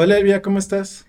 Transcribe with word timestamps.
Hola 0.00 0.16
Elvia, 0.16 0.42
¿cómo 0.42 0.60
estás? 0.60 1.06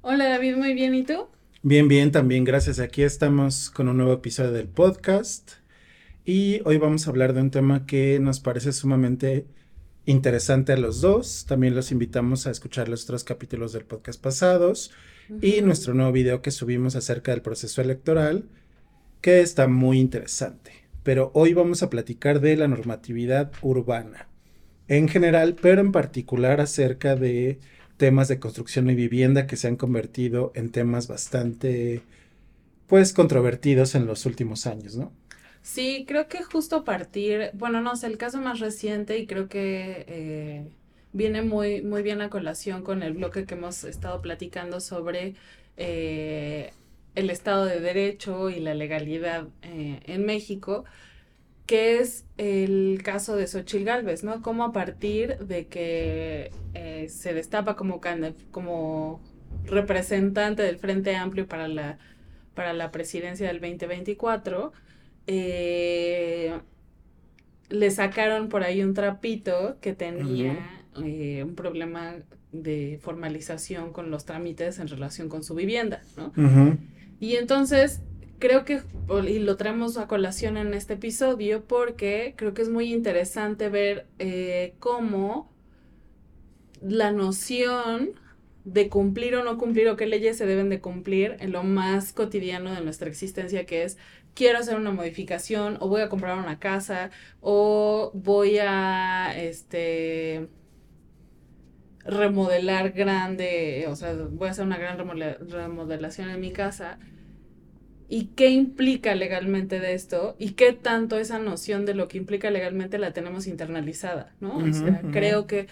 Hola 0.00 0.28
David, 0.28 0.56
muy 0.56 0.74
bien, 0.74 0.96
¿y 0.96 1.04
tú? 1.04 1.28
Bien, 1.62 1.86
bien, 1.86 2.10
también 2.10 2.42
gracias. 2.42 2.80
Aquí 2.80 3.04
estamos 3.04 3.70
con 3.70 3.86
un 3.86 3.98
nuevo 3.98 4.14
episodio 4.14 4.50
del 4.50 4.66
podcast 4.66 5.52
y 6.24 6.60
hoy 6.64 6.78
vamos 6.78 7.06
a 7.06 7.10
hablar 7.10 7.34
de 7.34 7.42
un 7.42 7.52
tema 7.52 7.86
que 7.86 8.18
nos 8.18 8.40
parece 8.40 8.72
sumamente 8.72 9.46
interesante 10.06 10.72
a 10.72 10.76
los 10.76 11.00
dos. 11.00 11.46
También 11.46 11.76
los 11.76 11.92
invitamos 11.92 12.48
a 12.48 12.50
escuchar 12.50 12.88
los 12.88 13.04
otros 13.04 13.22
capítulos 13.22 13.72
del 13.72 13.84
podcast 13.84 14.20
pasados 14.20 14.90
y 15.40 15.60
nuestro 15.62 15.94
nuevo 15.94 16.10
video 16.10 16.42
que 16.42 16.50
subimos 16.50 16.96
acerca 16.96 17.30
del 17.30 17.42
proceso 17.42 17.80
electoral, 17.80 18.48
que 19.20 19.40
está 19.40 19.68
muy 19.68 20.00
interesante. 20.00 20.72
Pero 21.04 21.30
hoy 21.32 21.54
vamos 21.54 21.84
a 21.84 21.90
platicar 21.90 22.40
de 22.40 22.56
la 22.56 22.66
normatividad 22.66 23.52
urbana 23.62 24.26
en 24.88 25.06
general, 25.06 25.54
pero 25.62 25.80
en 25.80 25.92
particular 25.92 26.60
acerca 26.60 27.14
de 27.14 27.60
temas 28.00 28.28
de 28.28 28.40
construcción 28.40 28.88
y 28.88 28.94
vivienda 28.94 29.46
que 29.46 29.56
se 29.56 29.68
han 29.68 29.76
convertido 29.76 30.52
en 30.54 30.72
temas 30.72 31.06
bastante, 31.06 32.02
pues, 32.86 33.12
controvertidos 33.12 33.94
en 33.94 34.06
los 34.06 34.24
últimos 34.24 34.66
años, 34.66 34.96
¿no? 34.96 35.12
Sí, 35.62 36.06
creo 36.08 36.26
que 36.26 36.42
justo 36.42 36.82
partir, 36.84 37.50
bueno, 37.52 37.82
no 37.82 37.94
sé, 37.94 38.06
el 38.06 38.16
caso 38.16 38.40
más 38.40 38.58
reciente 38.58 39.18
y 39.18 39.26
creo 39.26 39.48
que 39.50 40.06
eh, 40.08 40.64
viene 41.12 41.42
muy, 41.42 41.82
muy 41.82 42.02
bien 42.02 42.22
a 42.22 42.30
colación 42.30 42.82
con 42.82 43.02
el 43.02 43.12
bloque 43.12 43.44
que 43.44 43.54
hemos 43.54 43.84
estado 43.84 44.22
platicando 44.22 44.80
sobre 44.80 45.34
eh, 45.76 46.72
el 47.14 47.28
Estado 47.28 47.66
de 47.66 47.80
Derecho 47.80 48.48
y 48.48 48.60
la 48.60 48.72
legalidad 48.72 49.48
eh, 49.60 50.00
en 50.06 50.24
México, 50.24 50.86
que 51.70 52.00
es 52.00 52.24
el 52.36 53.00
caso 53.04 53.36
de 53.36 53.46
Xochitl 53.46 53.84
Galvez, 53.84 54.24
¿no? 54.24 54.42
Como 54.42 54.64
a 54.64 54.72
partir 54.72 55.38
de 55.38 55.68
que 55.68 56.50
eh, 56.74 57.06
se 57.08 57.32
destapa 57.32 57.76
como, 57.76 58.00
como 58.50 59.20
representante 59.66 60.64
del 60.64 60.78
Frente 60.78 61.14
Amplio 61.14 61.46
para 61.46 61.68
la, 61.68 61.98
para 62.54 62.72
la 62.72 62.90
presidencia 62.90 63.46
del 63.46 63.60
2024, 63.60 64.72
le 67.68 67.90
sacaron 67.92 68.48
por 68.48 68.64
ahí 68.64 68.82
un 68.82 68.92
trapito 68.92 69.76
que 69.80 69.94
tenía 69.94 70.82
eh, 71.04 71.44
un 71.44 71.54
problema 71.54 72.16
de 72.50 72.98
formalización 73.00 73.92
con 73.92 74.10
los 74.10 74.24
trámites 74.24 74.80
en 74.80 74.88
relación 74.88 75.28
con 75.28 75.44
su 75.44 75.54
vivienda, 75.54 76.02
¿no? 76.16 76.32
Y 77.20 77.36
entonces 77.36 78.00
creo 78.40 78.64
que, 78.64 78.82
y 79.28 79.38
lo 79.38 79.56
traemos 79.56 79.96
a 79.98 80.08
colación 80.08 80.56
en 80.56 80.74
este 80.74 80.94
episodio 80.94 81.64
porque 81.64 82.34
creo 82.36 82.54
que 82.54 82.62
es 82.62 82.68
muy 82.68 82.92
interesante 82.92 83.68
ver 83.68 84.08
eh, 84.18 84.74
cómo 84.80 85.52
la 86.82 87.12
noción 87.12 88.12
de 88.64 88.88
cumplir 88.88 89.36
o 89.36 89.44
no 89.44 89.58
cumplir 89.58 89.88
o 89.88 89.96
qué 89.96 90.06
leyes 90.06 90.36
se 90.36 90.46
deben 90.46 90.68
de 90.68 90.80
cumplir 90.80 91.36
en 91.40 91.52
lo 91.52 91.62
más 91.62 92.12
cotidiano 92.12 92.74
de 92.74 92.82
nuestra 92.82 93.08
existencia 93.08 93.64
que 93.66 93.84
es 93.84 93.98
quiero 94.34 94.58
hacer 94.58 94.76
una 94.76 94.92
modificación 94.92 95.76
o 95.80 95.88
voy 95.88 96.02
a 96.02 96.08
comprar 96.08 96.38
una 96.38 96.58
casa 96.58 97.10
o 97.40 98.10
voy 98.14 98.58
a 98.58 99.34
este 99.36 100.48
remodelar 102.04 102.92
grande, 102.92 103.86
o 103.88 103.96
sea, 103.96 104.14
voy 104.14 104.48
a 104.48 104.50
hacer 104.52 104.64
una 104.64 104.78
gran 104.78 104.98
remodelación 104.98 106.30
en 106.30 106.40
mi 106.40 106.52
casa. 106.52 106.98
¿Y 108.12 108.26
qué 108.34 108.50
implica 108.50 109.14
legalmente 109.14 109.78
de 109.78 109.94
esto? 109.94 110.34
¿Y 110.36 110.50
qué 110.50 110.72
tanto 110.72 111.16
esa 111.16 111.38
noción 111.38 111.86
de 111.86 111.94
lo 111.94 112.08
que 112.08 112.18
implica 112.18 112.50
legalmente 112.50 112.98
la 112.98 113.12
tenemos 113.12 113.46
internalizada? 113.46 114.34
¿no? 114.40 114.56
o 114.56 114.72
sea, 114.72 115.00
creo 115.12 115.46
que, 115.46 115.68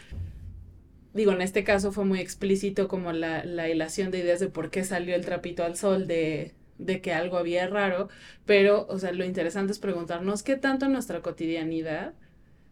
digo, 1.12 1.32
en 1.32 1.42
este 1.42 1.64
caso 1.64 1.90
fue 1.90 2.04
muy 2.04 2.20
explícito 2.20 2.86
como 2.86 3.12
la, 3.12 3.44
la 3.44 3.68
hilación 3.68 4.12
de 4.12 4.20
ideas 4.20 4.38
de 4.38 4.46
por 4.46 4.70
qué 4.70 4.84
salió 4.84 5.16
el 5.16 5.24
trapito 5.24 5.64
al 5.64 5.76
sol 5.76 6.06
de, 6.06 6.54
de 6.78 7.00
que 7.00 7.12
algo 7.12 7.38
había 7.38 7.66
raro, 7.66 8.08
pero, 8.46 8.86
o 8.88 9.00
sea, 9.00 9.10
lo 9.10 9.24
interesante 9.24 9.72
es 9.72 9.80
preguntarnos 9.80 10.44
qué 10.44 10.54
tanto 10.54 10.86
en 10.86 10.92
nuestra 10.92 11.22
cotidianidad 11.22 12.14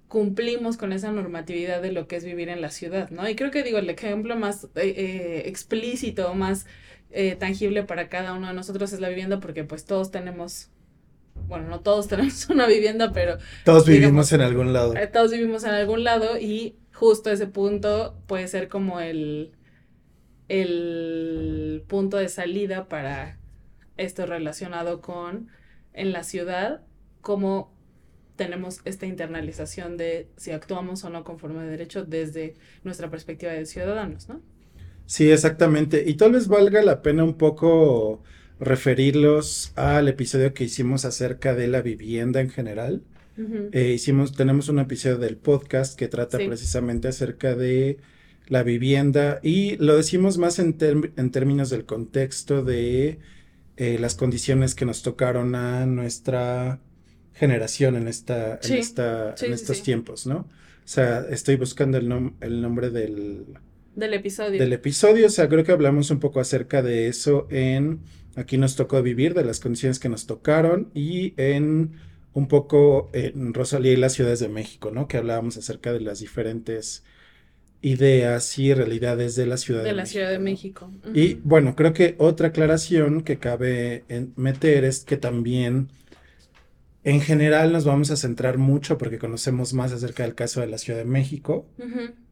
cumplimos 0.07 0.77
con 0.77 0.93
esa 0.93 1.11
normatividad 1.11 1.83
de 1.83 1.91
lo 1.91 2.07
que 2.07 2.15
es 2.15 2.25
vivir 2.25 2.49
en 2.49 2.61
la 2.61 2.71
ciudad, 2.71 3.11
¿no? 3.11 3.29
Y 3.29 3.35
creo 3.35 3.51
que 3.51 3.65
digo, 3.65 3.79
el 3.79 3.91
ejemplo 3.91 4.37
más 4.37 4.67
eh, 4.77 4.95
eh, 4.97 5.43
explícito, 5.47 6.33
más 6.35 6.67
eh, 7.11 7.37
tangible 7.37 7.83
para 7.85 8.09
cada 8.09 8.35
uno 8.35 8.49
de 8.49 8.55
nosotros 8.55 8.93
es 8.93 9.01
la 9.01 9.09
vivienda, 9.09 9.41
porque 9.41 9.65
pues 9.65 9.85
todos 9.85 10.11
tenemos, 10.11 10.71
bueno, 11.49 11.69
no 11.69 11.81
todos 11.81 12.09
tenemos 12.09 12.49
una 12.49 12.67
vivienda, 12.67 13.13
pero... 13.13 13.39
Todos 13.65 13.87
vivimos 13.87 14.33
en 14.33 14.41
algún 14.41 14.73
lado. 14.73 14.95
todos 15.13 15.33
vivimos 15.33 15.65
en 15.65 15.71
algún 15.71 16.05
lado 16.05 16.39
y 16.39 16.77
justo 16.93 17.31
ese 17.31 17.47
punto 17.47 18.17
puede 18.27 18.49
ser 18.49 18.69
como 18.69 19.01
el, 19.01 19.53
el 20.49 21.85
punto 21.87 22.17
de 22.17 22.29
salida 22.29 22.89
para 22.89 23.39
esto 23.97 24.27
relacionado 24.27 25.01
con 25.01 25.49
en 25.93 26.13
la 26.13 26.23
ciudad, 26.23 26.83
como 27.21 27.75
tenemos 28.37 28.81
esta 28.85 29.07
internalización 29.07 29.97
de 29.97 30.29
si 30.37 30.51
actuamos 30.53 31.03
o 31.05 31.11
no 31.11 31.25
conforme 31.25 31.61
a 31.61 31.65
derecho 31.65 32.05
desde 32.05 32.55
nuestra 32.85 33.11
perspectiva 33.11 33.53
de 33.53 33.65
ciudadanos, 33.65 34.29
¿no? 34.29 34.43
Sí, 35.07 35.31
exactamente. 35.31 36.05
Y 36.07 36.15
tal 36.15 36.33
vez 36.33 36.49
valga 36.49 36.83
la 36.83 37.01
pena 37.03 37.25
un 37.25 37.35
poco 37.35 38.23
referirlos 38.59 39.73
al 39.77 40.09
episodio 40.09 40.53
que 40.55 40.65
hicimos 40.65 41.05
acerca 41.05 41.55
de 41.55 41.69
la 41.69 41.83
vivienda 41.83 42.41
en 42.41 42.51
general. 42.51 43.03
Eh, 43.73 43.93
hicimos, 43.95 44.33
tenemos 44.33 44.71
un 44.71 44.79
episodio 44.79 45.19
del 45.19 45.37
podcast 45.37 45.99
que 45.99 46.09
trata 46.09 46.39
precisamente 46.39 47.09
acerca 47.09 47.55
de 47.55 47.99
la 48.49 48.63
vivienda 48.63 49.41
y 49.43 49.77
lo 49.77 49.95
decimos 49.97 50.39
más 50.39 50.59
en, 50.59 50.77
en 51.17 51.31
términos 51.31 51.69
del 51.69 51.85
contexto 51.85 52.65
de 52.65 53.19
eh, 53.77 53.99
las 53.99 54.15
condiciones 54.15 54.75
que 54.75 54.87
nos 54.87 55.03
tocaron 55.03 55.55
a 55.55 55.85
nuestra 55.85 56.81
generación 57.35 57.97
en 57.97 58.09
esta, 58.09 58.59
en 58.63 58.73
esta, 58.73 59.35
en 59.39 59.53
estos 59.53 59.83
tiempos, 59.83 60.27
¿no? 60.27 60.37
O 60.39 60.89
sea, 60.89 61.27
estoy 61.29 61.57
buscando 61.57 61.99
el, 61.99 62.33
el 62.41 62.63
nombre 62.63 62.89
del, 62.89 63.45
del 63.97 64.15
episodio. 64.15 64.61
Del 64.61 64.73
episodio, 64.73 65.27
o 65.27 65.31
sea, 65.31 65.49
creo 65.49 65.65
que 65.65 65.73
hablamos 65.73 66.11
un 66.11 66.21
poco 66.21 66.39
acerca 66.39 66.83
de 66.83 67.09
eso 67.09 67.49
en 67.51 68.01
Aquí 68.37 68.59
nos 68.59 68.77
tocó 68.77 69.03
vivir, 69.03 69.33
de 69.33 69.45
las 69.45 69.61
condiciones 69.61 69.99
que 69.99 70.11
nos 70.11 70.27
tocaron 70.27 70.91
y 70.95 71.33
en 71.39 71.93
un 72.35 72.49
poco 72.49 73.09
en 73.15 73.55
Rosalía 73.55 73.93
y 73.93 73.97
las 73.97 74.13
ciudades 74.13 74.41
de 74.41 74.49
México, 74.49 74.91
¿no? 74.91 75.09
Que 75.09 75.17
hablábamos 75.17 75.57
acerca 75.57 75.91
de 75.95 76.01
las 76.01 76.21
diferentes 76.21 77.03
ideas 77.81 78.59
y 78.59 78.75
realidades 78.75 79.37
de 79.37 79.47
la 79.47 79.57
Ciudad 79.57 79.83
de, 79.83 79.89
de 79.89 79.95
la 79.95 80.05
Ciudad 80.05 80.31
de 80.31 80.39
México. 80.39 80.93
Y 81.15 81.35
bueno, 81.45 81.75
creo 81.75 81.95
que 81.95 82.15
otra 82.19 82.49
aclaración 82.49 83.23
que 83.23 83.39
cabe 83.39 84.05
meter 84.37 84.85
es 84.85 85.01
que 85.01 85.17
también 85.17 85.89
en 87.05 87.23
general 87.23 87.73
nos 87.73 87.87
vamos 87.87 88.11
a 88.11 88.17
centrar 88.17 88.59
mucho 88.59 88.99
porque 88.99 89.19
conocemos 89.19 89.73
más 89.73 89.93
acerca 89.93 90.25
del 90.25 90.35
caso 90.35 90.61
de 90.61 90.67
la 90.67 90.77
Ciudad 90.77 90.99
de 90.99 91.07
México, 91.07 91.67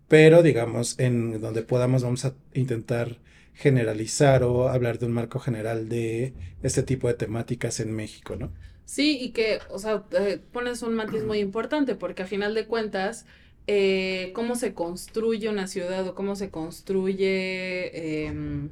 pero 0.09 0.43
digamos, 0.43 0.99
en 0.99 1.41
donde 1.41 1.63
podamos 1.63 2.03
vamos 2.03 2.25
a 2.25 2.35
intentar 2.55 3.19
generalizar 3.55 4.43
o 4.43 4.69
hablar 4.69 4.99
de 4.99 5.07
un 5.07 5.13
marco 5.13 5.39
general 5.39 5.89
de 5.89 6.35
este 6.63 6.83
tipo 6.83 7.09
de 7.09 7.15
temáticas 7.15 7.81
en 7.81 7.95
México, 7.95 8.37
¿no? 8.37 8.53
Sí, 8.85 9.19
y 9.21 9.31
que, 9.33 9.61
o 9.71 9.79
sea, 9.79 10.05
eh, 10.13 10.41
pones 10.53 10.83
un 10.83 10.95
matiz 10.95 11.25
muy 11.25 11.39
importante 11.39 11.95
porque 11.95 12.23
a 12.23 12.27
final 12.27 12.55
de 12.55 12.67
cuentas, 12.67 13.27
eh, 13.67 14.33
cómo 14.35 14.57
se 14.57 14.75
construye 14.75 15.49
una 15.49 15.67
ciudad 15.67 16.07
o 16.07 16.15
cómo 16.15 16.37
se 16.37 16.51
construye 16.51 18.27
em, 18.27 18.71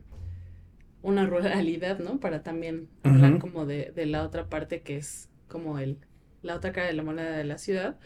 una 1.03 1.27
ruralidad, 1.27 1.99
¿no? 1.99 2.21
Para 2.21 2.43
también 2.43 2.89
hablar 3.03 3.39
como 3.39 3.67
de, 3.67 3.93
de 3.95 4.07
la 4.07 4.25
otra 4.25 4.49
parte 4.49 4.83
que 4.83 4.97
es 4.97 5.29
como 5.49 5.79
el, 5.79 5.99
la 6.43 6.57
otra 6.57 6.73
cara 6.73 6.89
de 6.89 6.93
la 6.93 7.05
moneda 7.05 7.37
de 7.37 7.45
la 7.45 7.57
ciudad, 7.57 7.97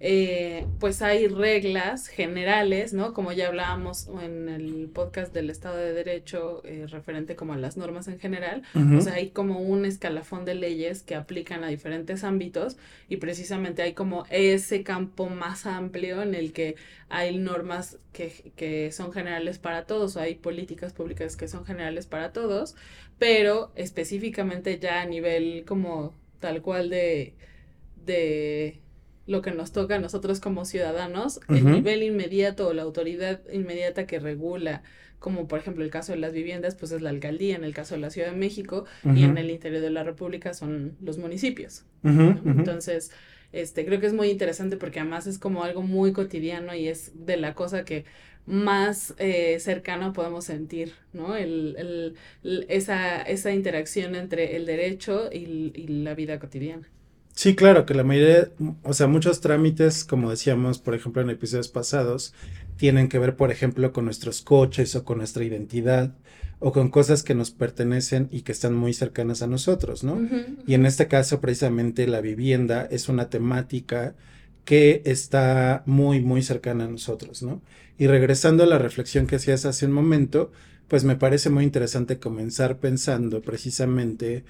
eh, 0.00 0.66
pues 0.80 1.02
hay 1.02 1.28
reglas 1.28 2.08
generales, 2.08 2.94
¿no? 2.94 3.12
Como 3.12 3.32
ya 3.32 3.48
hablábamos 3.48 4.08
en 4.22 4.48
el 4.48 4.88
podcast 4.92 5.34
del 5.34 5.50
Estado 5.50 5.76
de 5.76 5.92
Derecho, 5.92 6.62
eh, 6.64 6.86
referente 6.88 7.36
como 7.36 7.52
a 7.52 7.58
las 7.58 7.76
normas 7.76 8.08
en 8.08 8.18
general, 8.18 8.62
o 8.96 9.00
sea, 9.02 9.14
hay 9.14 9.30
como 9.30 9.60
un 9.60 9.84
escalafón 9.84 10.46
de 10.46 10.54
leyes 10.54 11.02
que 11.02 11.14
aplican 11.14 11.64
a 11.64 11.68
diferentes 11.68 12.24
ámbitos 12.24 12.78
y 13.08 13.18
precisamente 13.18 13.82
hay 13.82 13.92
como 13.92 14.24
ese 14.30 14.82
campo 14.82 15.28
más 15.28 15.66
amplio 15.66 16.22
en 16.22 16.34
el 16.34 16.52
que 16.52 16.76
hay 17.10 17.36
normas 17.36 17.98
que, 18.12 18.52
que 18.56 18.90
son 18.90 19.12
generales 19.12 19.58
para 19.58 19.84
todos, 19.84 20.16
o 20.16 20.20
hay 20.20 20.36
políticas 20.36 20.94
públicas 20.94 21.36
que 21.36 21.46
son 21.46 21.66
generales 21.66 22.06
para 22.06 22.32
todos, 22.32 22.74
pero 23.18 23.70
específicamente 23.74 24.78
ya 24.78 25.02
a 25.02 25.06
nivel 25.06 25.64
como 25.66 26.14
tal 26.40 26.62
cual 26.62 26.90
de, 26.90 27.34
de 28.06 28.80
lo 29.26 29.42
que 29.42 29.50
nos 29.50 29.72
toca 29.72 29.96
a 29.96 29.98
nosotros 29.98 30.40
como 30.40 30.64
ciudadanos, 30.64 31.40
el 31.48 31.64
nivel 31.64 32.02
inmediato 32.02 32.68
o 32.68 32.72
la 32.72 32.82
autoridad 32.82 33.40
inmediata 33.52 34.06
que 34.06 34.20
regula, 34.20 34.82
como 35.18 35.48
por 35.48 35.58
ejemplo 35.58 35.82
el 35.82 35.90
caso 35.90 36.12
de 36.12 36.18
las 36.18 36.32
viviendas, 36.32 36.76
pues 36.76 36.92
es 36.92 37.02
la 37.02 37.10
alcaldía, 37.10 37.56
en 37.56 37.64
el 37.64 37.74
caso 37.74 37.96
de 37.96 38.00
la 38.00 38.10
Ciudad 38.10 38.30
de 38.30 38.36
México, 38.36 38.84
y 39.04 39.24
en 39.24 39.36
el 39.36 39.50
interior 39.50 39.82
de 39.82 39.90
la 39.90 40.04
República 40.04 40.54
son 40.54 40.96
los 41.00 41.18
municipios. 41.18 41.84
Entonces, 42.04 43.10
este, 43.52 43.84
creo 43.84 44.00
que 44.00 44.06
es 44.06 44.12
muy 44.12 44.28
interesante 44.28 44.76
porque 44.76 45.00
además 45.00 45.26
es 45.26 45.38
como 45.38 45.64
algo 45.64 45.82
muy 45.82 46.12
cotidiano 46.12 46.74
y 46.74 46.88
es 46.88 47.12
de 47.26 47.36
la 47.36 47.54
cosa 47.54 47.84
que 47.84 48.04
más 48.46 49.14
eh, 49.18 49.58
cercano 49.58 50.12
podemos 50.12 50.44
sentir, 50.44 50.92
¿no? 51.12 51.36
El, 51.36 52.14
esa, 52.68 53.22
esa 53.22 53.52
interacción 53.52 54.14
entre 54.14 54.56
el 54.56 54.66
derecho 54.66 55.28
y, 55.32 55.86
la 55.88 56.14
vida 56.14 56.38
cotidiana. 56.38 56.88
Sí, 57.36 57.54
claro, 57.54 57.84
que 57.84 57.92
la 57.92 58.02
mayoría, 58.02 58.50
o 58.82 58.94
sea, 58.94 59.08
muchos 59.08 59.42
trámites, 59.42 60.04
como 60.04 60.30
decíamos, 60.30 60.78
por 60.78 60.94
ejemplo, 60.94 61.20
en 61.20 61.28
episodios 61.28 61.68
pasados, 61.68 62.32
tienen 62.78 63.10
que 63.10 63.18
ver, 63.18 63.36
por 63.36 63.50
ejemplo, 63.50 63.92
con 63.92 64.06
nuestros 64.06 64.40
coches 64.40 64.96
o 64.96 65.04
con 65.04 65.18
nuestra 65.18 65.44
identidad 65.44 66.14
o 66.60 66.72
con 66.72 66.88
cosas 66.88 67.22
que 67.22 67.34
nos 67.34 67.50
pertenecen 67.50 68.28
y 68.32 68.40
que 68.40 68.52
están 68.52 68.74
muy 68.74 68.94
cercanas 68.94 69.42
a 69.42 69.46
nosotros, 69.48 70.02
¿no? 70.02 70.18
Y 70.66 70.72
en 70.72 70.86
este 70.86 71.08
caso, 71.08 71.42
precisamente, 71.42 72.06
la 72.06 72.22
vivienda 72.22 72.88
es 72.90 73.10
una 73.10 73.28
temática 73.28 74.14
que 74.64 75.02
está 75.04 75.82
muy, 75.84 76.20
muy 76.22 76.42
cercana 76.42 76.84
a 76.84 76.88
nosotros, 76.88 77.42
¿no? 77.42 77.60
Y 77.98 78.06
regresando 78.06 78.64
a 78.64 78.66
la 78.66 78.78
reflexión 78.78 79.26
que 79.26 79.36
hacías 79.36 79.66
hace 79.66 79.84
un 79.84 79.92
momento, 79.92 80.52
pues 80.88 81.04
me 81.04 81.16
parece 81.16 81.50
muy 81.50 81.64
interesante 81.64 82.18
comenzar 82.18 82.78
pensando 82.78 83.42
precisamente 83.42 84.44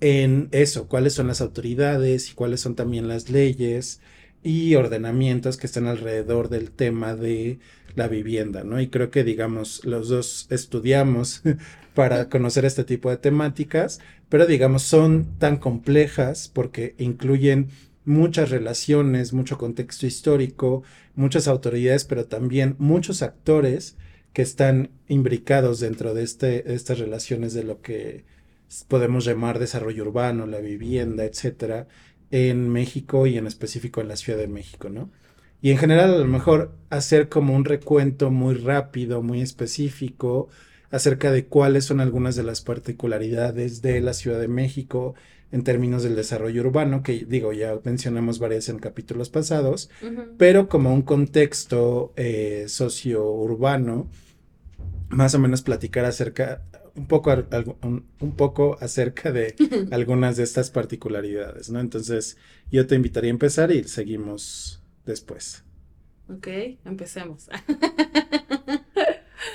en 0.00 0.48
eso, 0.52 0.88
cuáles 0.88 1.14
son 1.14 1.28
las 1.28 1.40
autoridades 1.40 2.30
y 2.30 2.34
cuáles 2.34 2.60
son 2.60 2.74
también 2.74 3.08
las 3.08 3.30
leyes 3.30 4.00
y 4.42 4.74
ordenamientos 4.74 5.56
que 5.56 5.66
están 5.66 5.86
alrededor 5.86 6.48
del 6.48 6.70
tema 6.70 7.14
de 7.14 7.58
la 7.94 8.08
vivienda, 8.08 8.64
¿no? 8.64 8.80
Y 8.80 8.88
creo 8.88 9.10
que, 9.10 9.24
digamos, 9.24 9.84
los 9.84 10.08
dos 10.08 10.46
estudiamos 10.50 11.42
para 11.94 12.28
conocer 12.28 12.64
este 12.64 12.84
tipo 12.84 13.10
de 13.10 13.18
temáticas, 13.18 14.00
pero, 14.28 14.46
digamos, 14.46 14.82
son 14.82 15.26
tan 15.38 15.58
complejas 15.58 16.50
porque 16.52 16.94
incluyen 16.98 17.68
muchas 18.04 18.50
relaciones, 18.50 19.32
mucho 19.32 19.58
contexto 19.58 20.06
histórico, 20.06 20.82
muchas 21.14 21.48
autoridades, 21.48 22.04
pero 22.04 22.24
también 22.26 22.76
muchos 22.78 23.22
actores 23.22 23.96
que 24.32 24.42
están 24.42 24.90
imbricados 25.08 25.80
dentro 25.80 26.14
de 26.14 26.22
este, 26.22 26.72
estas 26.72 26.98
relaciones 26.98 27.52
de 27.52 27.64
lo 27.64 27.82
que 27.82 28.24
podemos 28.88 29.24
llamar 29.24 29.58
desarrollo 29.58 30.04
urbano, 30.04 30.46
la 30.46 30.60
vivienda, 30.60 31.24
etcétera, 31.24 31.88
en 32.30 32.68
México 32.68 33.26
y 33.26 33.36
en 33.36 33.46
específico 33.46 34.00
en 34.00 34.08
la 34.08 34.16
Ciudad 34.16 34.38
de 34.38 34.48
México, 34.48 34.88
¿no? 34.88 35.10
Y 35.62 35.70
en 35.72 35.78
general, 35.78 36.14
a 36.14 36.18
lo 36.18 36.26
mejor 36.26 36.72
hacer 36.88 37.28
como 37.28 37.54
un 37.54 37.64
recuento 37.64 38.30
muy 38.30 38.54
rápido, 38.54 39.22
muy 39.22 39.42
específico, 39.42 40.48
acerca 40.90 41.30
de 41.30 41.46
cuáles 41.46 41.84
son 41.84 42.00
algunas 42.00 42.34
de 42.34 42.42
las 42.42 42.62
particularidades 42.62 43.82
de 43.82 44.00
la 44.00 44.12
Ciudad 44.14 44.40
de 44.40 44.48
México 44.48 45.14
en 45.52 45.64
términos 45.64 46.02
del 46.02 46.16
desarrollo 46.16 46.62
urbano, 46.62 47.02
que 47.02 47.24
digo, 47.28 47.52
ya 47.52 47.78
mencionamos 47.84 48.38
varias 48.38 48.68
en 48.68 48.78
capítulos 48.78 49.30
pasados, 49.30 49.90
pero 50.38 50.68
como 50.68 50.94
un 50.94 51.02
contexto 51.02 52.12
eh, 52.16 52.66
socio-urbano, 52.68 54.08
más 55.08 55.34
o 55.34 55.40
menos 55.40 55.62
platicar 55.62 56.04
acerca, 56.04 56.62
un 57.00 57.06
poco, 57.06 57.32
un, 57.82 58.36
poco 58.36 58.76
acerca 58.80 59.32
de 59.32 59.54
algunas 59.90 60.36
de 60.36 60.44
estas 60.44 60.70
particularidades, 60.70 61.70
¿no? 61.70 61.80
Entonces, 61.80 62.36
yo 62.70 62.86
te 62.86 62.94
invitaría 62.94 63.30
a 63.30 63.32
empezar 63.32 63.72
y 63.72 63.84
seguimos 63.84 64.82
después. 65.06 65.64
Ok, 66.28 66.46
empecemos. 66.84 67.48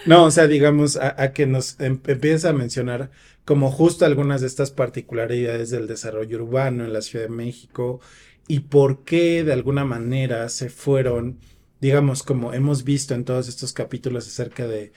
No, 0.05 0.25
o 0.25 0.31
sea, 0.31 0.47
digamos, 0.47 0.97
a, 0.97 1.33
que 1.33 1.47
nos 1.47 1.79
em, 1.79 1.99
empieza 2.05 2.49
a 2.49 2.53
mencionar 2.53 3.09
como 3.43 3.71
justo 3.71 4.05
algunas 4.05 4.41
de 4.41 4.47
estas 4.47 4.71
particularidades 4.71 5.71
del 5.71 5.87
desarrollo 5.87 6.43
urbano 6.43 6.85
en 6.85 6.93
la 6.93 7.01
Ciudad 7.01 7.25
de 7.25 7.31
México 7.31 7.99
y 8.47 8.61
por 8.61 9.03
qué 9.03 9.43
de 9.43 9.53
alguna 9.53 9.83
manera 9.83 10.47
se 10.49 10.69
fueron, 10.69 11.39
digamos, 11.81 12.21
como 12.23 12.53
hemos 12.53 12.83
visto 12.83 13.15
en 13.15 13.25
todos 13.25 13.47
estos 13.47 13.73
capítulos 13.73 14.27
acerca 14.27 14.67
de 14.67 14.91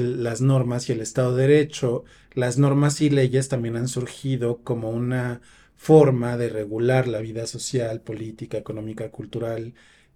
las 0.00 0.40
normas 0.40 0.88
y 0.88 0.92
el 0.92 1.00
Estado 1.00 1.36
de 1.36 1.46
Derecho, 1.46 2.04
las 2.32 2.58
normas 2.58 3.00
y 3.00 3.10
leyes 3.10 3.48
también 3.48 3.76
han 3.76 3.88
surgido 3.88 4.60
como 4.62 4.90
una 4.90 5.40
forma 5.76 6.36
de 6.36 6.48
regular 6.48 7.08
la 7.08 7.20
vida 7.20 7.46
social, 7.46 8.00
política, 8.00 8.58
económica, 8.58 9.10
cultural 9.10 9.74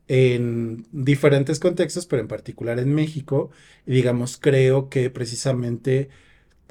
en 0.08 0.86
diferentes 0.90 1.60
contextos, 1.60 2.06
pero 2.06 2.22
en 2.22 2.28
particular 2.28 2.78
en 2.78 2.94
México. 2.94 3.50
Y 3.86 3.92
digamos, 3.92 4.38
creo 4.38 4.88
que 4.88 5.10
precisamente 5.10 6.08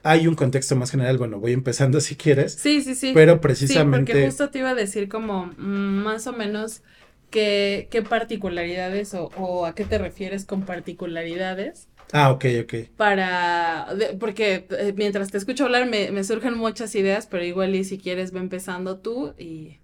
hay 0.03 0.27
un 0.27 0.36
contexto 0.36 0.75
más 0.75 0.92
general. 0.92 1.18
Bueno, 1.18 1.39
voy 1.39 1.53
empezando 1.53 2.01
si 2.01 2.15
quieres. 2.15 2.53
Sí, 2.53 2.81
sí, 2.81 2.95
sí. 2.95 3.12
Pero 3.13 3.39
precisamente. 3.39 4.12
Sí, 4.12 4.18
porque 4.18 4.25
justo 4.25 4.50
te 4.50 4.60
iba 4.60 4.71
a 4.71 4.75
decir 4.75 5.07
como 5.07 5.45
mm, 5.57 6.03
más 6.03 6.25
o 6.27 6.33
menos 6.33 6.81
qué, 7.30 7.88
qué 7.92 8.01
particularidades 8.01 9.13
o, 9.13 9.30
o, 9.38 9.65
a 9.65 9.75
qué 9.75 9.86
te 9.86 9.98
refieres 10.00 10.45
con 10.45 10.63
particularidades. 10.63 11.88
Ah, 12.13 12.31
ok, 12.31 12.45
ok. 12.63 12.74
Para, 12.95 13.88
porque 14.19 14.65
eh, 14.71 14.94
mientras 14.95 15.30
te 15.30 15.38
escucho 15.38 15.65
hablar 15.65 15.88
me, 15.88 16.12
me 16.12 16.24
surgen 16.24 16.57
muchas 16.57 16.95
ideas, 16.95 17.27
pero 17.27 17.44
igual 17.44 17.75
y 17.75 17.83
si 17.83 17.98
quieres 18.00 18.31
ve 18.31 18.39
empezando 18.39 19.00
tú 19.00 19.33
y 19.38 19.77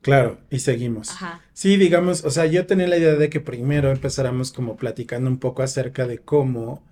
Claro, 0.00 0.38
y 0.50 0.60
seguimos. 0.60 1.10
Ajá. 1.10 1.42
Sí, 1.52 1.76
digamos, 1.76 2.24
o 2.24 2.30
sea, 2.30 2.46
yo 2.46 2.66
tenía 2.66 2.86
la 2.86 2.98
idea 2.98 3.14
de 3.14 3.28
que 3.30 3.40
primero 3.40 3.90
empezáramos 3.90 4.52
como 4.52 4.76
platicando 4.76 5.28
un 5.28 5.38
poco 5.38 5.62
acerca 5.62 6.06
de 6.06 6.18
cómo, 6.18 6.82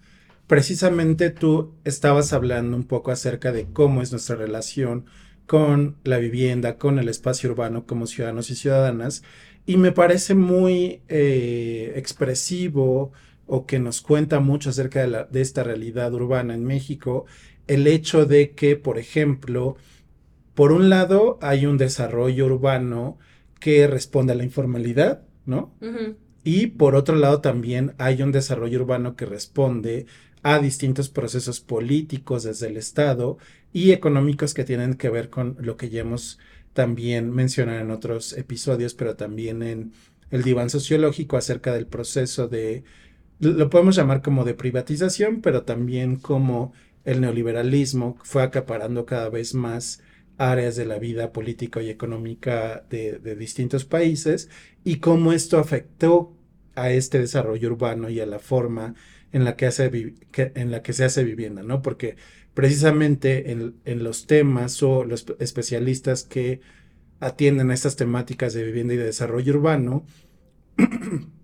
precisamente 0.47 1.31
tú 1.31 1.73
estabas 1.85 2.33
hablando 2.33 2.77
un 2.77 2.85
poco 2.85 3.11
acerca 3.13 3.53
de 3.53 3.67
cómo 3.73 4.03
es 4.03 4.11
nuestra 4.13 4.37
relación 4.37 5.07
con 5.47 5.97
la 6.05 6.19
vivienda, 6.19 6.79
con 6.79 6.99
el 6.99 7.09
espacio 7.09 7.51
urbano 7.51 7.87
como 7.87 8.07
ciudadanos 8.07 8.51
y 8.51 8.57
ciudadanas, 8.57 9.23
y 9.67 9.77
me 9.77 9.93
parece 9.93 10.35
muy 10.35 11.03
eh, 11.09 11.93
expresivo 11.97 13.13
o 13.47 13.67
que 13.67 13.79
nos 13.79 14.01
cuenta 14.01 14.41
mucho 14.41 14.71
acerca 14.71 15.01
de, 15.01 15.09
la, 15.09 15.25
de 15.25 15.41
esta 15.41 15.63
realidad 15.63 16.13
urbana 16.15 16.55
en 16.55 16.65
México, 16.65 17.27
el 17.67 17.87
hecho 17.87 18.27
de 18.27 18.53
que, 18.53 18.77
por 18.77 18.99
ejemplo, 18.99 19.77
por 20.55 20.73
un 20.73 20.89
lado, 20.89 21.39
hay 21.43 21.67
un 21.67 21.77
desarrollo 21.77 22.47
urbano 22.47 23.19
que 23.61 23.87
responde 23.87 24.33
a 24.33 24.37
la 24.37 24.45
informalidad, 24.45 25.23
¿no? 25.45 25.75
Y 26.45 26.69
por 26.69 26.95
otro 26.95 27.17
lado, 27.17 27.41
también 27.41 27.95
hay 27.99 28.23
un 28.23 28.33
desarrollo 28.33 28.81
urbano 28.81 29.17
que 29.17 29.27
responde 29.27 30.07
a 30.43 30.59
distintos 30.59 31.09
procesos 31.09 31.61
políticos 31.61 32.45
desde 32.45 32.69
el 32.69 32.77
Estado 32.77 33.39
y 33.73 33.93
económicos 33.93 34.55
que 34.55 34.65
tienen 34.65 34.95
que 34.95 35.11
ver 35.11 35.29
con 35.29 35.57
lo 35.61 35.77
que 35.77 35.91
ya 35.91 36.03
hemos 36.03 36.39
también 36.73 37.31
mencionado 37.31 37.81
en 37.81 37.91
otros 37.91 38.33
episodios, 38.33 38.95
pero 38.95 39.17
también 39.17 39.63
en 39.63 39.93
el 40.31 40.43
diván 40.43 40.71
sociológico 40.71 41.37
acerca 41.37 41.73
del 41.73 41.87
proceso 41.87 42.49
de, 42.49 42.85
lo 43.39 43.71
podemos 43.71 43.97
llamar 43.97 44.23
como 44.23 44.45
de 44.45 44.55
privatización, 44.55 45.41
pero 45.41 45.63
también 45.63 46.17
como 46.17 46.73
el 47.05 47.21
neoliberalismo 47.21 48.19
fue 48.23 48.43
acaparando 48.43 49.07
cada 49.07 49.29
vez 49.29 49.55
más 49.55 50.03
áreas 50.39 50.77
de 50.77 50.85
la 50.85 50.99
vida 50.99 51.33
política 51.33 51.83
y 51.83 51.89
económica 51.89 52.85
de, 52.91 53.37
distintos 53.37 53.85
países 53.85 54.51
y 54.85 54.97
cómo 54.97 55.33
esto 55.33 55.59
afectó 55.59 56.37
a 56.75 56.91
este 56.91 57.19
desarrollo 57.19 57.71
urbano 57.71 58.11
y 58.11 58.21
a 58.21 58.27
la 58.27 58.39
forma 58.39 58.95
en 59.33 59.45
la 59.45 59.57
que, 59.57 59.67
hace 59.67 60.15
en 60.35 60.71
la 60.71 60.83
que 60.83 60.93
se 60.93 61.05
hace 61.05 61.25
vivienda, 61.25 61.63
¿no? 61.63 61.83
Porque 61.83 62.17
precisamente 62.55 63.51
en, 63.53 63.77
en, 63.85 64.03
los 64.05 64.27
temas 64.27 64.83
o 64.83 65.05
los 65.05 65.27
especialistas 65.39 66.23
que 66.25 66.61
atienden 67.21 67.71
a 67.71 67.75
estas 67.75 67.97
temáticas 67.97 68.53
de 68.53 68.65
vivienda 68.65 68.95
y 68.95 68.99
de 68.99 69.05
desarrollo 69.05 69.55
urbano, 69.55 70.05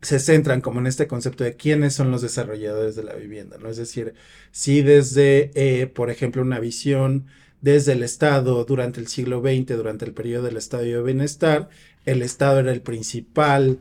se 0.00 0.20
centran 0.20 0.60
como 0.60 0.80
en 0.80 0.86
este 0.86 1.06
concepto 1.06 1.44
de 1.44 1.56
quiénes 1.56 1.94
son 1.94 2.10
los 2.10 2.22
desarrolladores 2.22 2.94
de 2.94 3.04
la 3.04 3.14
vivienda, 3.14 3.58
¿no? 3.58 3.68
Es 3.68 3.76
decir, 3.76 4.14
si 4.52 4.82
desde, 4.82 5.50
eh, 5.54 5.86
por 5.86 6.10
ejemplo, 6.10 6.42
una 6.42 6.60
visión 6.60 7.26
desde 7.60 7.92
el 7.92 8.02
Estado 8.02 8.64
durante 8.64 9.00
el 9.00 9.08
siglo 9.08 9.40
XX, 9.40 9.76
durante 9.76 10.04
el 10.04 10.12
periodo 10.12 10.44
del 10.44 10.56
Estado 10.56 10.84
de 10.84 11.02
Bienestar, 11.02 11.68
el 12.04 12.22
Estado 12.22 12.60
era 12.60 12.72
el 12.72 12.80
principal 12.80 13.80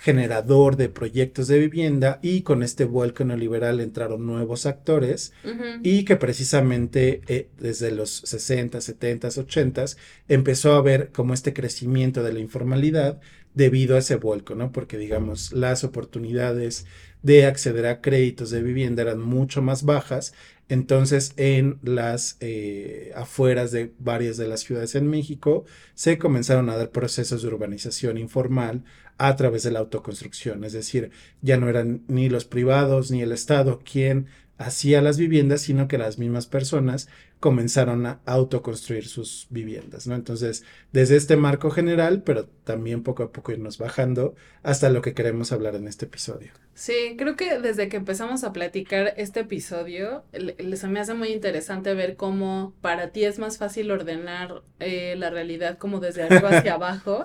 generador 0.00 0.76
de 0.76 0.88
proyectos 0.88 1.46
de 1.48 1.58
vivienda 1.58 2.20
y 2.22 2.40
con 2.40 2.62
este 2.62 2.84
vuelco 2.84 3.22
neoliberal 3.24 3.80
entraron 3.80 4.24
nuevos 4.24 4.64
actores 4.64 5.34
y 5.82 6.06
que 6.06 6.16
precisamente 6.16 7.20
eh, 7.28 7.48
desde 7.58 7.90
los 7.90 8.10
60, 8.10 8.80
70, 8.80 9.28
80 9.28 9.84
empezó 10.28 10.72
a 10.72 10.78
haber 10.78 11.10
como 11.10 11.34
este 11.34 11.52
crecimiento 11.52 12.22
de 12.22 12.32
la 12.32 12.40
informalidad 12.40 13.20
debido 13.54 13.96
a 13.96 13.98
ese 13.98 14.16
vuelco, 14.16 14.54
¿no? 14.54 14.72
Porque 14.72 14.98
digamos 14.98 15.52
las 15.52 15.84
oportunidades 15.84 16.86
de 17.22 17.46
acceder 17.46 17.86
a 17.86 18.00
créditos 18.00 18.50
de 18.50 18.62
vivienda 18.62 19.02
eran 19.02 19.20
mucho 19.20 19.60
más 19.62 19.84
bajas 19.84 20.32
entonces, 20.70 21.32
en 21.36 21.80
las 21.82 22.36
eh, 22.38 23.10
afueras 23.16 23.72
de 23.72 23.92
varias 23.98 24.36
de 24.36 24.46
las 24.46 24.60
ciudades 24.60 24.94
en 24.94 25.08
México, 25.08 25.64
se 25.94 26.16
comenzaron 26.16 26.70
a 26.70 26.76
dar 26.76 26.92
procesos 26.92 27.42
de 27.42 27.48
urbanización 27.48 28.16
informal 28.18 28.84
a 29.18 29.34
través 29.34 29.64
de 29.64 29.72
la 29.72 29.80
autoconstrucción, 29.80 30.62
es 30.62 30.72
decir, 30.72 31.10
ya 31.42 31.56
no 31.56 31.68
eran 31.68 32.04
ni 32.06 32.28
los 32.28 32.44
privados 32.44 33.10
ni 33.10 33.20
el 33.20 33.32
Estado 33.32 33.80
quien 33.80 34.28
hacía 34.58 35.02
las 35.02 35.18
viviendas, 35.18 35.62
sino 35.62 35.88
que 35.88 35.98
las 35.98 36.18
mismas 36.18 36.46
personas 36.46 37.08
comenzaron 37.40 38.04
a 38.04 38.20
autoconstruir 38.26 39.08
sus 39.08 39.46
viviendas, 39.48 40.06
¿no? 40.06 40.14
Entonces, 40.14 40.62
desde 40.92 41.16
este 41.16 41.36
marco 41.36 41.70
general, 41.70 42.22
pero 42.22 42.46
también 42.64 43.02
poco 43.02 43.22
a 43.22 43.32
poco 43.32 43.50
irnos 43.50 43.78
bajando 43.78 44.34
hasta 44.62 44.90
lo 44.90 45.00
que 45.00 45.14
queremos 45.14 45.50
hablar 45.50 45.74
en 45.74 45.88
este 45.88 46.04
episodio. 46.04 46.52
Sí, 46.74 47.14
creo 47.16 47.36
que 47.36 47.58
desde 47.58 47.88
que 47.88 47.96
empezamos 47.96 48.44
a 48.44 48.52
platicar 48.52 49.14
este 49.16 49.40
episodio, 49.40 50.22
les 50.32 50.84
me 50.84 51.00
hace 51.00 51.14
muy 51.14 51.28
interesante 51.28 51.94
ver 51.94 52.16
cómo 52.16 52.74
para 52.82 53.10
ti 53.10 53.24
es 53.24 53.38
más 53.38 53.56
fácil 53.56 53.90
ordenar 53.90 54.62
eh, 54.78 55.14
la 55.16 55.30
realidad 55.30 55.78
como 55.78 55.98
desde 55.98 56.24
arriba 56.24 56.50
hacia 56.50 56.74
abajo, 56.74 57.24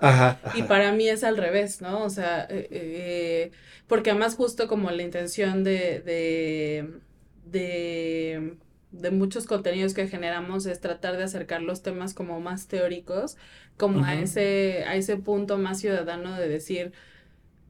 y 0.53 0.63
para 0.63 0.93
mí 0.93 1.09
es 1.09 1.25
al 1.25 1.35
revés, 1.35 1.81
¿no? 1.81 2.03
O 2.03 2.09
sea, 2.09 2.47
eh, 2.49 2.67
eh, 2.71 3.51
porque 3.87 4.11
además 4.11 4.35
justo 4.35 4.69
como 4.69 4.89
la 4.91 5.03
intención 5.03 5.65
de, 5.65 5.99
de, 5.99 6.89
de 7.45 8.57
de 8.99 9.11
muchos 9.11 9.45
contenidos 9.45 9.93
que 9.93 10.07
generamos 10.07 10.65
es 10.65 10.81
tratar 10.81 11.17
de 11.17 11.23
acercar 11.23 11.61
los 11.61 11.81
temas 11.83 12.13
como 12.13 12.39
más 12.39 12.67
teóricos, 12.67 13.37
como 13.77 14.03
a, 14.03 14.15
ese, 14.15 14.83
a 14.87 14.95
ese 14.95 15.17
punto 15.17 15.57
más 15.57 15.79
ciudadano 15.79 16.35
de 16.35 16.47
decir, 16.49 16.93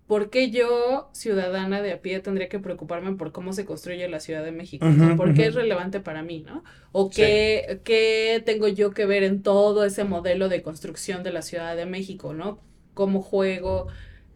¿por 0.08 0.29
qué 0.29 0.51
yo, 0.51 1.10
ciudadana 1.13 1.82
de 1.82 1.94
a 1.94 2.01
pie, 2.01 2.20
tendría 2.20 2.50
que 2.50 2.60
preocuparme 2.60 3.13
por 3.15 3.32
cómo 3.32 3.53
se 3.53 3.65
construye 3.65 4.08
la 4.10 4.20
Ciudad 4.20 4.44
de 4.44 4.51
México? 4.51 5.00
¿Por 5.15 5.34
qué 5.34 5.48
es 5.48 5.55
relevante 5.55 6.00
para 6.00 6.24
mí, 6.24 6.41
no? 6.41 6.63
¿O 6.91 7.10
qué, 7.10 7.82
qué 7.84 8.41
tengo 8.46 8.67
yo 8.67 8.91
que 8.91 9.05
ver 9.05 9.24
en 9.24 9.41
todo 9.44 9.84
ese 9.86 10.03
modelo 10.03 10.50
de 10.50 10.62
construcción 10.62 11.24
de 11.24 11.32
la 11.34 11.41
Ciudad 11.41 11.75
de 11.75 11.86
México, 11.88 12.34
no? 12.34 12.60
¿Cómo 12.94 13.22
juego? 13.22 13.88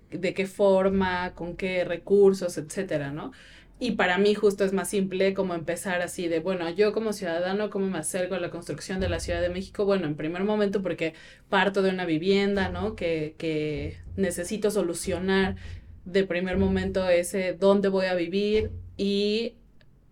¿De 0.10 0.34
qué 0.34 0.48
forma? 0.48 1.36
¿Con 1.36 1.56
qué 1.56 1.86
recursos? 1.86 2.58
Etcétera, 2.58 3.12
¿no? 3.12 3.32
Y 3.82 3.92
para 3.92 4.18
mí 4.18 4.36
justo 4.36 4.66
es 4.66 4.74
más 4.74 4.90
simple 4.90 5.34
como 5.34 5.54
empezar 5.54 6.02
así 6.02 6.28
de, 6.28 6.42
bueno, 6.42 6.70
yo 6.70 6.92
como 6.92 7.14
ciudadano, 7.14 7.70
¿cómo 7.70 7.90
me 7.90 8.00
acerco 8.00 8.36
a 8.36 8.40
la 8.40 8.50
construcción 8.50 9.00
de 9.00 9.08
la 9.08 9.22
Ciudad 9.22 9.42
de 9.42 9.48
México? 9.48 9.86
Bueno, 9.86 10.06
en 10.06 10.16
primer 10.16 10.44
momento 10.44 10.82
porque 10.82 11.14
parto 11.48 11.82
de 11.82 11.92
una 11.92 12.06
vivienda, 12.06 12.68
¿no? 12.68 12.98
Que, 12.98 13.36
que 13.38 13.98
necesito 14.18 14.70
solucionar 14.70 15.56
de 16.04 16.26
primer 16.26 16.58
momento 16.58 17.08
ese 17.08 17.54
dónde 17.54 17.88
voy 17.88 18.08
a 18.08 18.16
vivir 18.16 18.72
y 18.98 19.56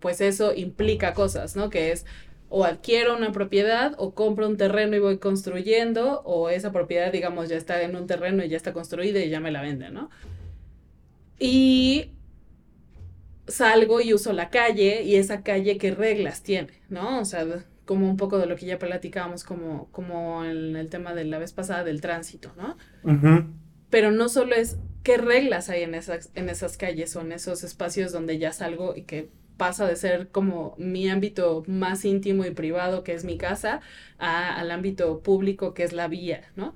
pues 0.00 0.22
eso 0.22 0.54
implica 0.54 1.12
cosas, 1.12 1.54
¿no? 1.54 1.68
Que 1.68 1.92
es 1.92 2.06
o 2.48 2.64
adquiero 2.64 3.16
una 3.16 3.32
propiedad 3.32 3.94
o 3.98 4.14
compro 4.14 4.48
un 4.48 4.56
terreno 4.56 4.96
y 4.96 5.00
voy 5.00 5.18
construyendo 5.18 6.22
o 6.24 6.48
esa 6.48 6.72
propiedad, 6.72 7.12
digamos, 7.12 7.50
ya 7.50 7.56
está 7.56 7.82
en 7.82 7.96
un 7.96 8.06
terreno 8.06 8.42
y 8.42 8.48
ya 8.48 8.56
está 8.56 8.72
construida 8.72 9.20
y 9.20 9.28
ya 9.28 9.40
me 9.40 9.50
la 9.50 9.60
venden, 9.60 9.92
¿no? 9.92 10.08
Y 11.38 12.12
salgo 13.48 14.00
y 14.00 14.14
uso 14.14 14.32
la 14.32 14.50
calle 14.50 15.02
y 15.02 15.16
esa 15.16 15.42
calle 15.42 15.78
qué 15.78 15.90
reglas 15.90 16.42
tiene, 16.42 16.80
¿no? 16.88 17.20
O 17.20 17.24
sea, 17.24 17.46
como 17.84 18.08
un 18.08 18.16
poco 18.16 18.38
de 18.38 18.46
lo 18.46 18.56
que 18.56 18.66
ya 18.66 18.78
platicábamos 18.78 19.44
como, 19.44 19.88
como 19.90 20.44
en 20.44 20.76
el 20.76 20.88
tema 20.88 21.14
de 21.14 21.24
la 21.24 21.38
vez 21.38 21.52
pasada 21.52 21.84
del 21.84 22.00
tránsito, 22.00 22.52
¿no? 22.56 22.76
Pero 23.90 24.10
no 24.10 24.28
solo 24.28 24.54
es 24.54 24.76
qué 25.02 25.16
reglas 25.16 25.70
hay 25.70 25.82
en 25.82 25.94
esas, 25.94 26.30
en 26.34 26.50
esas 26.50 26.76
calles 26.76 27.16
o 27.16 27.22
en 27.22 27.32
esos 27.32 27.64
espacios 27.64 28.12
donde 28.12 28.38
ya 28.38 28.52
salgo 28.52 28.94
y 28.94 29.02
que 29.02 29.30
pasa 29.56 29.86
de 29.86 29.96
ser 29.96 30.28
como 30.28 30.74
mi 30.78 31.08
ámbito 31.08 31.64
más 31.66 32.04
íntimo 32.04 32.44
y 32.44 32.50
privado, 32.50 33.04
que 33.04 33.14
es 33.14 33.24
mi 33.24 33.38
casa, 33.38 33.80
al 34.18 34.70
ámbito 34.70 35.22
público, 35.22 35.74
que 35.74 35.82
es 35.82 35.92
la 35.92 36.08
vía, 36.08 36.42
¿no? 36.56 36.74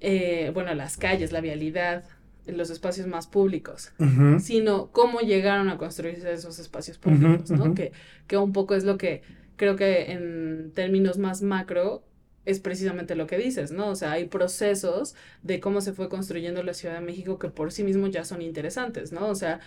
Eh, 0.00 0.50
bueno, 0.52 0.74
las 0.74 0.98
calles, 0.98 1.32
la 1.32 1.40
vialidad, 1.40 2.04
los 2.46 2.70
espacios 2.70 3.06
más 3.06 3.26
públicos, 3.26 3.92
sino 4.40 4.90
cómo 4.92 5.20
llegaron 5.20 5.68
a 5.68 5.78
construirse 5.78 6.32
esos 6.32 6.58
espacios 6.58 6.98
públicos, 6.98 7.50
¿no? 7.50 7.74
que, 7.74 7.92
que 8.26 8.36
un 8.36 8.52
poco 8.52 8.74
es 8.74 8.84
lo 8.84 8.98
que 8.98 9.22
creo 9.56 9.76
que 9.76 10.12
en 10.12 10.72
términos 10.74 11.18
más 11.18 11.42
macro 11.42 12.02
es 12.44 12.60
precisamente 12.60 13.16
lo 13.16 13.26
que 13.26 13.38
dices, 13.38 13.72
¿no? 13.72 13.88
O 13.88 13.96
sea, 13.96 14.12
hay 14.12 14.26
procesos 14.26 15.16
de 15.42 15.58
cómo 15.58 15.80
se 15.80 15.92
fue 15.92 16.08
construyendo 16.08 16.62
la 16.62 16.74
Ciudad 16.74 16.94
de 16.94 17.00
México 17.00 17.38
que 17.38 17.48
por 17.48 17.72
sí 17.72 17.82
mismos 17.82 18.12
ya 18.12 18.24
son 18.24 18.40
interesantes, 18.40 19.10
¿no? 19.10 19.26
O 19.28 19.34
sea, 19.34 19.58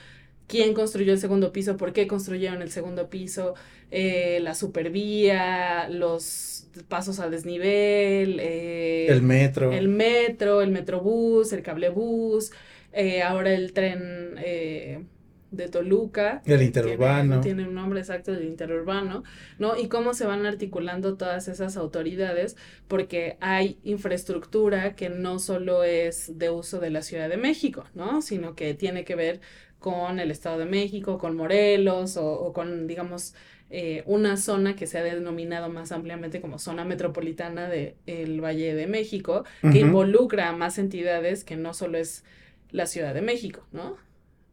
quién 0.47 0.73
construyó 0.73 1.11
el 1.11 1.19
segundo 1.19 1.51
piso, 1.51 1.75
por 1.75 1.91
qué 1.91 2.07
construyeron 2.07 2.61
el 2.61 2.71
segundo 2.71 3.09
piso, 3.09 3.53
eh, 3.91 4.39
la 4.41 4.55
supervía, 4.55 5.89
los 5.89 6.58
pasos 6.87 7.19
a 7.19 7.29
desnivel, 7.29 8.39
eh, 8.39 9.07
el 9.09 9.21
metro. 9.21 9.71
El 9.71 9.87
metro, 9.87 10.61
el 10.61 10.71
metrobús, 10.71 11.53
el 11.53 11.61
cablebús, 11.61 12.51
eh, 12.91 13.21
ahora 13.21 13.53
el 13.53 13.73
tren 13.73 14.35
eh, 14.37 15.03
de 15.51 15.67
Toluca. 15.67 16.41
El 16.45 16.61
interurbano. 16.61 17.41
Tiene, 17.41 17.67
un 17.67 17.73
nombre 17.73 17.99
exacto 17.99 18.31
del 18.31 18.45
interurbano, 18.45 19.23
¿no? 19.57 19.77
Y 19.77 19.87
cómo 19.87 20.13
se 20.13 20.25
van 20.25 20.45
articulando 20.45 21.17
todas 21.17 21.47
esas 21.47 21.77
autoridades, 21.77 22.55
porque 22.87 23.37
hay 23.41 23.79
infraestructura 23.83 24.95
que 24.95 25.09
no 25.09 25.39
solo 25.39 25.83
es 25.83 26.37
de 26.37 26.49
uso 26.49 26.79
de 26.79 26.89
la 26.89 27.01
Ciudad 27.01 27.29
de 27.29 27.37
México, 27.37 27.85
¿no? 27.93 28.21
Sino 28.21 28.55
que 28.55 28.73
tiene 28.73 29.03
que 29.03 29.15
ver 29.15 29.41
con 29.79 30.19
el 30.19 30.29
Estado 30.29 30.59
de 30.59 30.65
México, 30.65 31.17
con 31.17 31.35
Morelos 31.35 32.17
o, 32.17 32.51
con, 32.53 32.85
digamos, 32.85 33.33
eh, 33.71 34.03
una 34.07 34.35
zona 34.37 34.75
que 34.75 34.87
se 34.87 34.97
ha 34.97 35.03
denominado 35.03 35.69
más 35.69 35.91
ampliamente 35.91 36.41
como 36.41 36.57
zona 36.57 36.85
metropolitana 36.85 37.69
del 37.69 38.43
Valle 38.43 38.73
de 38.73 38.87
México, 38.87 39.43
que 39.61 39.79
involucra 39.79 40.49
a 40.49 40.53
más 40.53 40.79
entidades 40.79 41.43
que 41.43 41.55
no 41.55 41.73
solo 41.73 41.97
es 41.97 42.23
la 42.71 42.87
Ciudad 42.87 43.13
de 43.13 43.21
México, 43.21 43.65
¿no? 43.71 43.97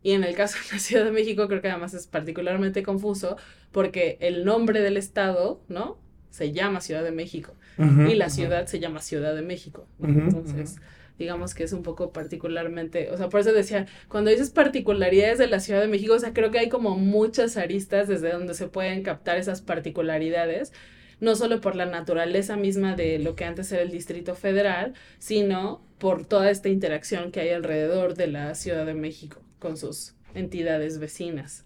Y 0.02 0.12
en 0.12 0.22
el 0.22 0.34
caso 0.34 0.58
de 0.58 0.74
la 0.74 0.78
Ciudad 0.78 1.04
de 1.04 1.12
México 1.12 1.48
creo 1.48 1.62
que 1.62 1.70
además 1.70 1.94
es 1.94 2.06
particularmente 2.06 2.82
confuso 2.82 3.36
porque 3.72 4.18
el 4.20 4.44
nombre 4.44 4.80
del 4.80 4.96
estado, 4.96 5.60
¿no? 5.68 5.98
Se 6.30 6.52
llama 6.52 6.80
Ciudad 6.80 7.02
de 7.02 7.12
México 7.12 7.54
y 7.78 8.14
la 8.14 8.30
ciudad 8.30 8.66
se 8.66 8.80
llama 8.80 9.00
Ciudad 9.00 9.34
de 9.34 9.42
México. 9.42 9.86
Entonces, 10.02 10.76
digamos 11.18 11.54
que 11.54 11.64
es 11.64 11.72
un 11.72 11.82
poco 11.82 12.12
particularmente, 12.12 13.10
o 13.10 13.16
sea, 13.16 13.28
por 13.28 13.40
eso 13.40 13.52
decía, 13.52 13.86
cuando 14.08 14.30
dices 14.30 14.50
particularidades 14.50 15.38
de 15.38 15.46
la 15.46 15.60
Ciudad 15.60 15.80
de 15.80 15.88
México, 15.88 16.14
o 16.14 16.18
sea, 16.18 16.32
creo 16.32 16.50
que 16.50 16.58
hay 16.58 16.68
como 16.68 16.96
muchas 16.96 17.56
aristas 17.56 18.08
desde 18.08 18.32
donde 18.32 18.54
se 18.54 18.68
pueden 18.68 19.02
captar 19.02 19.38
esas 19.38 19.60
particularidades 19.62 20.72
no 21.20 21.34
solo 21.34 21.60
por 21.60 21.76
la 21.76 21.86
naturaleza 21.86 22.56
misma 22.56 22.94
de 22.94 23.18
lo 23.18 23.36
que 23.36 23.44
antes 23.44 23.72
era 23.72 23.82
el 23.82 23.90
Distrito 23.90 24.34
Federal, 24.34 24.94
sino 25.18 25.82
por 25.98 26.26
toda 26.26 26.50
esta 26.50 26.68
interacción 26.68 27.32
que 27.32 27.40
hay 27.40 27.50
alrededor 27.50 28.14
de 28.14 28.26
la 28.26 28.54
Ciudad 28.54 28.84
de 28.84 28.94
México 28.94 29.40
con 29.58 29.76
sus 29.76 30.14
entidades 30.34 30.98
vecinas. 30.98 31.64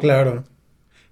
Claro, 0.00 0.44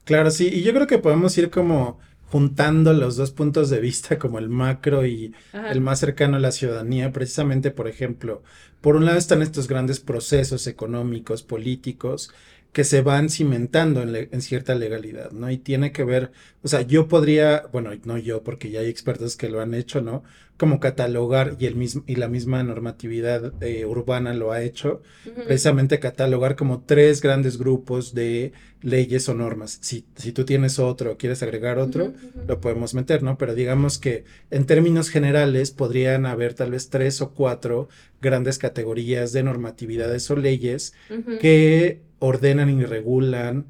claro, 0.05 0.31
sí, 0.31 0.49
y 0.53 0.63
yo 0.63 0.73
creo 0.73 0.87
que 0.87 0.99
podemos 0.99 1.37
ir 1.37 1.51
como 1.51 1.99
juntando 2.31 2.93
los 2.93 3.17
dos 3.17 3.33
puntos 3.33 3.71
de 3.71 3.81
vista, 3.81 4.19
como 4.19 4.39
el 4.39 4.49
macro 4.49 5.05
y 5.05 5.35
el 5.53 5.81
más 5.81 5.99
cercano 5.99 6.37
a 6.37 6.41
la 6.41 6.53
ciudadanía, 6.53 7.13
precisamente, 7.13 7.73
por 7.73 7.89
ejemplo, 7.89 8.43
por 8.81 8.95
un 8.95 9.05
lado 9.05 9.19
están 9.19 9.43
estos 9.43 9.67
grandes 9.67 9.99
procesos 9.99 10.67
económicos, 10.69 11.43
políticos, 11.43 12.33
que 12.73 12.85
se 12.85 13.03
van 13.03 13.31
cimentando 13.31 14.03
en, 14.03 14.43
cierta 14.43 14.75
legalidad, 14.77 15.33
¿no? 15.33 15.51
Y 15.51 15.59
tiene 15.59 15.91
que 15.91 16.05
ver, 16.05 16.31
o 16.63 16.69
sea, 16.69 16.83
yo 16.83 17.09
podría, 17.09 17.65
bueno, 17.73 17.91
no 18.05 18.17
yo, 18.17 18.45
porque 18.45 18.71
ya 18.71 18.81
hay 18.81 18.89
expertos 18.89 19.37
que 19.37 19.49
lo 19.49 19.61
han 19.61 19.75
hecho, 19.75 20.01
¿no? 20.03 20.23
Como 20.57 20.79
catalogar, 20.79 21.57
y, 21.59 21.67
el 21.67 21.75
mismo, 21.75 22.05
y 22.07 22.17
la 22.17 22.29
misma 22.29 22.63
normatividad 22.63 23.55
eh, 23.61 23.87
urbana 23.87 24.35
lo 24.35 24.53
ha 24.53 24.63
hecho, 24.63 25.03
precisamente 25.47 25.99
catalogar 25.99 26.55
como 26.55 26.83
tres 26.83 27.21
grandes 27.21 27.59
grupos 27.59 28.15
de 28.15 28.53
leyes 28.83 29.29
o 29.29 29.35
normas. 29.35 29.79
Si, 29.81 30.05
si 30.15 30.31
tú 30.31 30.45
tienes 30.45 30.79
otro 30.79 31.13
o 31.13 31.17
quieres 31.17 31.43
agregar 31.43 31.79
otro, 31.79 32.13
lo 32.47 32.61
podemos 32.61 32.95
meter, 32.95 33.23
¿no? 33.23 33.37
Pero 33.37 33.55
digamos 33.55 33.99
que 33.99 34.25
en 34.51 34.65
términos 34.65 35.09
generales 35.09 35.73
podrían 35.73 36.25
haber 36.25 36.55
tal 36.55 36.71
vez 36.71 36.89
tres 36.89 37.21
o 37.21 37.33
cuatro 37.33 37.89
grandes 38.21 38.59
categorías 38.59 39.33
de 39.33 39.43
normatividades 39.43 40.31
o 40.31 40.37
leyes 40.37 40.93
que 41.41 42.10
ordenan 42.21 42.71
y 42.71 42.85
regulan 42.85 43.67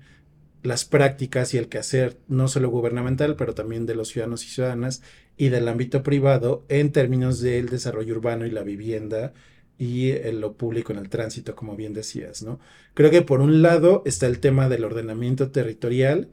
las 0.62 0.85
prácticas 0.85 1.54
y 1.54 1.59
el 1.59 1.69
quehacer 1.69 2.19
no 2.28 2.49
solo 2.49 2.69
gubernamental, 2.69 3.35
pero 3.37 3.54
también 3.54 3.87
de 3.87 3.95
los 3.95 4.09
ciudadanos 4.09 4.45
y 4.45 4.49
ciudadanas 4.49 5.02
y 5.38 5.49
del 5.49 5.69
ámbito 5.69 6.02
privado 6.02 6.66
en 6.69 6.92
términos 6.92 7.40
del 7.40 7.71
desarrollo 7.71 8.14
urbano 8.14 8.45
y 8.45 8.50
la 8.50 8.62
vivienda 8.62 9.33
y 9.78 10.12
lo 10.33 10.52
público 10.52 10.92
en 10.92 10.99
el 10.99 11.09
tránsito, 11.09 11.57
como 11.57 11.75
bien 11.75 11.95
decías, 11.95 12.42
¿no? 12.42 12.61
Creo 12.92 13.11
que 13.11 13.23
por 13.23 13.40
un 13.40 13.62
lado 13.62 14.02
está 14.04 14.26
el 14.26 14.38
tema 14.38 14.69
del 14.69 14.85
ordenamiento 14.85 15.50
territorial. 15.50 16.28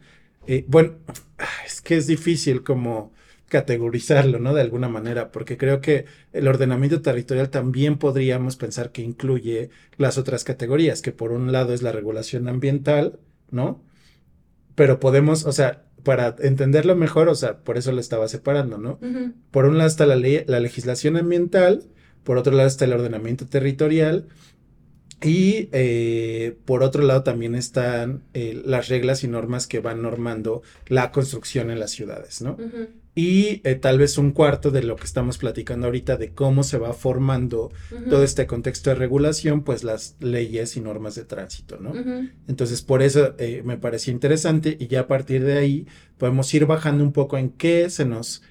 Eh, 0.47 0.65
bueno, 0.67 0.95
es 1.65 1.79
que 1.79 1.95
es 1.95 2.07
difícil 2.07 2.63
como 2.63 3.13
categorizarlo, 3.49 4.39
¿no? 4.39 4.53
De 4.53 4.61
alguna 4.61 4.89
manera, 4.89 5.31
porque 5.31 5.57
creo 5.57 5.79
que 5.81 6.05
el 6.33 6.47
ordenamiento 6.47 7.01
territorial 7.01 7.49
también 7.49 7.97
podríamos 7.97 8.55
pensar 8.57 8.91
que 8.91 9.01
incluye 9.01 9.69
las 9.97 10.17
otras 10.17 10.43
categorías, 10.43 11.01
que 11.01 11.11
por 11.11 11.31
un 11.31 11.51
lado 11.51 11.73
es 11.73 11.81
la 11.81 11.91
regulación 11.91 12.47
ambiental, 12.47 13.19
¿no? 13.51 13.83
Pero 14.75 14.99
podemos, 14.99 15.45
o 15.45 15.51
sea, 15.51 15.85
para 16.03 16.35
entenderlo 16.39 16.95
mejor, 16.95 17.29
o 17.29 17.35
sea, 17.35 17.59
por 17.63 17.77
eso 17.77 17.91
lo 17.91 17.99
estaba 17.99 18.27
separando, 18.27 18.77
¿no? 18.77 18.99
Por 19.51 19.65
un 19.65 19.77
lado 19.77 19.89
está 19.89 20.05
la, 20.05 20.15
ley, 20.15 20.43
la 20.47 20.59
legislación 20.59 21.17
ambiental, 21.17 21.83
por 22.23 22.37
otro 22.37 22.53
lado 22.53 22.67
está 22.67 22.85
el 22.85 22.93
ordenamiento 22.93 23.47
territorial, 23.47 24.27
Y 25.21 25.69
eh, 25.71 26.57
por 26.65 26.83
otro 26.83 27.01
lado 27.03 27.23
también 27.23 27.55
están 27.55 28.23
eh, 28.33 28.61
las 28.65 28.87
reglas 28.87 29.23
y 29.23 29.27
normas 29.27 29.65
que 29.65 29.79
van 29.79 30.01
normando 30.03 30.61
la 30.87 31.11
construcción 31.11 31.71
en 31.71 31.79
las 31.79 31.91
ciudades, 31.91 32.41
¿no? 32.41 32.57
Y 33.17 33.61
eh, 33.63 33.73
tal 33.73 33.97
vez 33.97 34.19
un 34.19 34.31
cuarto 34.31 34.69
de 34.69 34.83
lo 34.83 34.95
que 34.95 35.05
estamos 35.05 35.39
platicando 35.39 35.87
ahorita 35.87 36.17
de 36.17 36.33
cómo 36.33 36.61
se 36.61 36.77
va 36.77 36.93
formando 36.93 37.71
todo 38.09 38.23
este 38.23 38.45
contexto 38.45 38.91
de 38.91 38.95
regulación, 38.95 39.63
pues 39.63 39.83
las 39.83 40.15
leyes 40.19 40.77
y 40.77 40.81
normas 40.81 41.15
de 41.15 41.25
tránsito, 41.25 41.79
¿no? 41.79 41.93
Entonces 42.47 42.83
por 42.83 43.01
eso 43.01 43.35
me 43.63 43.77
pareció 43.77 44.13
interesante 44.13 44.77
y 44.79 44.85
ya 44.85 45.01
a 45.01 45.07
partir 45.07 45.43
de 45.43 45.57
ahí 45.57 45.87
podemos 46.19 46.53
ir 46.53 46.67
bajando 46.67 47.03
un 47.03 47.11
poco 47.11 47.39
en 47.39 47.49
qué 47.49 47.89
se 47.89 48.05
nos 48.05 48.43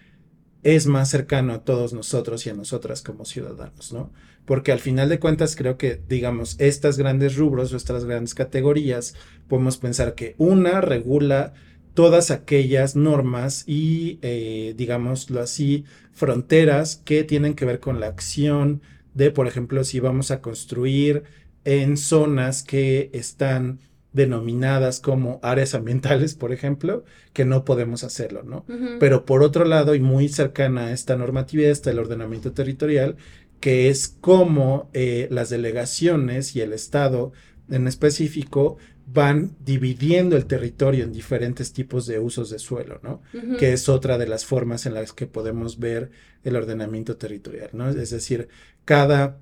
es 0.65 0.89
más 0.89 1.11
cercano 1.11 1.53
a 1.53 1.63
todos 1.63 1.93
nosotros 1.93 2.45
y 2.47 2.51
a 2.51 2.55
nosotras 2.55 3.03
como 3.03 3.25
ciudadanos, 3.25 3.93
¿no? 3.93 4.11
porque 4.47 4.73
al 4.73 4.79
final 4.79 5.09
de 5.09 5.19
cuentas 5.19 5.57
creo 5.57 5.77
que, 5.77 6.01
digamos, 6.09 6.57
estas 6.59 6.97
grandes 6.97 7.37
rubros 7.37 7.73
o 7.73 7.77
estas 7.77 8.05
grandes 8.05 8.35
categorías, 8.35 9.15
podemos 9.49 9.77
pensar 9.77 10.15
que 10.15 10.35
una 10.39 10.81
regula 10.81 11.53
todas 11.97 12.31
aquellas 12.31 12.95
normas 12.95 13.65
y, 13.67 14.19
eh, 14.21 14.75
digámoslo 14.77 15.41
así, 15.41 15.87
fronteras 16.13 16.97
que 16.97 17.25
tienen 17.25 17.55
que 17.55 17.65
ver 17.65 17.81
con 17.81 18.01
la 18.01 18.09
acción 18.09 18.83
de, 19.15 19.31
por 19.31 19.49
ejemplo, 19.49 19.83
si 19.83 19.99
vamos 19.99 20.31
a 20.31 20.43
construir 20.43 21.25
en 21.65 21.97
zonas 21.97 22.63
que 22.63 23.09
están 23.15 23.81
denominadas 24.13 25.01
como 25.01 25.41
áreas 25.43 25.75
ambientales, 25.75 26.35
por 26.35 26.53
ejemplo, 26.53 27.05
que 27.33 27.47
no 27.47 27.65
podemos 27.65 28.05
hacerlo, 28.05 28.43
¿no? 28.43 28.67
Pero 29.01 29.25
por 29.25 29.43
otro 29.43 29.65
lado, 29.65 29.95
y 29.95 30.01
muy 30.01 30.29
cercana 30.29 30.89
a 30.89 30.93
esta 30.93 31.17
normatividad, 31.17 31.71
está 31.71 31.93
el 31.93 31.99
ordenamiento 31.99 32.53
territorial, 32.53 33.17
que 33.59 33.89
es 33.89 34.09
cómo 34.21 34.91
eh, 34.93 35.29
las 35.31 35.49
delegaciones 35.49 36.55
y 36.57 36.61
el 36.61 36.75
Estado 36.75 37.33
en 37.71 37.87
específico 37.87 38.77
van 39.07 39.57
dividiendo 39.65 40.37
el 40.37 40.47
territorio 40.47 41.05
en 41.05 41.13
diferentes 41.13 41.73
tipos 41.73 42.07
de 42.07 42.19
usos 42.19 42.51
de 42.51 42.59
suelo, 42.59 43.01
¿no? 43.03 43.23
Que 43.59 43.73
es 43.73 43.89
otra 43.89 44.19
de 44.19 44.27
las 44.27 44.45
formas 44.45 44.85
en 44.85 44.95
las 44.95 45.13
que 45.13 45.27
podemos 45.27 45.79
ver 45.79 46.11
el 46.43 46.57
ordenamiento 46.57 47.17
territorial, 47.17 47.71
¿no? 47.73 47.89
Es 47.89 48.11
decir, 48.11 48.49
cada 48.85 49.39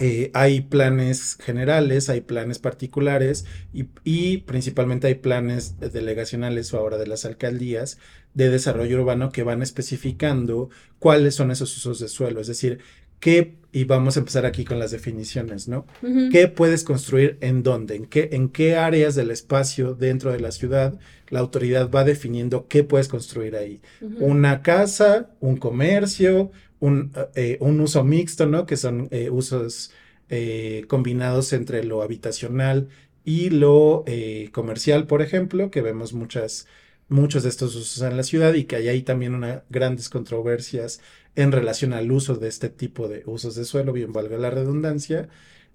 eh, 0.00 0.30
hay 0.34 0.60
planes 0.60 1.36
generales, 1.40 2.08
hay 2.10 2.20
planes 2.20 2.58
particulares 2.58 3.44
y, 3.72 3.86
y, 4.04 4.38
principalmente 4.38 5.08
hay 5.08 5.16
planes 5.16 5.80
delegacionales 5.80 6.72
o 6.72 6.78
ahora 6.78 6.96
de 6.96 7.08
las 7.08 7.24
alcaldías 7.24 7.98
de 8.34 8.50
desarrollo 8.50 9.00
urbano 9.00 9.32
que 9.32 9.42
van 9.42 9.62
especificando 9.62 10.70
cuáles 11.00 11.34
son 11.34 11.50
esos 11.50 11.76
usos 11.76 11.98
de 11.98 12.08
suelo. 12.08 12.40
Es 12.40 12.46
decir, 12.46 12.80
¿Qué, 13.20 13.54
y 13.72 13.84
vamos 13.84 14.16
a 14.16 14.20
empezar 14.20 14.46
aquí 14.46 14.64
con 14.64 14.78
las 14.78 14.90
definiciones, 14.90 15.68
¿no? 15.68 15.86
¿Qué 16.32 16.48
puedes 16.48 16.82
construir 16.82 17.38
en 17.40 17.62
dónde? 17.62 17.94
¿En 17.94 18.06
qué, 18.06 18.30
¿En 18.32 18.48
qué 18.48 18.76
áreas 18.76 19.14
del 19.14 19.30
espacio 19.30 19.94
dentro 19.94 20.32
de 20.32 20.40
la 20.40 20.50
ciudad 20.50 20.98
la 21.28 21.38
autoridad 21.38 21.90
va 21.90 22.02
definiendo 22.02 22.66
qué 22.66 22.82
puedes 22.82 23.06
construir 23.06 23.54
ahí? 23.54 23.80
Una 24.18 24.62
casa, 24.62 25.30
un 25.38 25.56
comercio, 25.58 26.50
un, 26.80 27.12
eh, 27.36 27.58
un, 27.60 27.80
uso 27.80 28.02
mixto, 28.02 28.46
¿no? 28.46 28.66
Que 28.66 28.76
son 28.76 29.06
eh, 29.12 29.30
usos 29.30 29.92
eh, 30.28 30.84
combinados 30.88 31.52
entre 31.52 31.84
lo 31.84 32.02
habitacional 32.02 32.88
y 33.24 33.50
lo 33.50 34.04
comercial, 34.50 35.06
por 35.06 35.22
ejemplo, 35.22 35.70
que 35.70 35.82
vemos 35.82 36.14
muchas 36.14 36.66
muchos 37.10 37.42
de 37.42 37.50
estos 37.50 37.74
usos 37.74 38.02
en 38.02 38.16
la 38.16 38.22
ciudad 38.22 38.54
y 38.54 38.64
que 38.64 38.76
hay 38.76 38.88
ahí 38.88 39.02
también 39.02 39.34
una, 39.34 39.64
grandes 39.68 40.08
controversias 40.08 41.00
en 41.34 41.52
relación 41.52 41.92
al 41.92 42.10
uso 42.10 42.36
de 42.36 42.48
este 42.48 42.70
tipo 42.70 43.08
de 43.08 43.22
usos 43.26 43.54
de 43.56 43.64
suelo, 43.64 43.92
bien 43.92 44.12
valga 44.12 44.38
la 44.38 44.50
redundancia, 44.50 45.28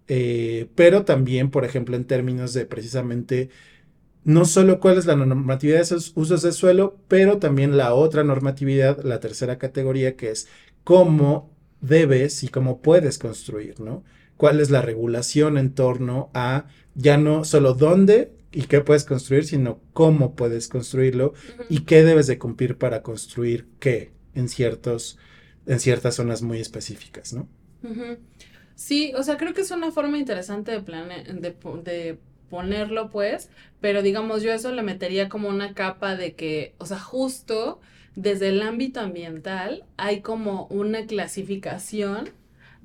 eh, 0.08 0.68
pero 0.76 1.04
también, 1.06 1.52
por 1.52 1.66
ejemplo, 1.66 1.96
en 1.96 2.06
términos 2.06 2.54
de 2.54 2.66
precisamente 2.66 3.50
no 4.24 4.46
solo 4.46 4.80
cuál 4.80 4.98
es 4.98 5.06
la 5.06 5.16
normatividad 5.16 5.78
de 5.78 5.84
esos 5.84 6.14
usos 6.16 6.42
de 6.42 6.52
suelo, 6.52 6.98
pero 7.08 7.38
también 7.38 7.78
la 7.78 7.94
otra 7.94 8.24
normatividad, 8.24 9.04
la 9.04 9.20
tercera 9.20 9.60
categoría, 9.60 10.16
que 10.16 10.32
es 10.32 10.48
cómo 10.84 11.52
debes 11.82 12.44
y 12.44 12.48
cómo 12.48 12.82
puedes 12.82 13.20
construir, 13.20 13.80
¿no? 13.80 14.04
¿Cuál 14.38 14.62
es 14.62 14.72
la 14.72 14.82
regulación 14.82 15.58
en 15.58 15.74
torno 15.74 16.32
a 16.34 16.66
ya 16.96 17.18
no 17.18 17.44
solo 17.44 17.74
dónde 17.74 18.32
y 18.56 18.64
qué 18.64 18.80
puedes 18.80 19.04
construir, 19.04 19.46
sino 19.46 19.82
cómo 19.92 20.34
puedes 20.34 20.70
construirlo 20.70 21.34
y 21.70 21.82
qué 21.82 22.04
debes 22.04 22.26
de 22.26 22.40
cumplir 22.40 22.78
para 22.78 23.04
construir 23.04 23.68
qué 23.80 24.14
en 24.34 24.48
ciertos 24.48 25.18
en 25.68 25.80
ciertas 25.82 26.16
zonas 26.16 26.42
muy 26.42 26.60
específicas, 26.60 27.34
¿no? 27.34 27.50
Sí, 28.76 29.14
o 29.16 29.24
sea, 29.24 29.36
creo 29.38 29.54
que 29.54 29.62
es 29.62 29.72
una 29.72 29.92
forma 29.92 30.18
interesante 30.18 30.72
de, 30.72 30.80
plane 30.82 31.24
de, 31.24 31.56
de 31.84 32.18
ponerlo, 32.50 33.10
pues, 33.10 33.50
pero 33.82 34.02
digamos, 34.02 34.42
yo 34.42 34.54
eso 34.54 34.72
le 34.72 34.84
metería 34.84 35.28
como 35.28 35.50
una 35.50 35.74
capa 35.74 36.16
de 36.16 36.36
que, 36.36 36.76
o 36.78 36.86
sea, 36.86 37.00
justo 37.00 37.82
desde 38.16 38.50
el 38.50 38.62
ámbito 38.62 39.02
ambiental 39.02 39.84
hay 39.98 40.22
como 40.22 40.68
una 40.68 41.06
clasificación 41.08 42.30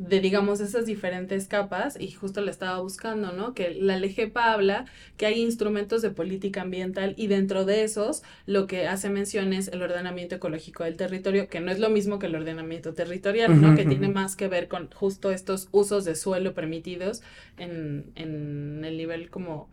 de, 0.00 0.20
digamos, 0.20 0.60
esas 0.60 0.86
diferentes 0.86 1.46
capas, 1.46 2.00
y 2.00 2.10
justo 2.10 2.40
le 2.40 2.50
estaba 2.50 2.80
buscando, 2.80 3.32
¿no? 3.32 3.52
Que 3.52 3.74
la 3.74 3.98
LGPA 3.98 4.54
habla 4.54 4.86
que 5.18 5.26
hay 5.26 5.42
instrumentos 5.42 6.00
de 6.00 6.08
política 6.08 6.62
ambiental 6.62 7.12
y 7.18 7.26
dentro 7.26 7.66
de 7.66 7.84
esos 7.84 8.22
lo 8.46 8.66
que 8.66 8.88
hace 8.88 9.10
mención 9.10 9.52
es 9.52 9.68
el 9.68 9.82
ordenamiento 9.82 10.36
ecológico 10.36 10.84
del 10.84 10.96
territorio, 10.96 11.48
que 11.48 11.60
no 11.60 11.70
es 11.70 11.78
lo 11.78 11.90
mismo 11.90 12.18
que 12.18 12.28
el 12.28 12.34
ordenamiento 12.34 12.94
territorial, 12.94 13.60
¿no? 13.60 13.76
Que 13.76 13.84
tiene 13.84 14.08
más 14.08 14.36
que 14.36 14.48
ver 14.48 14.68
con 14.68 14.90
justo 14.90 15.32
estos 15.32 15.68
usos 15.70 16.06
de 16.06 16.16
suelo 16.16 16.54
permitidos 16.54 17.20
en, 17.58 18.10
en 18.14 18.82
el 18.86 18.96
nivel 18.96 19.28
como 19.28 19.68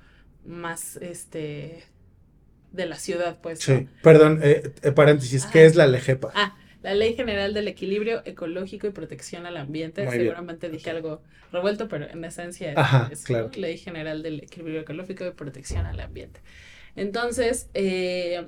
más, 0.46 0.98
este, 0.98 1.86
de 2.74 2.86
la 2.86 2.98
ciudad, 2.98 3.40
pues. 3.42 3.60
Sí, 3.60 3.88
perdón, 4.04 4.42
eh, 4.44 4.74
eh, 4.82 4.92
paréntesis, 4.92 5.46
¿qué 5.46 5.66
es 5.66 5.78
la 5.78 5.88
LGPA? 5.88 6.32
Ah, 6.36 6.58
la 6.84 6.94
Ley 6.94 7.16
General 7.16 7.54
del 7.54 7.68
Equilibrio 7.68 8.22
Ecológico 8.26 8.88
y 8.88 8.92
Protección 8.92 9.46
al 9.46 9.58
Ambiente. 9.58 10.10
Seguramente 10.10 10.70
dije 10.70 10.90
algo 10.90 11.22
revuelto, 11.52 11.88
pero 11.88 12.10
en 12.10 12.24
esencia 12.24 12.74
es, 13.12 13.30
la 13.30 13.50
Ley 13.56 13.78
General 13.78 14.22
del 14.22 14.42
Equilibrio 14.42 14.82
Ecológico 14.82 15.26
y 15.26 15.32
Protección 15.32 15.86
al 15.86 16.00
Ambiente. 16.00 16.42
Entonces, 16.96 17.70
eh, 17.74 18.48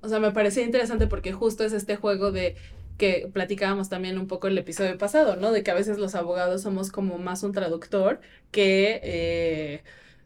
o 0.00 0.08
sea, 0.08 0.20
me 0.20 0.32
parecía 0.32 0.62
interesante 0.62 1.06
porque 1.06 1.32
justo 1.32 1.64
es 1.64 1.72
este 1.72 1.96
juego 1.96 2.32
de 2.32 2.56
que 2.96 3.30
platicábamos 3.32 3.88
también 3.88 4.18
un 4.18 4.26
poco 4.26 4.48
el 4.48 4.58
episodio 4.58 4.98
pasado, 4.98 5.36
¿no? 5.36 5.52
De 5.52 5.62
que 5.62 5.70
a 5.70 5.74
veces 5.74 5.98
los 5.98 6.14
abogados 6.14 6.62
somos 6.62 6.90
como 6.90 7.18
más 7.18 7.44
un 7.44 7.52
traductor 7.52 8.20
que, 8.50 9.00
eh, 9.04 9.82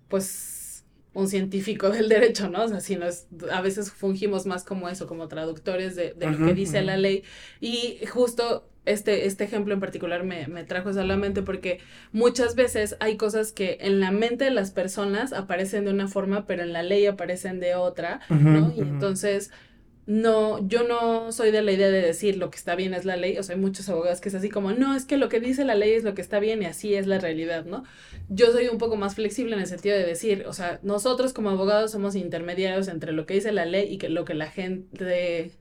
pues, 0.08 0.61
un 1.14 1.28
científico 1.28 1.90
del 1.90 2.08
derecho, 2.08 2.48
¿no? 2.48 2.64
O 2.64 2.68
sea, 2.68 2.80
si 2.80 2.96
nos, 2.96 3.26
a 3.50 3.60
veces 3.60 3.90
fungimos 3.90 4.46
más 4.46 4.64
como 4.64 4.88
eso, 4.88 5.06
como 5.06 5.28
traductores 5.28 5.94
de, 5.94 6.14
de 6.14 6.30
lo 6.30 6.44
que 6.46 6.54
dice 6.54 6.82
la 6.82 6.96
ley. 6.96 7.22
Y 7.60 7.98
justo 8.06 8.68
este, 8.84 9.26
este 9.26 9.44
ejemplo 9.44 9.74
en 9.74 9.80
particular 9.80 10.24
me, 10.24 10.46
me 10.48 10.64
trajo 10.64 10.90
eso 10.90 11.00
a 11.00 11.04
la 11.04 11.16
mente 11.16 11.42
porque 11.42 11.78
muchas 12.12 12.54
veces 12.56 12.96
hay 13.00 13.16
cosas 13.16 13.52
que 13.52 13.78
en 13.80 14.00
la 14.00 14.10
mente 14.10 14.44
de 14.44 14.50
las 14.50 14.70
personas 14.70 15.32
aparecen 15.32 15.84
de 15.84 15.92
una 15.92 16.08
forma, 16.08 16.46
pero 16.46 16.62
en 16.62 16.72
la 16.72 16.82
ley 16.82 17.06
aparecen 17.06 17.60
de 17.60 17.74
otra, 17.74 18.20
¿no? 18.28 18.72
Y 18.76 18.80
entonces 18.80 19.50
no, 20.06 20.66
yo 20.66 20.82
no 20.82 21.30
soy 21.30 21.52
de 21.52 21.62
la 21.62 21.72
idea 21.72 21.88
de 21.88 22.02
decir 22.02 22.36
lo 22.36 22.50
que 22.50 22.56
está 22.56 22.74
bien 22.74 22.92
es 22.92 23.04
la 23.04 23.16
ley, 23.16 23.38
o 23.38 23.42
sea, 23.42 23.54
hay 23.54 23.60
muchos 23.60 23.88
abogados 23.88 24.20
que 24.20 24.28
es 24.28 24.34
así 24.34 24.48
como, 24.48 24.72
no, 24.72 24.96
es 24.96 25.04
que 25.04 25.16
lo 25.16 25.28
que 25.28 25.38
dice 25.38 25.64
la 25.64 25.76
ley 25.76 25.92
es 25.92 26.02
lo 26.02 26.14
que 26.14 26.22
está 26.22 26.40
bien 26.40 26.62
y 26.62 26.66
así 26.66 26.94
es 26.94 27.06
la 27.06 27.18
realidad, 27.18 27.64
¿no? 27.64 27.84
Yo 28.28 28.50
soy 28.50 28.68
un 28.68 28.78
poco 28.78 28.96
más 28.96 29.14
flexible 29.14 29.54
en 29.54 29.60
el 29.60 29.66
sentido 29.66 29.96
de 29.96 30.04
decir, 30.04 30.44
o 30.48 30.52
sea, 30.52 30.80
nosotros 30.82 31.32
como 31.32 31.50
abogados 31.50 31.92
somos 31.92 32.16
intermediarios 32.16 32.88
entre 32.88 33.12
lo 33.12 33.26
que 33.26 33.34
dice 33.34 33.52
la 33.52 33.64
ley 33.64 33.92
y 33.92 33.98
que 33.98 34.08
lo 34.08 34.24
que 34.24 34.34
la 34.34 34.50
gente 34.50 35.52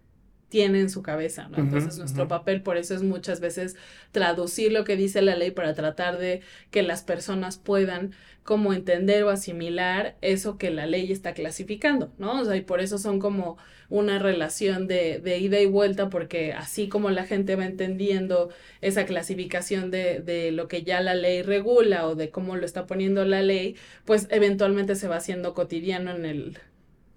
tiene 0.52 0.82
en 0.82 0.90
su 0.90 1.02
cabeza, 1.02 1.48
¿no? 1.48 1.58
Entonces 1.58 1.98
nuestro 1.98 2.28
papel 2.28 2.62
por 2.62 2.76
eso 2.78 2.94
es 2.94 3.02
muchas 3.04 3.40
veces 3.40 3.78
traducir 4.12 4.74
lo 4.74 4.84
que 4.84 4.98
dice 4.98 5.22
la 5.22 5.36
ley 5.36 5.52
para 5.52 5.74
tratar 5.74 6.20
de 6.20 6.42
que 6.72 6.84
las 6.84 7.02
personas 7.02 7.58
puedan 7.58 8.12
como 8.44 8.74
entender 8.74 9.24
o 9.24 9.30
asimilar 9.30 10.18
eso 10.22 10.58
que 10.58 10.72
la 10.72 10.86
ley 10.88 11.10
está 11.12 11.34
clasificando, 11.34 12.12
¿no? 12.18 12.42
O 12.42 12.46
sea, 12.46 12.58
y 12.58 12.62
por 12.62 12.82
eso 12.82 12.98
son 12.98 13.20
como 13.20 13.58
una 13.90 14.20
relación 14.20 14.88
de, 14.88 15.20
de 15.20 15.38
ida 15.38 15.60
y 15.62 15.68
vuelta, 15.68 16.10
porque 16.10 16.52
así 16.54 16.90
como 16.90 17.10
la 17.12 17.26
gente 17.26 17.56
va 17.56 17.66
entendiendo 17.66 18.50
esa 18.82 19.06
clasificación 19.06 19.90
de, 19.92 20.20
de 20.20 20.52
lo 20.52 20.68
que 20.68 20.84
ya 20.84 21.02
la 21.02 21.16
ley 21.16 21.44
regula 21.44 22.08
o 22.08 22.16
de 22.16 22.30
cómo 22.30 22.58
lo 22.58 22.66
está 22.66 22.88
poniendo 22.88 23.24
la 23.26 23.42
ley, 23.42 23.76
pues 24.06 24.28
eventualmente 24.32 24.96
se 24.96 25.08
va 25.08 25.18
haciendo 25.18 25.54
cotidiano 25.54 26.12
en 26.12 26.26
el 26.26 26.58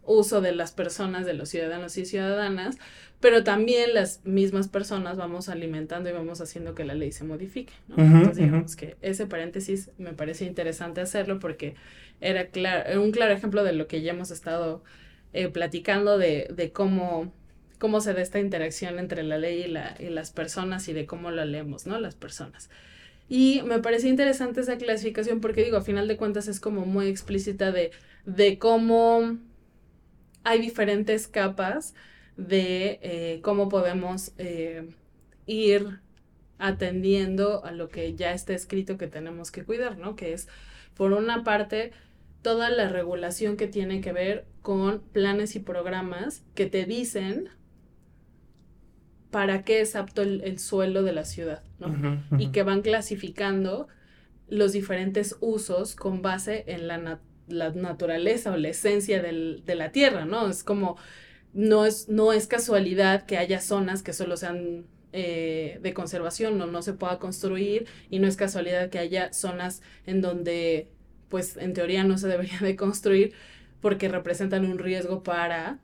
uso 0.06 0.40
de 0.40 0.52
las 0.52 0.72
personas, 0.72 1.26
de 1.26 1.34
los 1.34 1.48
ciudadanos 1.48 1.96
y 1.98 2.04
ciudadanas, 2.04 2.78
pero 3.20 3.42
también 3.42 3.94
las 3.94 4.20
mismas 4.24 4.68
personas 4.68 5.16
vamos 5.16 5.48
alimentando 5.48 6.10
y 6.10 6.12
vamos 6.12 6.40
haciendo 6.40 6.74
que 6.74 6.84
la 6.84 6.94
ley 6.94 7.10
se 7.10 7.24
modifique. 7.24 7.72
¿no? 7.88 7.96
Entonces, 7.96 8.36
digamos 8.36 8.76
que 8.76 8.96
ese 9.00 9.26
paréntesis 9.26 9.90
me 9.96 10.12
parece 10.12 10.44
interesante 10.44 11.00
hacerlo 11.00 11.38
porque 11.38 11.74
era 12.20 12.48
un 13.00 13.12
claro 13.12 13.32
ejemplo 13.32 13.64
de 13.64 13.72
lo 13.72 13.86
que 13.86 14.02
ya 14.02 14.12
hemos 14.12 14.30
estado 14.30 14.82
eh, 15.32 15.48
platicando 15.48 16.18
de, 16.18 16.48
de, 16.54 16.70
cómo, 16.70 17.32
cómo 17.78 18.00
se 18.00 18.12
da 18.12 18.20
esta 18.20 18.40
interacción 18.40 18.98
entre 18.98 19.22
la 19.22 19.38
ley 19.38 19.62
y, 19.64 19.68
la, 19.68 19.96
y 19.98 20.10
las 20.10 20.30
personas 20.30 20.86
y 20.88 20.92
de 20.92 21.06
cómo 21.06 21.30
la 21.30 21.44
leemos, 21.44 21.86
¿no? 21.86 21.98
Las 21.98 22.14
personas. 22.14 22.68
Y 23.28 23.62
me 23.64 23.78
parecía 23.78 24.10
interesante 24.10 24.60
esa 24.60 24.76
clasificación 24.76 25.40
porque 25.40 25.64
digo, 25.64 25.78
a 25.78 25.82
final 25.82 26.08
de 26.08 26.16
cuentas 26.16 26.46
es 26.46 26.60
como 26.60 26.84
muy 26.84 27.08
explícita 27.08 27.72
de, 27.72 27.90
de 28.26 28.58
cómo 28.58 29.38
hay 30.44 30.60
diferentes 30.60 31.26
capas 31.26 31.94
de 32.36 32.98
eh, 33.02 33.40
cómo 33.42 33.68
podemos 33.68 34.32
eh, 34.38 34.88
ir 35.46 36.00
atendiendo 36.58 37.64
a 37.64 37.72
lo 37.72 37.88
que 37.88 38.14
ya 38.14 38.32
está 38.32 38.54
escrito 38.54 38.96
que 38.96 39.08
tenemos 39.08 39.50
que 39.50 39.64
cuidar, 39.64 39.98
¿no? 39.98 40.16
Que 40.16 40.32
es, 40.32 40.48
por 40.94 41.12
una 41.12 41.44
parte, 41.44 41.92
toda 42.42 42.70
la 42.70 42.88
regulación 42.88 43.56
que 43.56 43.66
tiene 43.66 44.00
que 44.00 44.12
ver 44.12 44.46
con 44.62 45.00
planes 45.00 45.56
y 45.56 45.60
programas 45.60 46.44
que 46.54 46.66
te 46.66 46.84
dicen 46.84 47.48
para 49.30 49.64
qué 49.64 49.80
es 49.80 49.96
apto 49.96 50.22
el, 50.22 50.58
suelo 50.60 51.02
de 51.02 51.12
la 51.12 51.24
ciudad, 51.24 51.64
¿no? 51.80 52.22
Y 52.38 52.48
que 52.48 52.62
van 52.62 52.82
clasificando 52.82 53.88
los 54.48 54.72
diferentes 54.72 55.36
usos 55.40 55.96
con 55.96 56.22
base 56.22 56.64
en 56.68 56.86
la, 56.86 57.18
la 57.48 57.70
naturaleza 57.70 58.52
o 58.52 58.56
la 58.56 58.68
esencia 58.68 59.22
del, 59.22 59.62
de 59.64 59.74
la 59.74 59.92
tierra, 59.92 60.24
¿no? 60.24 60.48
Es 60.48 60.64
como, 60.64 60.96
no 61.52 61.86
es, 61.86 62.08
no 62.08 62.32
es 62.32 62.46
casualidad 62.46 63.26
que 63.26 63.38
haya 63.38 63.60
zonas 63.60 64.02
que 64.02 64.12
solo 64.12 64.36
sean 64.36 64.86
eh, 65.12 65.78
de 65.82 65.94
conservación 65.94 66.60
o 66.60 66.66
no 66.66 66.82
se 66.82 66.94
pueda 66.94 67.18
construir 67.18 67.86
y 68.10 68.18
no 68.18 68.26
es 68.26 68.36
casualidad 68.36 68.90
que 68.90 68.98
haya 68.98 69.32
zonas 69.32 69.82
en 70.06 70.20
donde 70.20 70.88
pues 71.28 71.56
en 71.56 71.72
teoría 71.72 72.04
no 72.04 72.18
se 72.18 72.28
debería 72.28 72.58
de 72.60 72.76
construir 72.76 73.32
porque 73.80 74.08
representan 74.08 74.64
un 74.64 74.78
riesgo 74.78 75.22
para 75.22 75.78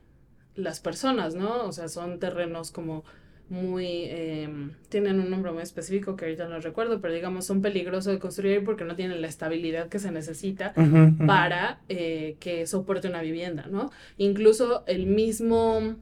las 0.57 0.81
personas, 0.81 1.35
¿no? 1.35 1.65
O 1.65 1.73
sea, 1.73 1.89
son 1.89 2.19
terrenos 2.19 2.71
como 2.73 3.05
muy, 3.51 4.05
em, 4.05 4.73
tienen 4.89 5.19
un 5.19 5.29
nombre 5.29 5.53
muy 5.53 5.63
específico 5.63 6.15
que 6.15 6.25
ahorita 6.25 6.49
no 6.49 6.61
recuerdo, 6.61 7.01
pero 7.01 7.13
digamos 7.13 7.45
son 7.45 7.61
peligrosos 7.61 8.13
de 8.13 8.19
construir 8.21 8.65
porque 8.65 8.85
no 8.85 8.95
tienen 8.95 9.21
la 9.21 9.27
estabilidad 9.27 9.89
que 9.89 9.99
se 9.99 10.13
necesita 10.13 10.73
para 11.27 11.81
eh, 11.89 12.37
que 12.39 12.67
soporte 12.67 13.09
una 13.09 13.23
vivienda, 13.23 13.67
¿no? 13.69 13.91
Incluso 14.17 14.85
el 14.87 15.07
mismo 15.07 15.97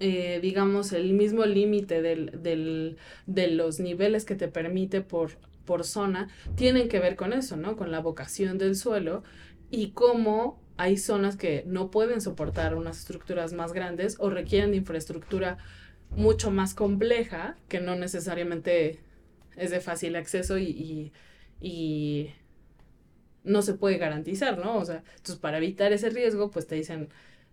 eh, 0.00 0.38
digamos, 0.40 0.92
el 0.92 1.12
mismo 1.14 1.44
límite 1.44 2.02
del, 2.02 2.40
del, 2.40 2.98
de 3.26 3.48
los 3.48 3.80
niveles 3.80 4.24
que 4.24 4.36
te 4.36 4.46
permite 4.46 5.00
por, 5.00 5.32
por 5.64 5.82
zona, 5.82 6.28
tienen 6.54 6.88
que 6.88 7.00
ver 7.00 7.16
con 7.16 7.32
eso, 7.32 7.56
¿no? 7.56 7.76
Con 7.76 7.90
la 7.90 8.00
vocación 8.00 8.58
del 8.58 8.76
suelo 8.76 9.24
y 9.70 9.90
cómo 9.90 10.62
hay 10.76 10.98
zonas 10.98 11.36
que 11.36 11.64
no 11.66 11.90
pueden 11.90 12.20
soportar 12.20 12.76
unas 12.76 12.98
estructuras 13.00 13.52
más 13.52 13.72
grandes 13.72 14.16
o 14.20 14.30
requieren 14.30 14.70
de 14.70 14.76
infraestructura 14.76 15.58
mucho 16.10 16.50
más 16.50 16.74
compleja 16.74 17.56
que 17.68 17.80
no 17.80 17.96
necesariamente 17.96 19.00
es 19.56 19.70
de 19.70 19.80
fácil 19.80 20.16
acceso 20.16 20.58
y, 20.58 21.12
y, 21.60 22.30
no 23.44 23.62
se 23.62 23.74
puede 23.74 23.96
garantizar, 23.96 24.58
¿no? 24.58 24.76
O 24.76 24.84
sea, 24.84 25.02
entonces 25.16 25.36
para 25.36 25.56
evitar 25.56 25.92
ese 25.92 26.10
riesgo, 26.10 26.50
pues 26.50 26.66
te 26.66 26.74
dicen, 26.74 27.08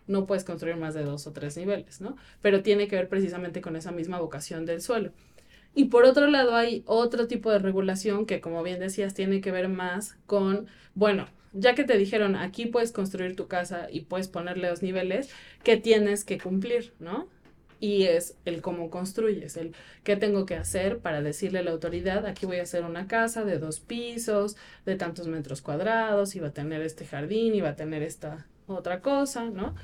no 0.08 0.26
puedes 0.26 0.44
construir 0.44 0.76
más 0.76 0.94
de 0.94 1.04
dos 1.04 1.26
o 1.26 1.32
tres 1.32 1.56
niveles, 1.56 2.02
¿no? 2.02 2.18
Pero 2.42 2.62
tiene 2.64 2.88
que 2.88 2.98
ver 2.98 3.08
precisamente 3.08 3.62
con 3.62 3.76
esa 3.76 3.92
misma 3.92 4.20
vocación 4.20 4.66
del 4.66 4.82
suelo. 4.82 5.12
Y 5.74 5.86
por 5.86 6.06
otro 6.06 6.28
lado 6.28 6.56
hay 6.56 6.84
otro 6.86 7.28
tipo 7.28 7.52
de 7.52 7.60
regulación 7.60 8.26
que, 8.26 8.42
como 8.42 8.62
bien 8.64 8.80
decías, 8.80 9.14
tiene 9.14 9.42
que 9.42 9.52
ver 9.52 9.70
más 9.70 10.18
con, 10.26 10.68
bueno, 10.96 11.28
ya 11.54 11.76
que 11.76 11.86
te 11.86 11.98
dijeron 11.98 12.36
aquí 12.36 12.66
puedes 12.66 12.92
construir 12.92 13.36
tu 13.36 13.48
casa 13.48 13.88
y 13.90 14.02
puedes 14.02 14.28
ponerle 14.28 14.68
dos 14.68 14.84
niveles, 14.84 15.30
¿qué 15.64 15.78
tienes 15.78 16.26
que 16.26 16.38
cumplir, 16.38 16.94
no? 17.00 17.30
Y 17.80 18.04
es 18.04 18.36
el 18.46 18.62
cómo 18.62 18.90
construyes, 18.90 19.58
el 19.58 19.74
qué 20.04 20.16
tengo 20.16 20.46
que 20.46 20.56
hacer 20.56 21.00
para 21.00 21.22
decirle 21.22 21.60
a 21.60 21.64
la 21.64 21.72
autoridad, 21.72 22.26
aquí 22.26 22.46
voy 22.46 22.58
a 22.58 22.64
hacer 22.64 22.84
una 22.84 23.08
casa 23.08 23.44
de 23.44 23.60
dos 23.60 23.80
pisos, 23.80 24.56
de 24.86 24.96
tantos 24.96 25.28
metros 25.28 25.62
cuadrados, 25.62 26.36
y 26.36 26.40
va 26.40 26.48
a 26.48 26.54
tener 26.54 26.82
este 26.82 27.06
jardín, 27.06 27.54
y 27.54 27.62
va 27.62 27.70
a 27.70 27.76
tener 27.76 28.02
esta 28.02 28.48
otra 28.68 29.02
cosa, 29.02 29.50
¿no? 29.50 29.76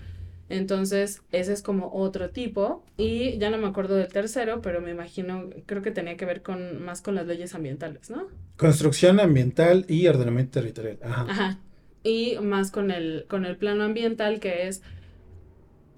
Entonces, 0.51 1.21
ese 1.31 1.53
es 1.53 1.61
como 1.61 1.91
otro 1.93 2.29
tipo. 2.29 2.83
Y 2.97 3.37
ya 3.37 3.49
no 3.49 3.57
me 3.57 3.67
acuerdo 3.67 3.95
del 3.95 4.09
tercero, 4.09 4.61
pero 4.61 4.81
me 4.81 4.91
imagino, 4.91 5.49
creo 5.65 5.81
que 5.81 5.91
tenía 5.91 6.17
que 6.17 6.25
ver 6.25 6.41
con 6.41 6.83
más 6.83 7.01
con 7.01 7.15
las 7.15 7.25
leyes 7.25 7.55
ambientales, 7.55 8.09
¿no? 8.09 8.27
Construcción 8.57 9.19
ambiental 9.21 9.85
y 9.87 10.07
ordenamiento 10.07 10.59
territorial. 10.59 10.99
Ajá. 11.03 11.25
Ajá. 11.29 11.59
Y 12.03 12.37
más 12.41 12.71
con 12.71 12.91
el, 12.91 13.25
con 13.29 13.45
el 13.45 13.55
plano 13.55 13.83
ambiental, 13.85 14.39
que 14.39 14.67
es 14.67 14.81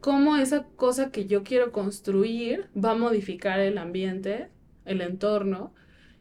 cómo 0.04 0.36
esa 0.36 0.66
cosa 0.76 1.12
que 1.12 1.28
yo 1.28 1.44
quiero 1.46 1.72
construir 1.72 2.70
va 2.76 2.92
a 2.92 2.96
modificar 2.96 3.62
el 3.62 3.78
ambiente, 3.78 4.50
el 4.84 5.00
entorno, 5.00 5.74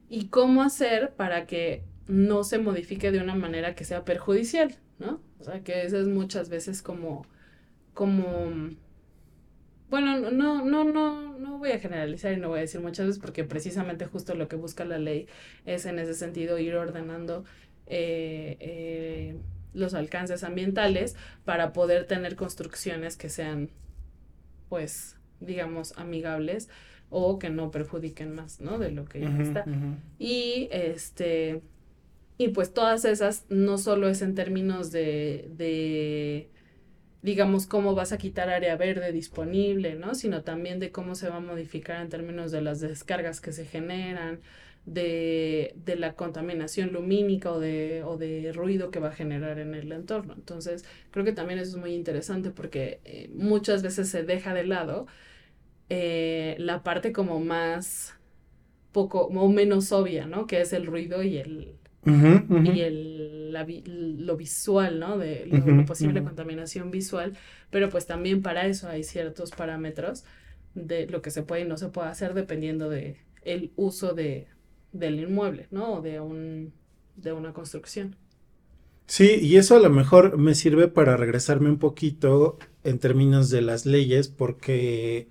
y 0.09 0.29
cómo 0.29 0.62
hacer 0.62 1.14
para 1.16 1.47
que 1.47 1.83
no 2.07 2.45
se 2.45 2.59
modifique 2.59 3.11
de 3.11 3.18
una 3.21 3.35
manera 3.35 3.75
que 3.75 3.85
sea 3.85 4.05
perjudicial, 4.05 4.77
¿no? 5.01 5.21
O 5.40 5.45
sea, 5.45 5.64
que 5.64 5.83
eso 5.85 5.99
es 5.99 6.07
muchas 6.07 6.49
veces 6.49 6.81
como 6.81 7.27
como 7.92 8.71
bueno, 9.90 10.31
no, 10.31 10.64
no, 10.64 10.85
no, 10.85 11.37
no 11.38 11.59
voy 11.59 11.73
a 11.73 11.81
generalizar 11.81 12.33
y 12.33 12.37
no 12.37 12.51
voy 12.51 12.59
a 12.59 12.62
decir 12.62 12.81
muchas 12.81 13.07
veces 13.07 13.21
porque 13.21 13.42
precisamente 13.42 14.07
justo 14.07 14.35
lo 14.37 14.47
que 14.47 14.55
busca 14.57 14.85
la 14.85 14.99
ley 14.99 15.27
es 15.66 15.87
en 15.87 15.99
ese 15.99 16.14
sentido 16.14 16.57
ir 16.59 16.77
ordenando 16.77 17.45
eh, 17.87 18.57
eh, 18.61 19.37
los 19.74 19.94
alcances 19.94 20.44
ambientales 20.44 21.16
para 21.44 21.72
poder 21.72 22.06
tener 22.06 22.37
construcciones 22.37 23.16
que 23.16 23.28
sean, 23.28 23.70
pues, 24.68 25.16
digamos, 25.40 25.96
amigables 25.98 26.68
o 27.11 27.38
que 27.38 27.50
no 27.50 27.70
perjudiquen 27.70 28.35
más, 28.35 28.61
¿no? 28.61 28.78
De 28.78 28.90
lo 28.90 29.04
que 29.04 29.20
ya 29.20 29.38
está. 29.40 29.64
Y 30.18 30.68
este, 30.70 31.62
y 32.38 32.48
pues 32.48 32.72
todas 32.72 33.04
esas 33.04 33.44
no 33.50 33.78
solo 33.78 34.08
es 34.08 34.22
en 34.22 34.35
términos 34.35 34.90
de, 34.90 35.50
de 35.56 36.50
digamos, 37.22 37.66
cómo 37.66 37.94
vas 37.94 38.12
a 38.12 38.18
quitar 38.18 38.48
área 38.50 38.76
verde 38.76 39.12
disponible, 39.12 39.94
¿no? 39.94 40.14
Sino 40.14 40.42
también 40.42 40.80
de 40.80 40.90
cómo 40.90 41.14
se 41.14 41.28
va 41.28 41.37
a 41.37 41.40
modificar 41.40 42.02
en 42.02 42.08
términos 42.08 42.50
de 42.50 42.62
las 42.62 42.80
descargas 42.80 43.40
que 43.40 43.52
se 43.52 43.64
generan, 43.64 44.40
de, 44.85 45.75
de 45.77 45.97
la 45.97 46.14
contaminación 46.14 46.92
lumínica 46.92 47.53
o 47.53 47.61
de, 47.61 48.03
o 48.05 48.16
de 48.16 48.53
ruido 48.53 48.90
que 48.90 49.01
va 49.01 49.09
a 49.09 49.12
generar 49.12 49.59
en 49.59 49.75
el 49.75 49.92
entorno. 49.92 50.35
Entonces, 50.35 50.85
creo 51.11 51.25
que 51.25 51.33
también 51.33 51.59
eso 51.61 51.73
es 51.73 51.77
muy 51.77 51.95
interesante 51.95 52.51
porque 52.51 53.01
eh, 53.05 53.31
muchas 53.35 53.83
veces 53.83 54.09
se 54.09 54.25
deja 54.25 54.55
de 54.55 54.64
lado 54.64 55.07
eh, 55.88 56.57
la 56.59 56.83
parte 56.83 57.12
como 57.12 57.40
más 57.40 58.16
poco 58.92 59.27
o 59.27 59.49
menos 59.49 59.92
obvia, 59.92 60.27
¿no? 60.27 60.47
Que 60.47 60.61
es 60.61 60.73
el 60.73 60.87
ruido 60.87 61.23
y 61.23 61.38
el, 61.38 61.75
y 62.05 62.81
el, 62.81 63.53
la, 63.53 63.66
lo 63.66 64.37
visual, 64.37 64.99
¿no? 64.99 65.18
De 65.18 65.47
lo, 65.47 65.85
posible 65.87 66.23
contaminación 66.23 66.90
visual, 66.90 67.37
pero 67.71 67.88
pues 67.88 68.07
también 68.07 68.42
para 68.42 68.66
eso 68.66 68.88
hay 68.88 69.05
ciertos 69.05 69.51
parámetros 69.53 70.25
de 70.75 71.07
lo 71.07 71.23
que 71.23 71.31
se 71.31 71.42
puede 71.42 71.62
y 71.62 71.64
no 71.68 71.77
se 71.77 71.88
puede 71.88 72.09
hacer 72.09 72.35
dependiendo 72.35 72.88
de 72.88 73.18
el 73.42 73.73
uso 73.77 74.14
de, 74.14 74.49
del 74.92 75.20
inmueble, 75.20 75.68
¿no? 75.70 75.94
O 75.94 76.02
de, 76.02 76.20
un, 76.20 76.72
de 77.16 77.33
una 77.33 77.52
construcción. 77.52 78.16
Sí, 79.07 79.38
y 79.42 79.57
eso 79.57 79.76
a 79.76 79.81
lo 79.81 79.90
mejor 79.90 80.38
me 80.38 80.55
sirve 80.55 80.88
para 80.88 81.16
regresarme 81.16 81.68
un 81.68 81.78
poquito 81.78 82.59
en 82.85 82.98
términos 82.98 83.50
de 83.50 83.62
las 83.62 83.85
leyes, 83.85 84.28
porque 84.28 85.28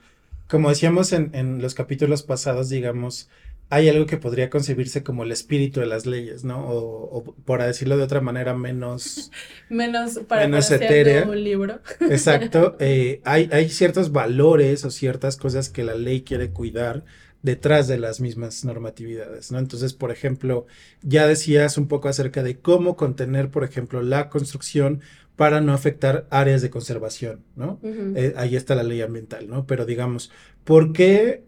como 0.48 0.70
decíamos 0.70 1.14
en, 1.14 1.32
en 1.34 1.62
los 1.62 1.74
capítulos 1.74 2.24
pasados, 2.24 2.70
digamos, 2.70 3.30
hay 3.72 3.88
algo 3.88 4.06
que 4.06 4.18
podría 4.18 4.50
concebirse 4.50 5.02
como 5.02 5.24
el 5.24 5.32
espíritu 5.32 5.80
de 5.80 5.86
las 5.86 6.06
leyes, 6.06 6.44
¿no? 6.44 6.68
O, 6.68 7.20
o 7.20 7.24
por 7.24 7.64
decirlo 7.64 7.96
de 7.96 8.04
otra 8.04 8.20
manera, 8.20 8.54
menos... 8.54 9.32
menos 9.70 10.20
para 10.28 10.44
menos 10.44 10.70
etérea. 10.70 11.24
un 11.24 11.42
libro. 11.42 11.80
Exacto. 12.02 12.76
Eh, 12.82 13.22
hay, 13.24 13.50
hay 13.54 13.70
ciertos 13.70 14.12
valores 14.12 14.84
o 14.84 14.92
ciertas 14.92 15.38
cosas 15.38 15.70
que 15.70 15.86
la 15.86 15.96
ley 15.96 16.24
quiere 16.24 16.52
cuidar 16.52 17.06
detrás 17.42 17.88
de 17.88 17.98
las 17.98 18.20
mismas 18.20 18.66
normatividades, 18.66 19.52
¿no? 19.52 19.60
Entonces, 19.60 19.94
por 19.94 20.12
ejemplo, 20.12 20.68
ya 21.02 21.28
decías 21.28 21.78
un 21.78 21.88
poco 21.88 22.08
acerca 22.10 22.44
de 22.44 22.60
cómo 22.60 22.96
contener, 22.96 23.50
por 23.50 23.64
ejemplo, 23.64 24.02
la 24.02 24.30
construcción 24.30 25.02
para 25.36 25.62
no 25.62 25.74
afectar 25.74 26.28
áreas 26.30 26.62
de 26.62 26.70
conservación, 26.70 27.44
¿no? 27.56 27.80
Eh, 27.84 28.34
ahí 28.38 28.56
está 28.56 28.76
la 28.76 28.84
ley 28.84 29.02
ambiental, 29.02 29.50
¿no? 29.50 29.66
Pero 29.66 29.86
digamos, 29.86 30.32
¿por 30.64 30.94
qué 30.94 31.44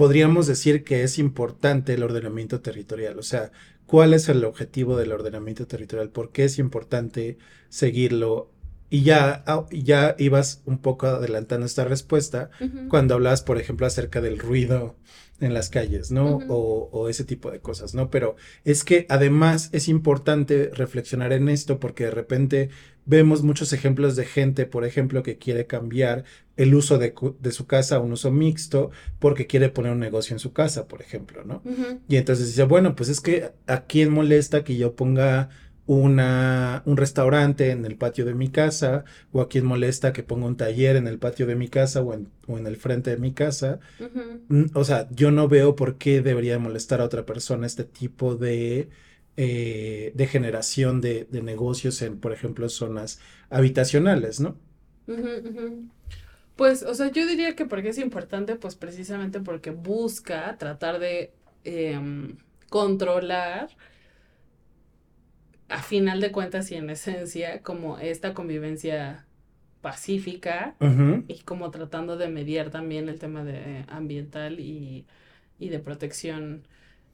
podríamos 0.00 0.46
decir 0.46 0.82
que 0.82 1.02
es 1.02 1.18
importante 1.18 1.92
el 1.92 2.02
ordenamiento 2.02 2.62
territorial. 2.62 3.18
O 3.18 3.22
sea, 3.22 3.52
¿cuál 3.84 4.14
es 4.14 4.30
el 4.30 4.44
objetivo 4.46 4.96
del 4.96 5.12
ordenamiento 5.12 5.66
territorial? 5.66 6.08
¿Por 6.08 6.32
qué 6.32 6.44
es 6.44 6.58
importante 6.58 7.36
seguirlo? 7.68 8.50
Y 8.90 9.02
ya, 9.02 9.44
ah, 9.46 9.66
ya 9.70 10.16
ibas 10.18 10.62
un 10.66 10.78
poco 10.78 11.06
adelantando 11.06 11.64
esta 11.64 11.84
respuesta 11.84 12.50
cuando 12.88 13.14
hablabas, 13.14 13.42
por 13.42 13.58
ejemplo, 13.58 13.86
acerca 13.86 14.20
del 14.20 14.38
ruido 14.38 14.96
en 15.40 15.54
las 15.54 15.70
calles, 15.70 16.10
¿no? 16.10 16.38
o, 16.48 16.90
o, 16.92 17.08
ese 17.08 17.24
tipo 17.24 17.50
de 17.50 17.60
cosas, 17.60 17.94
¿no? 17.94 18.10
Pero 18.10 18.36
es 18.64 18.84
que 18.84 19.06
además 19.08 19.70
es 19.72 19.88
importante 19.88 20.70
reflexionar 20.74 21.32
en 21.32 21.48
esto 21.48 21.80
porque 21.80 22.04
de 22.04 22.10
repente 22.10 22.68
vemos 23.06 23.42
muchos 23.42 23.72
ejemplos 23.72 24.16
de 24.16 24.24
gente, 24.24 24.66
por 24.66 24.84
ejemplo, 24.84 25.22
que 25.22 25.38
quiere 25.38 25.66
cambiar 25.66 26.24
el 26.56 26.74
uso 26.74 26.98
de, 26.98 27.14
su 27.50 27.66
casa 27.66 27.96
a 27.96 28.00
un 28.00 28.12
uso 28.12 28.30
mixto 28.30 28.90
porque 29.18 29.46
quiere 29.46 29.70
poner 29.70 29.92
un 29.92 29.98
negocio 30.00 30.34
en 30.34 30.38
su 30.38 30.52
casa, 30.52 30.86
por 30.86 31.00
ejemplo, 31.00 31.44
¿no? 31.44 31.62
Y 32.08 32.16
entonces 32.16 32.48
dice, 32.48 32.64
bueno, 32.64 32.94
pues 32.94 33.08
es 33.08 33.20
que 33.20 33.50
a 33.66 33.86
quién 33.86 34.12
molesta 34.12 34.62
que 34.62 34.76
yo 34.76 34.94
ponga 34.94 35.48
una, 35.90 36.84
un 36.86 36.96
restaurante 36.96 37.72
en 37.72 37.84
el 37.84 37.96
patio 37.96 38.24
de 38.24 38.32
mi 38.32 38.48
casa 38.48 39.04
o 39.32 39.40
a 39.40 39.48
quien 39.48 39.66
molesta 39.66 40.12
que 40.12 40.22
ponga 40.22 40.46
un 40.46 40.56
taller 40.56 40.94
en 40.94 41.08
el 41.08 41.18
patio 41.18 41.48
de 41.48 41.56
mi 41.56 41.66
casa 41.66 42.00
o 42.00 42.14
en, 42.14 42.28
o 42.46 42.58
en 42.58 42.68
el 42.68 42.76
frente 42.76 43.10
de 43.10 43.16
mi 43.16 43.32
casa. 43.32 43.80
Mm, 44.48 44.66
o 44.74 44.84
sea, 44.84 45.08
yo 45.10 45.32
no 45.32 45.48
veo 45.48 45.74
por 45.74 45.98
qué 45.98 46.22
debería 46.22 46.60
molestar 46.60 47.00
a 47.00 47.04
otra 47.06 47.26
persona 47.26 47.66
este 47.66 47.82
tipo 47.82 48.36
de, 48.36 48.88
eh, 49.36 50.12
de 50.14 50.26
generación 50.28 51.00
de, 51.00 51.26
de, 51.28 51.42
negocios 51.42 52.00
en, 52.02 52.20
por 52.20 52.32
ejemplo, 52.32 52.68
zonas 52.68 53.18
habitacionales, 53.50 54.38
¿no? 54.38 54.56
Pues, 56.54 56.84
o 56.84 56.94
sea, 56.94 57.10
yo 57.10 57.26
diría 57.26 57.56
que 57.56 57.66
porque 57.66 57.88
es 57.88 57.98
importante, 57.98 58.54
pues 58.54 58.76
precisamente 58.76 59.40
porque 59.40 59.72
busca 59.72 60.56
tratar 60.56 61.00
de 61.00 61.32
em, 61.64 62.36
controlar 62.68 63.70
a 65.70 65.82
final 65.82 66.20
de 66.20 66.32
cuentas 66.32 66.70
y 66.70 66.74
en 66.74 66.90
esencia, 66.90 67.62
como 67.62 67.98
esta 67.98 68.34
convivencia 68.34 69.24
pacífica 69.80 70.74
y 71.26 71.38
como 71.40 71.70
tratando 71.70 72.16
de 72.16 72.28
mediar 72.28 72.70
también 72.70 73.08
el 73.08 73.18
tema 73.18 73.44
de 73.44 73.84
ambiental 73.88 74.60
y, 74.60 75.06
de 75.58 75.78
protección 75.78 76.62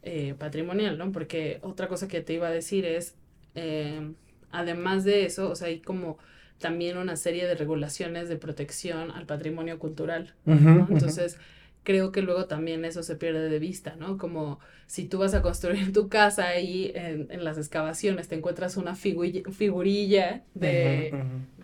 eh, 0.02 0.34
patrimonial, 0.38 0.98
¿no? 0.98 1.12
Porque 1.12 1.58
otra 1.62 1.88
cosa 1.88 2.08
que 2.08 2.20
te 2.20 2.32
iba 2.32 2.48
a 2.48 2.50
decir 2.50 2.84
es, 2.84 3.14
eh, 3.54 4.12
además 4.50 5.04
de 5.04 5.26
eso, 5.26 5.50
o 5.50 5.54
sea, 5.54 5.68
hay 5.68 5.80
como 5.80 6.18
también 6.58 6.96
una 6.96 7.16
serie 7.16 7.46
de 7.46 7.54
regulaciones 7.54 8.28
de 8.28 8.36
protección 8.36 9.10
al 9.10 9.26
patrimonio 9.26 9.78
cultural, 9.78 10.34
¿no? 10.44 10.86
Entonces, 10.90 11.38
creo 11.86 12.10
que 12.10 12.20
luego 12.20 12.46
también 12.46 12.84
eso 12.84 13.04
se 13.04 13.14
pierde 13.14 13.48
de 13.48 13.60
vista, 13.60 13.94
¿no? 13.94 14.18
Como 14.18 14.58
si 14.88 15.06
tú 15.06 15.18
vas 15.20 15.34
a 15.34 15.40
construir 15.40 15.92
tu 15.92 16.08
casa 16.08 16.58
y 16.58 16.90
en, 16.96 17.28
en 17.30 17.44
las 17.44 17.58
excavaciones 17.58 18.26
te 18.26 18.34
encuentras 18.34 18.76
una 18.76 18.96
figurilla 18.96 20.42
de, 20.54 21.14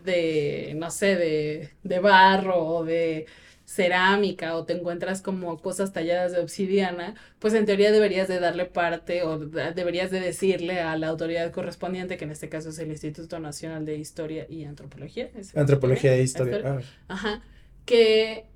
de, 0.05 0.75
no 0.77 0.93
sé, 0.93 1.17
de, 1.17 1.71
de 1.83 1.99
barro 1.99 2.65
o 2.65 2.85
de 2.85 3.27
cerámica 3.65 4.55
o 4.55 4.65
te 4.65 4.75
encuentras 4.75 5.23
como 5.23 5.59
cosas 5.59 5.93
talladas 5.93 6.31
de 6.33 6.39
obsidiana, 6.39 7.17
pues 7.41 7.55
en 7.55 7.67
teoría 7.67 7.91
deberías 7.91 8.29
de 8.29 8.39
darle 8.39 8.67
parte 8.67 9.25
o 9.25 9.39
deberías 9.41 10.13
de 10.13 10.21
decirle 10.21 10.81
a 10.81 10.97
la 10.97 11.09
autoridad 11.09 11.51
correspondiente, 11.51 12.17
que 12.17 12.27
en 12.27 12.31
este 12.31 12.49
caso 12.49 12.69
es 12.69 12.79
el 12.79 12.93
Instituto 12.93 13.41
Nacional 13.41 13.85
de 13.85 13.97
Historia 13.97 14.47
y 14.49 14.65
Antropología. 14.67 15.31
Antropología 15.57 16.15
e 16.15 16.23
Historia. 16.23 16.81
Ajá. 17.09 17.43
Que 17.87 18.52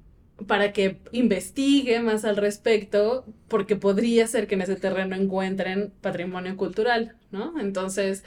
para 0.46 0.72
que 0.72 0.98
investigue 1.12 2.00
más 2.00 2.24
al 2.24 2.36
respecto, 2.36 3.24
porque 3.48 3.76
podría 3.76 4.26
ser 4.26 4.46
que 4.46 4.54
en 4.54 4.62
ese 4.62 4.76
terreno 4.76 5.16
encuentren 5.16 5.92
patrimonio 6.02 6.56
cultural, 6.56 7.16
¿no? 7.30 7.58
Entonces, 7.58 8.24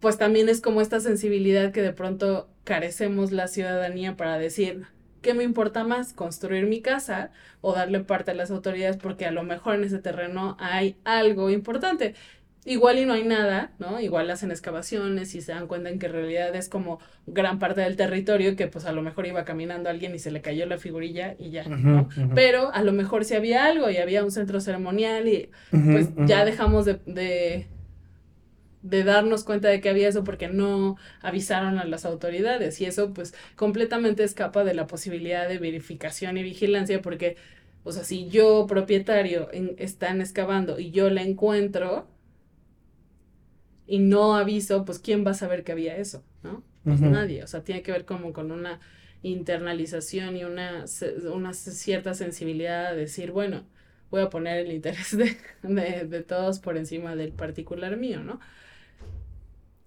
pues 0.00 0.18
también 0.18 0.48
es 0.48 0.60
como 0.60 0.80
esta 0.80 1.00
sensibilidad 1.00 1.72
que 1.72 1.82
de 1.82 1.92
pronto 1.92 2.48
carecemos 2.64 3.32
la 3.32 3.48
ciudadanía 3.48 4.16
para 4.16 4.38
decir, 4.38 4.86
¿qué 5.22 5.34
me 5.34 5.44
importa 5.44 5.84
más? 5.84 6.12
¿Construir 6.12 6.66
mi 6.66 6.80
casa 6.82 7.32
o 7.60 7.74
darle 7.74 8.00
parte 8.00 8.30
a 8.30 8.34
las 8.34 8.50
autoridades 8.50 8.96
porque 8.96 9.26
a 9.26 9.30
lo 9.30 9.42
mejor 9.42 9.74
en 9.74 9.84
ese 9.84 9.98
terreno 9.98 10.56
hay 10.60 10.96
algo 11.04 11.50
importante? 11.50 12.14
Igual 12.64 12.98
y 12.98 13.06
no 13.06 13.14
hay 13.14 13.24
nada, 13.24 13.72
¿no? 13.78 14.00
Igual 14.00 14.30
hacen 14.30 14.50
excavaciones 14.50 15.34
y 15.34 15.40
se 15.40 15.52
dan 15.52 15.66
cuenta 15.66 15.90
en 15.90 15.98
que 15.98 16.06
en 16.06 16.12
realidad 16.12 16.54
es 16.54 16.68
como 16.68 17.00
gran 17.26 17.58
parte 17.58 17.80
del 17.82 17.96
territorio 17.96 18.56
que 18.56 18.66
pues 18.68 18.84
a 18.84 18.92
lo 18.92 19.02
mejor 19.02 19.26
iba 19.26 19.44
caminando 19.44 19.88
alguien 19.90 20.14
y 20.14 20.18
se 20.18 20.30
le 20.30 20.42
cayó 20.42 20.66
la 20.66 20.78
figurilla 20.78 21.36
y 21.38 21.50
ya, 21.50 21.72
¿no? 21.82 22.08
Pero 22.32 22.72
a 22.72 22.82
lo 22.82 22.92
mejor 22.92 23.24
sí 23.24 23.34
había 23.34 23.66
algo 23.66 23.90
y 23.90 23.96
había 23.96 24.24
un 24.24 24.30
centro 24.30 24.60
ceremonial 24.60 25.28
y 25.28 25.50
pues 25.90 26.10
ya 26.16 26.44
dejamos 26.44 26.84
de, 26.84 27.00
de, 27.06 27.68
de 28.82 29.04
darnos 29.04 29.44
cuenta 29.44 29.68
de 29.68 29.80
que 29.80 29.90
había 29.90 30.08
eso 30.08 30.24
porque 30.24 30.48
no 30.48 30.96
avisaron 31.20 31.78
a 31.78 31.84
las 31.84 32.04
autoridades 32.06 32.80
y 32.80 32.86
eso 32.86 33.12
pues 33.12 33.34
completamente 33.56 34.24
escapa 34.24 34.64
de 34.64 34.74
la 34.74 34.86
posibilidad 34.86 35.48
de 35.48 35.58
verificación 35.58 36.38
y 36.38 36.42
vigilancia 36.42 37.02
porque, 37.02 37.36
o 37.84 37.92
sea, 37.92 38.04
si 38.04 38.28
yo 38.28 38.66
propietario 38.66 39.48
en, 39.52 39.74
están 39.78 40.20
excavando 40.22 40.78
y 40.78 40.92
yo 40.92 41.10
la 41.10 41.22
encuentro, 41.22 42.08
y 43.90 43.98
no 43.98 44.36
aviso, 44.36 44.84
pues 44.84 45.00
¿quién 45.00 45.26
va 45.26 45.32
a 45.32 45.34
saber 45.34 45.64
que 45.64 45.72
había 45.72 45.96
eso? 45.96 46.22
¿No? 46.44 46.62
Pues 46.84 47.00
nadie. 47.00 47.42
O 47.42 47.48
sea, 47.48 47.64
tiene 47.64 47.82
que 47.82 47.90
ver 47.90 48.04
como 48.04 48.32
con 48.32 48.52
una 48.52 48.78
internalización 49.24 50.36
y 50.36 50.44
una, 50.44 50.84
una 51.34 51.52
cierta 51.54 52.14
sensibilidad 52.14 52.86
a 52.86 52.94
decir, 52.94 53.32
bueno, 53.32 53.64
voy 54.12 54.22
a 54.22 54.30
poner 54.30 54.64
el 54.64 54.70
interés 54.70 55.16
de, 55.16 55.36
de, 55.64 56.06
de, 56.06 56.22
todos 56.22 56.60
por 56.60 56.76
encima 56.76 57.16
del 57.16 57.32
particular 57.32 57.96
mío, 57.96 58.22
¿no? 58.22 58.38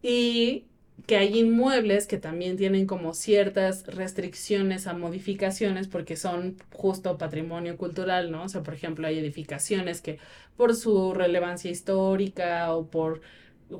Y 0.01 0.65
que 1.07 1.15
hay 1.15 1.39
inmuebles 1.39 2.05
que 2.05 2.17
también 2.17 2.57
tienen 2.57 2.85
como 2.85 3.13
ciertas 3.13 3.87
restricciones 3.87 4.85
a 4.85 4.93
modificaciones 4.93 5.87
porque 5.87 6.17
son 6.17 6.57
justo 6.73 7.17
patrimonio 7.17 7.77
cultural, 7.77 8.31
¿no? 8.31 8.43
O 8.43 8.49
sea, 8.49 8.63
por 8.63 8.73
ejemplo, 8.73 9.07
hay 9.07 9.17
edificaciones 9.17 10.01
que 10.01 10.19
por 10.57 10.75
su 10.75 11.13
relevancia 11.13 11.71
histórica 11.71 12.73
o 12.73 12.87
por 12.87 13.21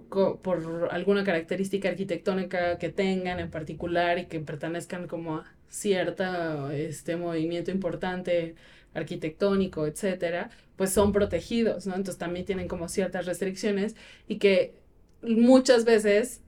por 0.02 0.90
alguna 0.92 1.24
característica 1.24 1.90
arquitectónica 1.90 2.78
que 2.78 2.90
tengan 2.90 3.40
en 3.40 3.50
particular 3.52 4.20
y 4.20 4.26
que 4.26 4.40
pertenezcan 4.40 5.08
como 5.08 5.38
a 5.38 5.46
cierto 5.70 6.70
este 6.72 7.16
movimiento 7.16 7.72
importante 7.72 8.56
arquitectónico, 8.94 9.88
etcétera, 9.88 10.50
pues 10.76 10.92
son 10.92 11.12
protegidos, 11.12 11.88
¿no? 11.88 11.96
Entonces 11.96 12.18
también 12.18 12.46
tienen 12.46 12.68
como 12.68 12.88
ciertas 12.90 13.26
restricciones 13.26 13.96
y 14.28 14.38
que 14.38 14.76
muchas 15.22 15.86
veces 15.86 16.42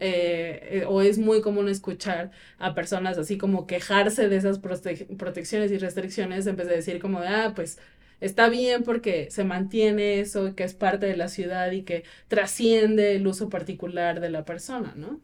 eh, 0.00 0.80
eh, 0.82 0.84
o 0.88 1.02
es 1.02 1.18
muy 1.18 1.40
común 1.40 1.68
escuchar 1.68 2.30
a 2.58 2.74
personas 2.74 3.16
así 3.16 3.38
como 3.38 3.66
quejarse 3.66 4.28
de 4.28 4.36
esas 4.36 4.58
protecciones 4.58 5.70
y 5.70 5.78
restricciones 5.78 6.46
en 6.46 6.56
vez 6.56 6.68
de 6.68 6.76
decir 6.76 6.98
como 6.98 7.20
de, 7.20 7.28
ah, 7.28 7.52
pues 7.54 7.78
está 8.20 8.48
bien 8.48 8.82
porque 8.84 9.28
se 9.30 9.44
mantiene 9.44 10.20
eso, 10.20 10.54
que 10.54 10.64
es 10.64 10.74
parte 10.74 11.06
de 11.06 11.16
la 11.16 11.28
ciudad 11.28 11.70
y 11.72 11.82
que 11.82 12.04
trasciende 12.28 13.16
el 13.16 13.26
uso 13.26 13.48
particular 13.48 14.20
de 14.20 14.30
la 14.30 14.44
persona, 14.44 14.94
¿no? 14.96 15.20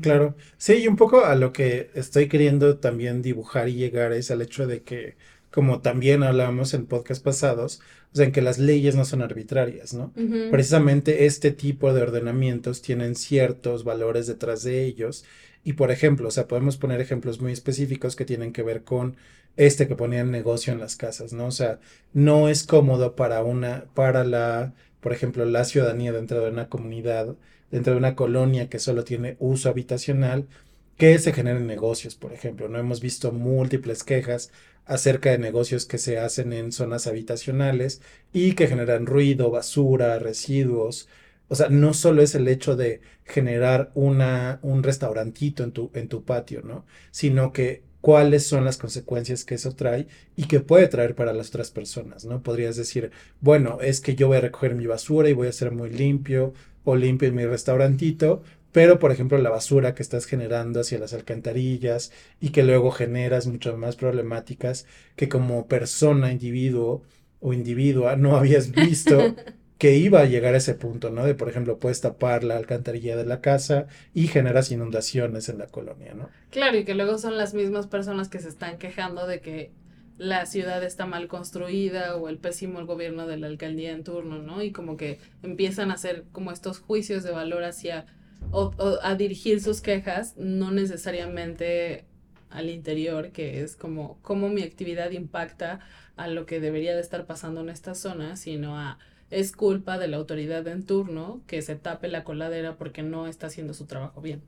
claro. 0.00 0.36
Sí, 0.56 0.74
y 0.74 0.88
un 0.88 0.96
poco 0.96 1.24
a 1.24 1.34
lo 1.34 1.52
que 1.52 1.90
estoy 1.94 2.28
queriendo 2.28 2.78
también 2.78 3.20
dibujar 3.22 3.68
y 3.68 3.74
llegar 3.74 4.12
es 4.12 4.30
al 4.30 4.40
hecho 4.42 4.66
de 4.66 4.82
que, 4.82 5.16
como 5.50 5.80
también 5.82 6.22
hablábamos 6.22 6.72
en 6.72 6.86
podcast 6.86 7.22
pasados, 7.22 7.80
o 8.12 8.16
sea, 8.16 8.24
en 8.24 8.32
que 8.32 8.40
las 8.40 8.58
leyes 8.58 8.96
no 8.96 9.04
son 9.04 9.22
arbitrarias, 9.22 9.92
¿no? 9.92 10.12
Precisamente 10.50 11.26
este 11.26 11.50
tipo 11.50 11.92
de 11.92 12.02
ordenamientos 12.02 12.82
tienen 12.82 13.14
ciertos 13.14 13.84
valores 13.84 14.26
detrás 14.26 14.62
de 14.62 14.84
ellos. 14.84 15.24
Y 15.62 15.74
por 15.74 15.90
ejemplo, 15.90 16.28
o 16.28 16.30
sea, 16.30 16.48
podemos 16.48 16.78
poner 16.78 17.00
ejemplos 17.00 17.40
muy 17.40 17.52
específicos 17.52 18.16
que 18.16 18.24
tienen 18.24 18.52
que 18.52 18.62
ver 18.62 18.82
con 18.82 19.16
este 19.66 19.86
que 19.86 19.94
ponía 19.94 20.22
el 20.22 20.30
negocio 20.30 20.72
en 20.72 20.80
las 20.80 20.96
casas, 20.96 21.34
¿no? 21.34 21.46
O 21.46 21.50
sea, 21.50 21.80
no 22.14 22.48
es 22.48 22.64
cómodo 22.64 23.14
para 23.14 23.44
una, 23.44 23.84
para 23.94 24.24
la, 24.24 24.72
por 25.00 25.12
ejemplo, 25.12 25.44
la 25.44 25.64
ciudadanía 25.64 26.12
dentro 26.12 26.40
de 26.42 26.50
una 26.50 26.70
comunidad, 26.70 27.36
dentro 27.70 27.92
de 27.92 27.98
una 27.98 28.16
colonia 28.16 28.70
que 28.70 28.78
solo 28.78 29.04
tiene 29.04 29.36
uso 29.38 29.68
habitacional, 29.68 30.48
que 30.96 31.18
se 31.18 31.34
generen 31.34 31.66
negocios, 31.66 32.14
por 32.16 32.32
ejemplo. 32.32 32.68
No 32.70 32.78
hemos 32.78 33.00
visto 33.02 33.32
múltiples 33.32 34.02
quejas 34.02 34.50
acerca 34.86 35.30
de 35.30 35.38
negocios 35.38 35.84
que 35.84 35.98
se 35.98 36.18
hacen 36.18 36.54
en 36.54 36.72
zonas 36.72 37.06
habitacionales 37.06 38.00
y 38.32 38.54
que 38.54 38.66
generan 38.66 39.04
ruido, 39.06 39.50
basura, 39.50 40.18
residuos. 40.18 41.06
O 41.48 41.54
sea, 41.54 41.68
no 41.68 41.92
solo 41.92 42.22
es 42.22 42.34
el 42.34 42.48
hecho 42.48 42.76
de 42.76 43.02
generar 43.24 43.90
una, 43.94 44.58
un 44.62 44.82
restaurantito 44.82 45.64
en 45.64 45.72
tu, 45.72 45.90
en 45.94 46.08
tu 46.08 46.24
patio, 46.24 46.62
¿no? 46.62 46.86
Sino 47.10 47.52
que 47.52 47.89
cuáles 48.00 48.46
son 48.46 48.64
las 48.64 48.76
consecuencias 48.76 49.44
que 49.44 49.54
eso 49.56 49.74
trae 49.74 50.06
y 50.36 50.44
que 50.44 50.60
puede 50.60 50.88
traer 50.88 51.14
para 51.14 51.32
las 51.32 51.48
otras 51.48 51.70
personas, 51.70 52.24
¿no? 52.24 52.42
Podrías 52.42 52.76
decir, 52.76 53.10
bueno, 53.40 53.78
es 53.80 54.00
que 54.00 54.14
yo 54.14 54.28
voy 54.28 54.38
a 54.38 54.42
recoger 54.42 54.74
mi 54.74 54.86
basura 54.86 55.28
y 55.28 55.34
voy 55.34 55.48
a 55.48 55.52
ser 55.52 55.70
muy 55.72 55.90
limpio 55.90 56.54
o 56.84 56.96
limpio 56.96 57.28
en 57.28 57.34
mi 57.34 57.44
restaurantito, 57.44 58.42
pero 58.72 58.98
por 58.98 59.12
ejemplo 59.12 59.36
la 59.38 59.50
basura 59.50 59.94
que 59.94 60.02
estás 60.02 60.26
generando 60.26 60.80
hacia 60.80 60.98
las 60.98 61.12
alcantarillas 61.12 62.12
y 62.40 62.50
que 62.50 62.62
luego 62.62 62.90
generas 62.90 63.46
muchas 63.46 63.76
más 63.76 63.96
problemáticas 63.96 64.86
que 65.16 65.28
como 65.28 65.66
persona, 65.66 66.32
individuo 66.32 67.02
o 67.40 67.52
individua 67.52 68.16
no 68.16 68.36
habías 68.36 68.70
visto 68.70 69.34
que 69.80 69.96
iba 69.96 70.20
a 70.20 70.26
llegar 70.26 70.52
a 70.52 70.58
ese 70.58 70.74
punto, 70.74 71.08
¿no? 71.08 71.24
De, 71.24 71.34
por 71.34 71.48
ejemplo, 71.48 71.78
puedes 71.78 72.02
tapar 72.02 72.44
la 72.44 72.58
alcantarilla 72.58 73.16
de 73.16 73.24
la 73.24 73.40
casa 73.40 73.86
y 74.12 74.28
generas 74.28 74.70
inundaciones 74.70 75.48
en 75.48 75.56
la 75.56 75.68
colonia, 75.68 76.12
¿no? 76.12 76.28
Claro, 76.50 76.76
y 76.76 76.84
que 76.84 76.94
luego 76.94 77.16
son 77.16 77.38
las 77.38 77.54
mismas 77.54 77.86
personas 77.86 78.28
que 78.28 78.40
se 78.40 78.50
están 78.50 78.76
quejando 78.76 79.26
de 79.26 79.40
que 79.40 79.72
la 80.18 80.44
ciudad 80.44 80.84
está 80.84 81.06
mal 81.06 81.28
construida 81.28 82.14
o 82.16 82.28
el 82.28 82.36
pésimo 82.36 82.78
el 82.78 82.84
gobierno 82.84 83.26
de 83.26 83.38
la 83.38 83.46
alcaldía 83.46 83.92
en 83.92 84.04
turno, 84.04 84.42
¿no? 84.42 84.62
Y 84.62 84.70
como 84.70 84.98
que 84.98 85.18
empiezan 85.42 85.90
a 85.90 85.94
hacer 85.94 86.24
como 86.30 86.52
estos 86.52 86.78
juicios 86.78 87.22
de 87.22 87.30
valor 87.30 87.64
hacia 87.64 88.04
o, 88.50 88.74
a 89.02 89.14
dirigir 89.14 89.62
sus 89.62 89.80
quejas, 89.80 90.36
no 90.36 90.72
necesariamente 90.72 92.04
al 92.50 92.68
interior, 92.68 93.30
que 93.30 93.62
es 93.62 93.76
como 93.76 94.18
cómo 94.20 94.50
mi 94.50 94.62
actividad 94.62 95.10
impacta 95.12 95.80
a 96.16 96.28
lo 96.28 96.44
que 96.44 96.60
debería 96.60 96.94
de 96.94 97.00
estar 97.00 97.24
pasando 97.24 97.62
en 97.62 97.70
esta 97.70 97.94
zona, 97.94 98.36
sino 98.36 98.78
a 98.78 98.98
es 99.30 99.52
culpa 99.52 99.98
de 99.98 100.08
la 100.08 100.16
autoridad 100.16 100.66
en 100.66 100.82
turno 100.82 101.40
que 101.46 101.62
se 101.62 101.76
tape 101.76 102.08
la 102.08 102.24
coladera 102.24 102.76
porque 102.76 103.02
no 103.02 103.28
está 103.28 103.46
haciendo 103.46 103.74
su 103.74 103.86
trabajo 103.86 104.20
bien. 104.20 104.42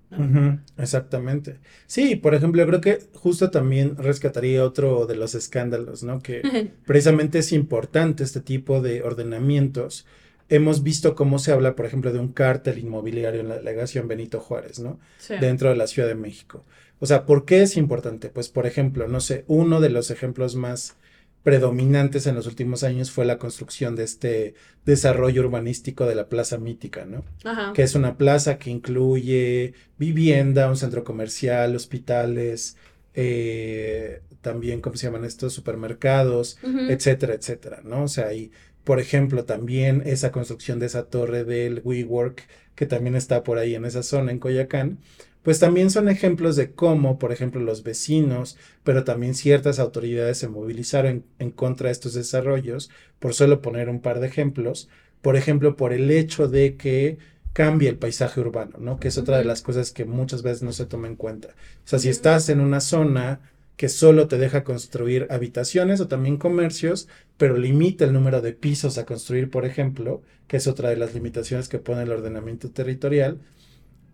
exactamente. 0.77 1.59
Sí, 1.87 2.17
por 2.17 2.35
ejemplo, 2.35 2.67
creo 2.67 2.81
que 2.81 2.99
justo 3.15 3.51
también 3.51 3.97
rescataría 3.97 4.65
otro 4.65 5.07
de 5.07 5.17
los 5.17 5.35
escándalos, 5.35 6.03
¿no? 6.03 6.21
Que 6.21 6.43
precisamente 6.87 7.39
es 7.39 7.53
importante 7.53 8.25
este 8.25 8.41
tipo 8.41 8.81
de 8.81 9.03
ordenamientos. 9.03 10.05
Hemos 10.49 10.83
visto 10.83 11.15
cómo 11.15 11.39
se 11.39 11.53
habla, 11.53 11.77
por 11.77 11.87
ejemplo, 11.87 12.13
de 12.13 12.19
un 12.19 12.33
cártel 12.33 12.79
inmobiliario 12.79 13.41
en 13.41 13.49
la 13.49 13.57
delegación 13.57 14.09
Benito 14.09 14.41
Juárez, 14.41 14.81
¿no? 14.81 14.99
Dentro 15.41 15.71
de 15.71 15.77
la 15.77 15.87
Ciudad 15.87 16.09
de 16.09 16.17
México. 16.17 16.65
O 16.99 17.07
sea, 17.07 17.25
¿por 17.25 17.45
qué 17.45 17.63
es 17.63 17.77
importante? 17.77 18.29
Pues, 18.29 18.49
por 18.49 18.67
ejemplo, 18.67 19.09
no 19.09 19.21
sé, 19.21 19.45
uno 19.47 19.81
de 19.81 19.91
los 19.91 20.11
ejemplos 20.11 20.57
más 20.57 20.97
predominantes 21.43 22.27
en 22.27 22.35
los 22.35 22.47
últimos 22.47 22.85
años 22.85 23.11
fue 23.11 23.25
la 23.25 23.39
construcción 23.39 23.97
de 23.97 24.05
este 24.05 24.55
desarrollo 24.85 25.43
urbanístico 25.43 26.07
de 26.07 26.15
la 26.15 26.29
Plaza 26.29 26.59
Mítica, 26.59 27.05
¿no? 27.05 27.25
Ajá. 27.45 27.73
Que 27.73 27.83
es 27.83 27.95
una 27.95 28.17
plaza 28.17 28.59
que 28.59 28.71
incluye 28.71 29.75
vivienda, 29.99 30.69
un 30.69 30.77
centro 30.77 31.03
comercial, 31.05 31.75
hospitales, 31.75 32.77
eh, 33.15 34.23
también, 34.41 34.81
¿cómo 34.81 34.97
se 34.97 35.07
llaman 35.07 35.25
estos? 35.25 35.53
Supermercados, 35.53 36.59
etcétera, 36.89 37.35
etcétera, 37.35 37.81
¿no? 37.85 38.05
O 38.05 38.09
sea, 38.09 38.35
y, 38.35 38.51
por 38.85 38.99
ejemplo, 38.99 39.45
también 39.45 40.03
esa 40.05 40.33
construcción 40.33 40.79
de 40.79 40.87
esa 40.87 41.05
torre 41.05 41.45
del 41.45 41.81
WeWork, 41.85 42.43
que 42.75 42.87
también 42.87 43.15
está 43.15 43.45
por 43.45 43.59
ahí 43.59 43.75
en 43.75 43.85
esa 43.85 44.03
zona, 44.03 44.33
en 44.33 44.39
Coyacán, 44.39 44.99
pues 45.43 45.59
también 45.59 45.91
son 45.91 46.09
ejemplos 46.09 46.57
de 46.57 46.73
cómo, 46.73 47.19
por 47.19 47.33
ejemplo, 47.33 47.61
los 47.61 47.83
vecinos, 47.83 48.57
pero 48.85 49.05
también 49.05 49.35
ciertas 49.35 49.79
autoridades 49.79 50.39
se 50.39 50.49
movilizaron 50.49 51.25
en, 51.39 51.51
contra 51.51 51.89
de 51.89 51.93
estos 51.93 52.15
desarrollos, 52.15 52.91
por 53.19 53.35
solo 53.35 53.61
poner 53.61 53.89
un 53.89 54.01
par 54.01 54.21
de 54.21 54.29
ejemplos, 54.29 54.89
por 55.21 55.37
ejemplo, 55.37 55.77
por 55.77 55.93
el 55.93 56.11
hecho 56.11 56.49
de 56.49 56.77
que 56.77 57.19
cambie 57.53 57.89
el 57.89 57.99
paisaje 57.99 58.41
urbano, 58.41 58.79
¿no? 58.79 58.99
Que 58.99 59.09
es 59.09 59.19
otra 59.19 59.39
de 59.39 59.45
las 59.45 59.63
cosas 59.63 59.91
que 59.91 60.05
muchas 60.05 60.43
veces 60.43 60.63
no 60.63 60.73
se 60.73 60.87
toma 60.87 61.09
en 61.09 61.17
cuenta. 61.17 61.49
O 61.49 61.89
sea, 61.89 61.99
si 61.99 62.09
estás 62.09 62.49
en 62.49 62.61
una 62.61 62.81
zona 62.81 63.41
que 63.77 63.89
solo 63.89 64.29
te 64.29 64.39
deja 64.39 64.65
construir 64.65 65.27
habitaciones 65.31 66.01
o 66.01 66.09
también 66.09 66.37
comercios, 66.37 67.09
pero 67.37 67.57
limita 67.57 68.05
el 68.05 68.13
número 68.13 68.41
de 68.41 68.53
pisos 68.53 68.97
a 68.97 69.07
construir, 69.07 69.51
por 69.51 69.65
ejemplo, 69.65 70.23
que 70.47 70.59
es 70.59 70.67
otra 70.67 70.91
de 70.91 70.97
las 70.97 71.15
limitaciones 71.15 71.69
que 71.69 71.79
pone 71.79 72.03
el 72.03 72.13
ordenamiento 72.13 72.71
territorial, 72.71 73.41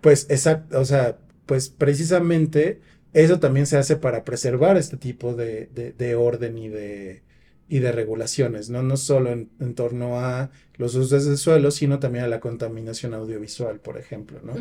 pues 0.00 0.26
exacto, 0.30 0.80
o 0.80 0.84
sea, 0.84 1.18
pues 1.46 1.70
precisamente 1.70 2.80
eso 3.12 3.40
también 3.40 3.66
se 3.66 3.76
hace 3.78 3.96
para 3.96 4.24
preservar 4.24 4.76
este 4.76 4.96
tipo 4.96 5.34
de, 5.34 5.66
de, 5.96 6.14
orden 6.14 6.58
y 6.58 6.68
de, 6.68 7.22
y 7.68 7.78
de 7.78 7.92
regulaciones, 7.92 8.70
¿no? 8.70 8.82
No 8.82 8.96
solo 8.96 9.30
en, 9.32 9.74
torno 9.74 10.20
a 10.20 10.50
los 10.76 10.94
usos 10.94 11.24
del 11.24 11.38
suelo, 11.38 11.70
sino 11.70 11.98
también 11.98 12.24
a 12.24 12.28
la 12.28 12.40
contaminación 12.40 13.14
audiovisual, 13.14 13.80
por 13.80 13.98
ejemplo, 13.98 14.40
¿no? 14.42 14.54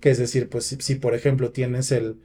Que 0.00 0.10
es 0.10 0.18
decir, 0.18 0.48
pues 0.48 0.76
si, 0.78 0.94
por 0.96 1.14
ejemplo 1.14 1.52
tienes 1.52 1.92
el, 1.92 2.18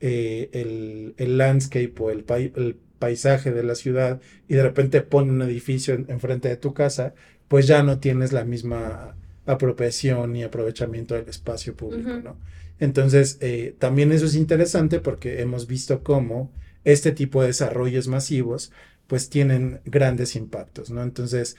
eh, 0.00 0.50
el, 0.52 1.14
el, 1.16 1.36
landscape 1.36 1.94
o 1.98 2.10
el, 2.10 2.24
el, 2.28 2.78
paisaje 2.98 3.52
de 3.52 3.64
la 3.64 3.74
ciudad 3.74 4.22
y 4.48 4.54
de 4.54 4.62
repente 4.62 5.02
ponen 5.02 5.34
un 5.34 5.42
edificio 5.42 5.94
enfrente 5.94 6.48
de 6.48 6.56
tu 6.56 6.72
casa, 6.72 7.14
pues 7.48 7.66
ya 7.66 7.82
no 7.82 7.98
tienes 7.98 8.32
la 8.32 8.44
misma 8.44 9.14
apropiación 9.46 10.36
y 10.36 10.42
aprovechamiento 10.42 11.14
del 11.14 11.28
espacio 11.28 11.74
público, 11.74 12.10
¿no? 12.22 12.36
Entonces, 12.80 13.38
eh, 13.40 13.74
también 13.78 14.12
eso 14.12 14.26
es 14.26 14.34
interesante 14.34 15.00
porque 15.00 15.40
hemos 15.40 15.66
visto 15.66 16.02
cómo 16.02 16.52
este 16.84 17.12
tipo 17.12 17.40
de 17.40 17.48
desarrollos 17.48 18.08
masivos 18.08 18.72
pues 19.06 19.28
tienen 19.28 19.80
grandes 19.84 20.34
impactos, 20.34 20.90
¿no? 20.90 21.02
Entonces, 21.02 21.56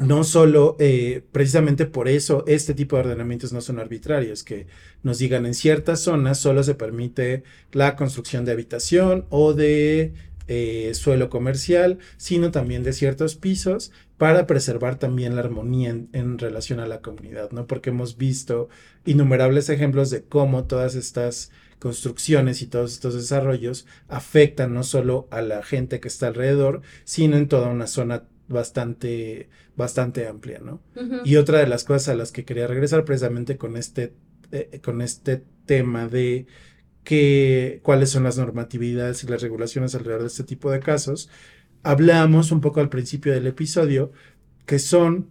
no 0.00 0.24
solo, 0.24 0.76
eh, 0.78 1.22
precisamente 1.32 1.84
por 1.84 2.08
eso, 2.08 2.44
este 2.46 2.72
tipo 2.72 2.96
de 2.96 3.02
ordenamientos 3.02 3.52
no 3.52 3.60
son 3.60 3.78
arbitrarios, 3.78 4.42
que 4.42 4.66
nos 5.02 5.18
digan 5.18 5.44
en 5.44 5.54
ciertas 5.54 6.00
zonas 6.00 6.38
solo 6.38 6.62
se 6.62 6.74
permite 6.74 7.42
la 7.72 7.94
construcción 7.94 8.44
de 8.44 8.52
habitación 8.52 9.26
o 9.28 9.52
de 9.52 10.14
eh, 10.48 10.92
suelo 10.94 11.30
comercial, 11.30 11.98
sino 12.16 12.50
también 12.50 12.82
de 12.82 12.92
ciertos 12.92 13.36
pisos 13.36 13.92
para 14.18 14.46
preservar 14.46 14.98
también 14.98 15.34
la 15.34 15.42
armonía 15.42 15.90
en, 15.90 16.38
relación 16.38 16.80
a 16.80 16.86
la 16.86 17.00
comunidad, 17.00 17.50
¿no? 17.50 17.66
Porque 17.66 17.90
hemos 17.90 18.16
visto 18.16 18.68
innumerables 19.04 19.68
ejemplos 19.68 20.10
de 20.10 20.24
cómo 20.24 20.64
todas 20.64 20.94
estas 20.94 21.50
construcciones 21.78 22.62
y 22.62 22.68
todos 22.68 22.92
estos 22.92 23.14
desarrollos 23.14 23.86
afectan 24.08 24.74
no 24.74 24.84
solo 24.84 25.26
a 25.32 25.42
la 25.42 25.62
gente 25.64 25.98
que 25.98 26.06
está 26.06 26.28
alrededor, 26.28 26.82
sino 27.04 27.36
en 27.36 27.48
toda 27.48 27.68
una 27.68 27.88
zona 27.88 28.24
bastante, 28.48 29.48
bastante 29.76 30.28
amplia, 30.28 30.60
¿no? 30.60 30.80
Y 31.24 31.36
otra 31.36 31.58
de 31.58 31.66
las 31.66 31.82
cosas 31.82 32.10
a 32.10 32.14
las 32.14 32.30
que 32.30 32.44
quería 32.44 32.68
regresar 32.68 33.04
precisamente 33.04 33.56
con 33.56 33.76
este, 33.76 34.12
eh, 34.52 34.80
con 34.84 35.02
este 35.02 35.42
tema 35.66 36.06
de 36.06 36.46
que, 37.04 37.80
cuáles 37.82 38.10
son 38.10 38.24
las 38.24 38.38
normatividades 38.38 39.24
y 39.24 39.26
las 39.26 39.42
regulaciones 39.42 39.94
alrededor 39.94 40.22
de 40.22 40.28
este 40.28 40.44
tipo 40.44 40.70
de 40.70 40.80
casos, 40.80 41.28
hablamos 41.82 42.52
un 42.52 42.60
poco 42.60 42.80
al 42.80 42.88
principio 42.88 43.32
del 43.32 43.46
episodio 43.46 44.12
que 44.66 44.78
son 44.78 45.28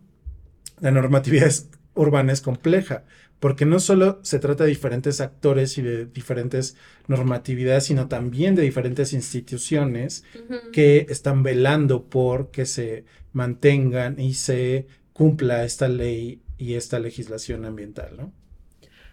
la 0.79 0.91
normatividad 0.91 1.51
urbana 1.93 2.33
es 2.33 2.41
compleja, 2.41 3.05
porque 3.39 3.65
no 3.65 3.79
solo 3.79 4.19
se 4.23 4.39
trata 4.39 4.63
de 4.63 4.69
diferentes 4.69 5.21
actores 5.21 5.77
y 5.77 5.81
de 5.81 6.05
diferentes 6.05 6.75
normatividades, 7.07 7.85
sino 7.85 8.07
también 8.07 8.55
de 8.55 8.61
diferentes 8.61 9.13
instituciones 9.13 10.23
que 10.71 11.07
están 11.09 11.43
velando 11.43 12.05
por 12.05 12.51
que 12.51 12.65
se 12.65 13.05
mantengan 13.33 14.19
y 14.19 14.35
se 14.35 14.87
cumpla 15.13 15.63
esta 15.63 15.87
ley 15.87 16.41
y 16.57 16.75
esta 16.75 16.99
legislación 16.99 17.65
ambiental, 17.65 18.15
¿no? 18.17 18.33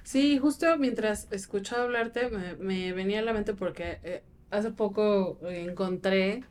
Sí, 0.09 0.38
justo 0.38 0.79
mientras 0.79 1.29
escuchaba 1.31 1.83
hablarte 1.83 2.31
me, 2.59 2.94
venía 2.94 3.18
a 3.18 3.23
la 3.23 3.35
mente 3.35 3.53
porque 3.53 3.99
eh, 4.03 4.23
hace 4.51 4.71
poco 4.71 5.38
encontré 5.51 6.44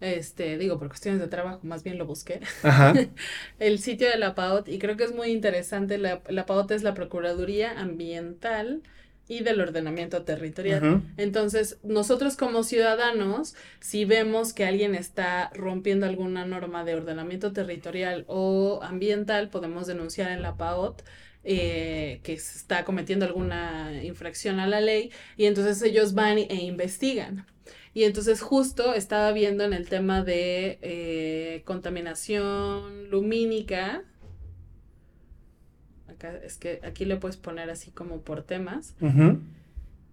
este, 0.00 0.56
digo, 0.56 0.78
por 0.78 0.88
cuestiones 0.88 1.20
de 1.20 1.28
trabajo, 1.28 1.60
más 1.62 1.82
bien 1.82 1.98
lo 1.98 2.06
busqué, 2.06 2.40
el 3.58 3.80
sitio 3.80 4.08
de 4.08 4.16
la 4.16 4.34
PAOT 4.34 4.70
y 4.70 4.78
creo 4.78 4.96
que 4.96 5.04
es 5.04 5.14
muy 5.14 5.28
interesante. 5.28 5.98
La, 5.98 6.22
la 6.30 6.46
PAOT 6.46 6.70
es 6.70 6.82
la 6.82 6.94
Procuraduría 6.94 7.78
Ambiental 7.78 8.82
y 9.28 9.40
del 9.44 9.60
ordenamiento 9.60 10.22
territorial. 10.22 11.02
Entonces, 11.18 11.80
nosotros 11.82 12.38
como 12.38 12.62
ciudadanos, 12.62 13.56
si 13.80 14.06
vemos 14.06 14.54
que 14.54 14.64
alguien 14.64 14.94
está 14.94 15.50
rompiendo 15.52 16.06
alguna 16.06 16.46
norma 16.46 16.82
de 16.82 16.94
ordenamiento 16.94 17.52
territorial 17.52 18.24
o 18.26 18.80
ambiental, 18.82 19.50
podemos 19.50 19.86
denunciar 19.86 20.30
en 20.30 20.40
la 20.40 20.56
PAOT. 20.56 21.02
Eh, 21.42 22.20
que 22.22 22.34
está 22.34 22.84
cometiendo 22.84 23.24
alguna 23.24 24.04
infracción 24.04 24.60
a 24.60 24.66
la 24.66 24.82
ley 24.82 25.10
y 25.38 25.46
entonces 25.46 25.80
ellos 25.82 26.12
van 26.12 26.36
e 26.36 26.54
investigan. 26.64 27.46
Y 27.94 28.04
entonces 28.04 28.42
justo 28.42 28.94
estaba 28.94 29.32
viendo 29.32 29.64
en 29.64 29.72
el 29.72 29.88
tema 29.88 30.22
de 30.22 30.78
eh, 30.82 31.62
contaminación 31.64 33.10
lumínica. 33.10 34.04
Acá, 36.08 36.36
es 36.44 36.58
que 36.58 36.80
aquí 36.84 37.06
le 37.06 37.16
puedes 37.16 37.38
poner 37.38 37.70
así 37.70 37.90
como 37.90 38.20
por 38.20 38.42
temas. 38.42 38.94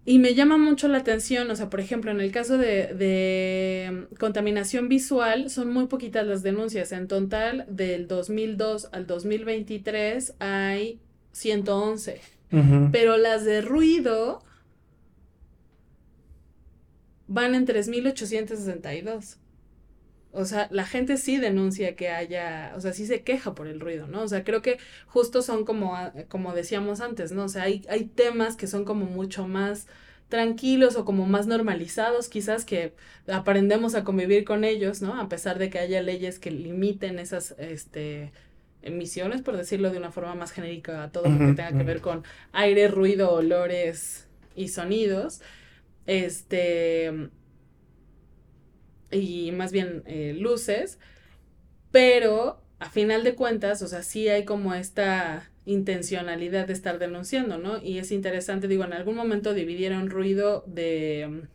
Y 0.05 0.19
me 0.19 0.33
llama 0.33 0.57
mucho 0.57 0.87
la 0.87 0.99
atención, 0.99 1.51
o 1.51 1.55
sea, 1.57 1.69
por 1.69 1.81
ejemplo, 1.81 2.11
en 2.11 2.21
el 2.21 2.31
caso 2.31 2.57
de, 2.57 2.93
de, 2.93 4.07
contaminación 4.17 4.87
visual, 4.87 5.49
son 5.49 5.69
muy 5.73 5.87
poquitas 5.87 6.25
las 6.25 6.43
denuncias. 6.43 6.93
En 6.93 7.09
total, 7.09 7.65
del 7.67 8.07
2002 8.07 8.87
al 8.93 9.05
2023 9.05 10.35
hay 10.39 11.01
111. 11.37 12.19
Pero 12.91 13.17
las 13.17 13.43
de 13.43 13.61
ruido 13.61 14.41
van 17.27 17.55
en 17.55 17.67
3.862. 17.67 19.37
O 20.31 20.45
sea, 20.45 20.67
la 20.71 20.85
gente 20.85 21.17
sí 21.17 21.37
denuncia 21.37 21.95
que 21.95 22.09
haya, 22.09 22.73
o 22.75 22.81
sea, 22.81 22.93
sí 22.93 23.07
se 23.07 23.23
queja 23.23 23.55
por 23.55 23.67
el 23.67 23.79
ruido, 23.79 24.07
¿no? 24.07 24.21
O 24.21 24.27
sea, 24.27 24.43
creo 24.43 24.61
que 24.61 24.77
justo 25.07 25.41
son 25.41 25.65
como, 25.65 25.95
ah, 25.95 26.13
como 26.29 26.53
decíamos 26.53 27.01
antes, 27.01 27.31
¿no? 27.31 27.45
O 27.45 27.49
sea, 27.49 27.63
hay, 27.63 27.83
hay 27.89 28.05
temas 28.05 28.55
que 28.55 28.67
son 28.67 28.85
como 28.85 29.05
mucho 29.05 29.47
más 29.47 29.87
tranquilos 30.29 30.95
o 30.95 31.05
como 31.05 31.25
más 31.25 31.47
normalizados, 31.47 32.29
quizás 32.29 32.65
que 32.65 32.93
aprendemos 33.27 33.95
a 33.95 34.03
convivir 34.03 34.43
con 34.43 34.63
ellos, 34.63 35.01
¿no? 35.01 35.19
A 35.19 35.29
pesar 35.29 35.57
de 35.57 35.69
que 35.69 35.79
haya 35.79 36.01
leyes 36.01 36.39
que 36.39 36.51
limiten 36.51 37.19
esas, 37.19 37.55
este, 37.57 38.31
emisiones, 38.87 39.41
por 39.41 39.57
decirlo 39.57 39.91
de 39.91 39.97
una 39.97 40.11
forma 40.11 40.35
más 40.35 40.51
genérica, 40.51 41.03
a 41.03 41.11
todo 41.11 41.29
lo 41.29 41.37
que 41.37 41.53
tenga 41.53 41.77
que 41.77 41.83
ver 41.83 42.01
con 42.01 42.23
aire, 42.51 42.87
ruido, 42.87 43.31
olores 43.31 44.27
y 44.55 44.69
sonidos. 44.69 45.41
Este, 46.05 47.29
y 49.11 49.51
más 49.51 49.71
bien 49.71 50.03
eh, 50.05 50.33
luces, 50.37 50.99
pero 51.91 52.61
a 52.79 52.89
final 52.89 53.23
de 53.23 53.35
cuentas, 53.35 53.81
o 53.81 53.87
sea, 53.87 54.03
sí 54.03 54.27
hay 54.29 54.45
como 54.45 54.73
esta 54.73 55.49
intencionalidad 55.65 56.67
de 56.67 56.73
estar 56.73 56.99
denunciando, 56.99 57.57
¿no? 57.57 57.81
Y 57.81 57.97
es 57.97 58.11
interesante, 58.11 58.67
digo, 58.67 58.85
en 58.85 58.93
algún 58.93 59.15
momento 59.15 59.53
dividieron 59.53 60.09
ruido 60.09 60.63
de... 60.67 61.47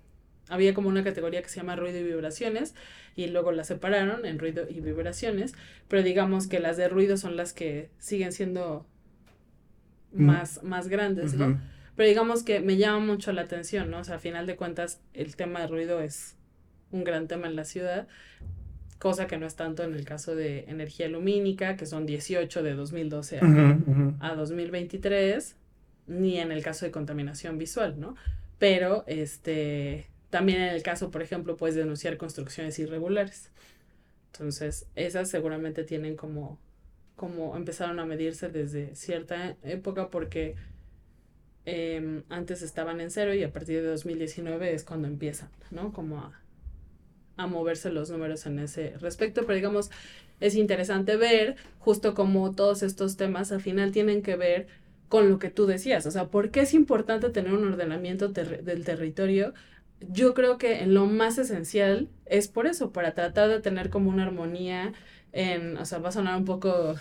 Había 0.52 0.74
como 0.74 0.88
una 0.88 1.02
categoría 1.02 1.42
que 1.42 1.48
se 1.48 1.56
llama 1.56 1.76
ruido 1.76 1.98
y 1.98 2.02
vibraciones 2.02 2.74
y 3.16 3.26
luego 3.28 3.52
la 3.52 3.64
separaron 3.64 4.26
en 4.26 4.38
ruido 4.38 4.66
y 4.68 4.80
vibraciones, 4.80 5.54
pero 5.88 6.02
digamos 6.02 6.46
que 6.46 6.60
las 6.60 6.76
de 6.76 6.88
ruido 6.88 7.16
son 7.16 7.36
las 7.36 7.52
que 7.52 7.88
siguen 7.98 8.32
siendo 8.32 8.86
mm. 10.12 10.24
más, 10.24 10.62
más 10.62 10.88
grandes, 10.88 11.34
¿no? 11.34 11.58
Pero 11.96 12.08
digamos 12.08 12.42
que 12.42 12.60
me 12.60 12.76
llama 12.76 13.00
mucho 13.00 13.32
la 13.32 13.42
atención, 13.42 13.90
¿no? 13.90 14.00
O 14.00 14.04
sea, 14.04 14.16
a 14.16 14.18
final 14.18 14.46
de 14.46 14.56
cuentas, 14.56 15.00
el 15.14 15.36
tema 15.36 15.60
de 15.60 15.68
ruido 15.68 16.00
es 16.00 16.36
un 16.90 17.04
gran 17.04 17.28
tema 17.28 17.46
en 17.46 17.56
la 17.56 17.64
ciudad, 17.64 18.06
cosa 18.98 19.26
que 19.26 19.36
no 19.36 19.46
es 19.46 19.56
tanto 19.56 19.82
en 19.82 19.94
el 19.94 20.04
caso 20.04 20.34
de 20.34 20.64
energía 20.68 21.08
lumínica, 21.08 21.76
que 21.76 21.86
son 21.86 22.06
18 22.06 22.62
de 22.62 22.74
2012 22.74 23.40
a, 24.20 24.34
2023, 24.34 25.56
ni 26.06 26.38
en 26.38 26.52
el 26.52 26.62
caso 26.62 26.84
de 26.84 26.92
contaminación 26.92 27.58
visual, 27.58 27.98
¿no? 27.98 28.16
Pero, 28.58 29.04
este, 29.08 30.06
también 30.32 30.62
en 30.62 30.70
el 30.70 30.82
caso, 30.82 31.10
por 31.10 31.20
ejemplo, 31.20 31.58
puedes 31.58 31.76
denunciar 31.76 32.16
construcciones 32.16 32.78
irregulares. 32.78 33.50
Entonces, 34.32 34.86
esas 34.94 35.28
seguramente 35.28 35.84
tienen 35.84 36.16
como, 36.16 36.58
como 37.16 37.54
empezaron 37.54 38.00
a 38.00 38.06
medirse 38.06 38.48
desde 38.48 38.96
cierta 38.96 39.58
época 39.62 40.08
porque 40.08 40.56
em, 41.66 42.22
antes 42.30 42.62
estaban 42.62 43.02
en 43.02 43.10
cero 43.10 43.34
y 43.34 43.42
a 43.42 43.52
partir 43.52 43.82
de 43.82 43.88
2019 43.88 44.72
es 44.72 44.84
cuando 44.84 45.06
empiezan, 45.06 45.50
¿no? 45.70 45.92
Como 45.92 46.20
a, 46.20 46.40
a 47.36 47.46
moverse 47.46 47.92
los 47.92 48.08
números 48.08 48.46
en 48.46 48.58
ese 48.58 48.94
respecto, 49.00 49.42
pero 49.42 49.56
digamos, 49.56 49.90
es 50.40 50.54
interesante 50.54 51.16
ver 51.16 51.56
justo 51.78 52.14
como 52.14 52.52
todos 52.54 52.82
estos 52.82 53.18
temas 53.18 53.52
al 53.52 53.60
final 53.60 53.92
tienen 53.92 54.22
que 54.22 54.36
ver 54.36 54.66
con 55.10 55.28
lo 55.28 55.38
que 55.38 55.50
tú 55.50 55.66
decías, 55.66 56.06
o 56.06 56.10
sea, 56.10 56.28
¿por 56.28 56.50
qué 56.50 56.60
es 56.62 56.72
importante 56.72 57.28
tener 57.28 57.52
un 57.52 57.70
ordenamiento 57.70 58.28
del 58.28 58.82
territorio? 58.82 59.52
Yo 60.08 60.34
creo 60.34 60.58
que 60.58 60.82
en 60.82 60.94
lo 60.94 61.06
más 61.06 61.38
esencial 61.38 62.08
es 62.26 62.48
por 62.48 62.66
eso, 62.66 62.92
para 62.92 63.14
tratar 63.14 63.48
de 63.48 63.60
tener 63.60 63.90
como 63.90 64.10
una 64.10 64.24
armonía 64.24 64.92
en, 65.32 65.76
o 65.76 65.84
sea, 65.84 65.98
va 65.98 66.10
a 66.10 66.12
sonar 66.12 66.36
un 66.36 66.44
poco 66.44 66.94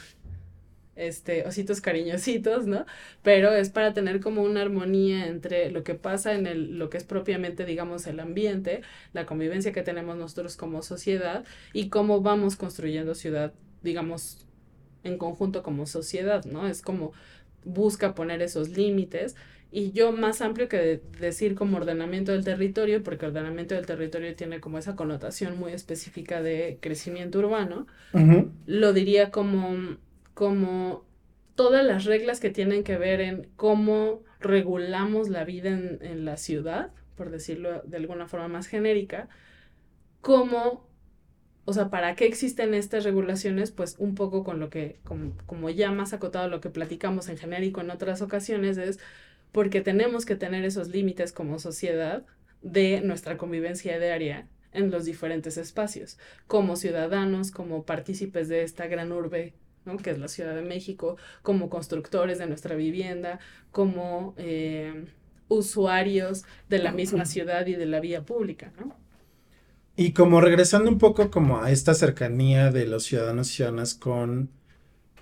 este, 0.96 1.46
ositos 1.46 1.82
cariñositos, 1.82 2.68
¿no? 2.68 2.86
Pero 3.24 3.52
es 3.54 3.70
para 3.70 3.94
tener 3.94 4.20
como 4.20 4.44
una 4.44 4.62
armonía 4.62 5.28
entre 5.28 5.72
lo 5.72 5.84
que 5.84 5.96
pasa 5.96 6.34
en 6.34 6.48
el, 6.48 6.78
lo 6.78 6.90
que 6.90 6.98
es 6.98 7.04
propiamente, 7.04 7.66
digamos, 7.66 8.08
el 8.08 8.20
ambiente, 8.20 8.82
la 9.14 9.26
convivencia 9.26 9.72
que 9.72 9.84
tenemos 9.84 10.18
nosotros 10.18 10.58
como 10.58 10.82
sociedad 10.82 11.44
y 11.74 11.90
cómo 11.90 12.22
vamos 12.22 12.56
construyendo 12.56 13.16
ciudad, 13.16 13.54
digamos, 13.82 14.46
en 15.04 15.18
conjunto 15.18 15.64
como 15.64 15.88
sociedad, 15.88 16.46
¿no? 16.46 16.68
Es 16.68 16.82
como 16.82 17.14
busca 17.64 18.16
poner 18.16 18.42
esos 18.42 18.70
límites 18.70 19.36
y 19.72 19.92
yo 19.92 20.12
más 20.12 20.42
amplio 20.42 20.68
que 20.68 21.02
decir 21.20 21.56
como 21.56 21.78
ordenamiento 21.78 22.34
del 22.34 22.44
territorio, 22.44 23.04
porque 23.04 23.26
ordenamiento 23.26 23.74
del 23.74 23.86
territorio 23.86 24.36
tiene 24.36 24.60
como 24.60 24.78
esa 24.78 24.96
connotación 24.96 25.58
muy 25.58 25.72
específica 25.72 26.42
de 26.42 26.78
crecimiento 26.82 27.40
urbano, 27.40 27.88
lo 28.66 28.94
diría 28.94 29.32
como 29.32 29.98
como 30.34 31.06
todas 31.56 31.86
las 31.86 32.06
reglas 32.06 32.40
que 32.40 32.50
tienen 32.50 32.84
que 32.84 32.98
ver 32.98 33.22
en 33.22 33.48
cómo 33.56 34.24
regulamos 34.40 35.30
la 35.30 35.44
vida 35.44 35.70
en, 35.70 36.26
la 36.26 36.38
ciudad, 36.38 36.92
por 37.16 37.30
decirlo 37.30 37.82
de 37.84 37.98
alguna 37.98 38.28
forma 38.28 38.48
más 38.48 38.68
genérica, 38.68 39.30
cómo, 40.22 40.88
o 41.66 41.74
sea, 41.74 41.90
¿para 41.90 42.16
qué 42.16 42.26
existen 42.26 42.74
estas 42.74 43.04
regulaciones? 43.04 43.72
Pues 43.72 43.96
un 44.00 44.16
poco 44.16 44.44
con 44.44 44.60
lo 44.60 44.70
que, 44.70 45.00
como, 45.04 45.34
como 45.46 45.70
ya 45.70 45.92
más 45.92 46.14
acotado 46.14 46.48
lo 46.48 46.62
que 46.62 46.70
platicamos 46.70 47.30
en 47.30 47.38
genérico 47.38 47.82
en 47.82 47.92
otras 47.92 48.22
ocasiones, 48.22 48.78
es 48.78 49.00
porque 49.52 49.82
tenemos 49.82 50.26
que 50.26 50.36
tener 50.36 50.66
esos 50.66 50.90
límites 50.90 51.34
como 51.34 51.60
sociedad 51.60 52.26
de 52.62 53.02
nuestra 53.02 53.38
convivencia 53.38 54.00
diaria 54.00 54.48
en 54.74 54.92
los 54.92 55.06
diferentes 55.06 55.58
espacios, 55.58 56.18
como 56.48 56.76
ciudadanos, 56.76 57.52
como 57.52 57.84
partícipes 57.84 58.48
de 58.48 58.64
esta 58.64 58.88
gran 58.88 59.12
urbe 59.12 59.54
que 60.04 60.12
es 60.12 60.20
la 60.20 60.28
Ciudad 60.28 60.56
de 60.56 60.62
México, 60.62 61.18
como 61.42 61.70
constructores 61.70 62.38
de 62.38 62.48
nuestra 62.48 62.76
vivienda, 62.76 63.40
como 63.72 64.36
eh, 64.38 65.06
usuarios 65.48 66.44
de 66.70 66.80
la 66.80 66.92
misma 66.92 67.26
ciudad 67.26 67.66
y 67.68 67.74
de 67.74 67.86
la 67.86 68.00
vía 68.00 68.24
pública. 68.24 68.72
¿no? 68.80 68.96
Y 69.96 70.14
como 70.14 70.40
regresando 70.42 70.90
un 70.90 70.98
poco 70.98 71.32
como 71.32 71.62
a 71.62 71.72
esta 71.72 71.94
cercanía 71.94 72.72
de 72.72 72.86
los 72.86 73.04
ciudadanos 73.04 73.50
y 73.50 73.56
ciudadanas 73.56 73.96
con, 73.96 74.50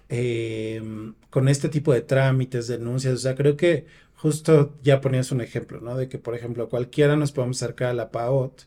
em, 0.10 1.16
con 1.30 1.48
este 1.48 1.70
tipo 1.70 1.94
de 1.94 2.02
trámites, 2.02 2.68
denuncias, 2.68 3.14
o 3.14 3.18
sea, 3.18 3.36
creo 3.36 3.56
que 3.56 3.86
justo 4.22 4.78
ya 4.84 5.00
ponías 5.00 5.32
un 5.32 5.40
ejemplo, 5.40 5.80
¿no? 5.80 5.96
De 5.96 6.10
que, 6.10 6.18
por 6.18 6.36
ejemplo, 6.36 6.68
cualquiera 6.68 7.16
nos 7.16 7.32
podemos 7.32 7.62
acercar 7.62 7.90
a 7.90 7.94
la 7.94 8.12
PAOT, 8.12 8.64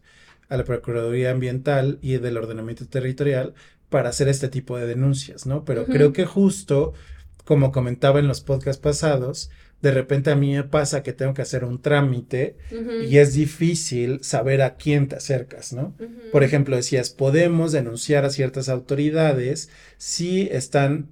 a 0.48 0.56
la 0.56 0.64
Procuraduría 0.64 1.30
Ambiental 1.30 1.98
y 2.00 2.16
del 2.16 2.38
Ordenamiento 2.38 2.86
Territorial 2.86 3.52
para 3.90 4.08
hacer 4.08 4.28
este 4.28 4.48
tipo 4.48 4.78
de 4.78 4.86
denuncias, 4.86 5.44
¿no? 5.44 5.66
Pero 5.66 5.84
creo 5.84 6.14
que 6.14 6.24
justo, 6.24 6.94
como 7.44 7.70
comentaba 7.70 8.18
en 8.18 8.28
los 8.28 8.40
podcasts 8.40 8.80
pasados, 8.80 9.50
de 9.82 9.90
repente 9.90 10.30
a 10.30 10.36
mí 10.36 10.54
me 10.54 10.64
pasa 10.64 11.02
que 11.02 11.12
tengo 11.12 11.34
que 11.34 11.42
hacer 11.42 11.64
un 11.64 11.82
trámite 11.82 12.56
y 13.06 13.18
es 13.18 13.34
difícil 13.34 14.24
saber 14.24 14.62
a 14.62 14.76
quién 14.76 15.08
te 15.08 15.16
acercas, 15.16 15.74
¿no? 15.74 15.94
Por 16.30 16.44
ejemplo, 16.44 16.76
decías, 16.76 17.10
podemos 17.10 17.72
denunciar 17.72 18.24
a 18.24 18.30
ciertas 18.30 18.70
autoridades 18.70 19.68
si 19.98 20.48
están, 20.50 21.10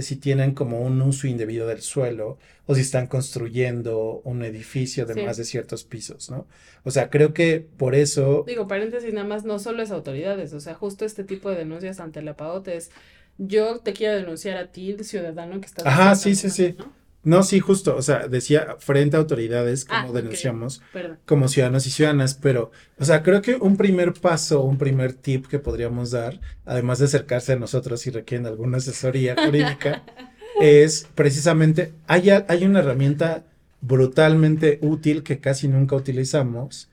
si 0.00 0.16
tienen 0.16 0.54
como 0.54 0.80
un 0.80 1.02
uso 1.02 1.26
indebido 1.26 1.66
del 1.66 1.82
suelo 1.82 2.38
o 2.66 2.74
si 2.74 2.80
están 2.80 3.06
construyendo 3.06 4.20
un 4.24 4.44
edificio 4.44 5.04
de 5.06 5.24
más 5.24 5.36
de 5.36 5.44
ciertos 5.44 5.84
pisos, 5.84 6.30
¿no? 6.30 6.46
O 6.84 6.90
sea, 6.90 7.10
creo 7.10 7.34
que 7.34 7.66
por 7.76 7.94
eso... 7.94 8.44
Digo, 8.46 8.68
paréntesis, 8.68 9.12
nada 9.12 9.26
más, 9.26 9.44
no 9.44 9.58
solo 9.58 9.82
es 9.82 9.90
autoridades, 9.90 10.52
o 10.52 10.60
sea, 10.60 10.74
justo 10.74 11.04
este 11.04 11.24
tipo 11.24 11.50
de 11.50 11.56
denuncias 11.56 12.00
ante 12.00 12.22
la 12.22 12.36
PAOT 12.36 12.68
es, 12.68 12.90
yo 13.38 13.78
te 13.78 13.92
quiero 13.92 14.14
denunciar 14.16 14.56
a 14.56 14.70
ti, 14.70 14.96
ciudadano 15.02 15.60
que 15.60 15.66
estás... 15.66 15.86
Ajá, 15.86 16.14
sí, 16.14 16.34
sí, 16.34 16.50
sí. 16.50 16.76
No, 17.24 17.44
sí, 17.44 17.60
justo, 17.60 17.94
o 17.96 18.02
sea, 18.02 18.26
decía 18.26 18.76
frente 18.80 19.16
a 19.16 19.20
autoridades, 19.20 19.84
como 19.84 20.08
ah, 20.08 20.12
denunciamos, 20.12 20.82
como 21.24 21.46
ciudadanos 21.46 21.86
y 21.86 21.90
ciudadanas, 21.90 22.34
pero, 22.34 22.72
o 22.98 23.04
sea, 23.04 23.22
creo 23.22 23.42
que 23.42 23.54
un 23.54 23.76
primer 23.76 24.12
paso, 24.14 24.62
un 24.62 24.76
primer 24.76 25.12
tip 25.12 25.46
que 25.46 25.60
podríamos 25.60 26.10
dar, 26.10 26.40
además 26.64 26.98
de 26.98 27.04
acercarse 27.04 27.52
a 27.52 27.56
nosotros 27.56 28.00
si 28.00 28.10
requieren 28.10 28.46
alguna 28.46 28.78
asesoría 28.78 29.36
jurídica, 29.36 30.02
es 30.60 31.08
precisamente, 31.14 31.92
hay, 32.06 32.30
hay 32.30 32.64
una 32.64 32.80
herramienta 32.80 33.44
brutalmente 33.80 34.78
útil 34.82 35.22
que 35.22 35.38
casi 35.38 35.68
nunca 35.68 35.96
utilizamos, 35.96 36.88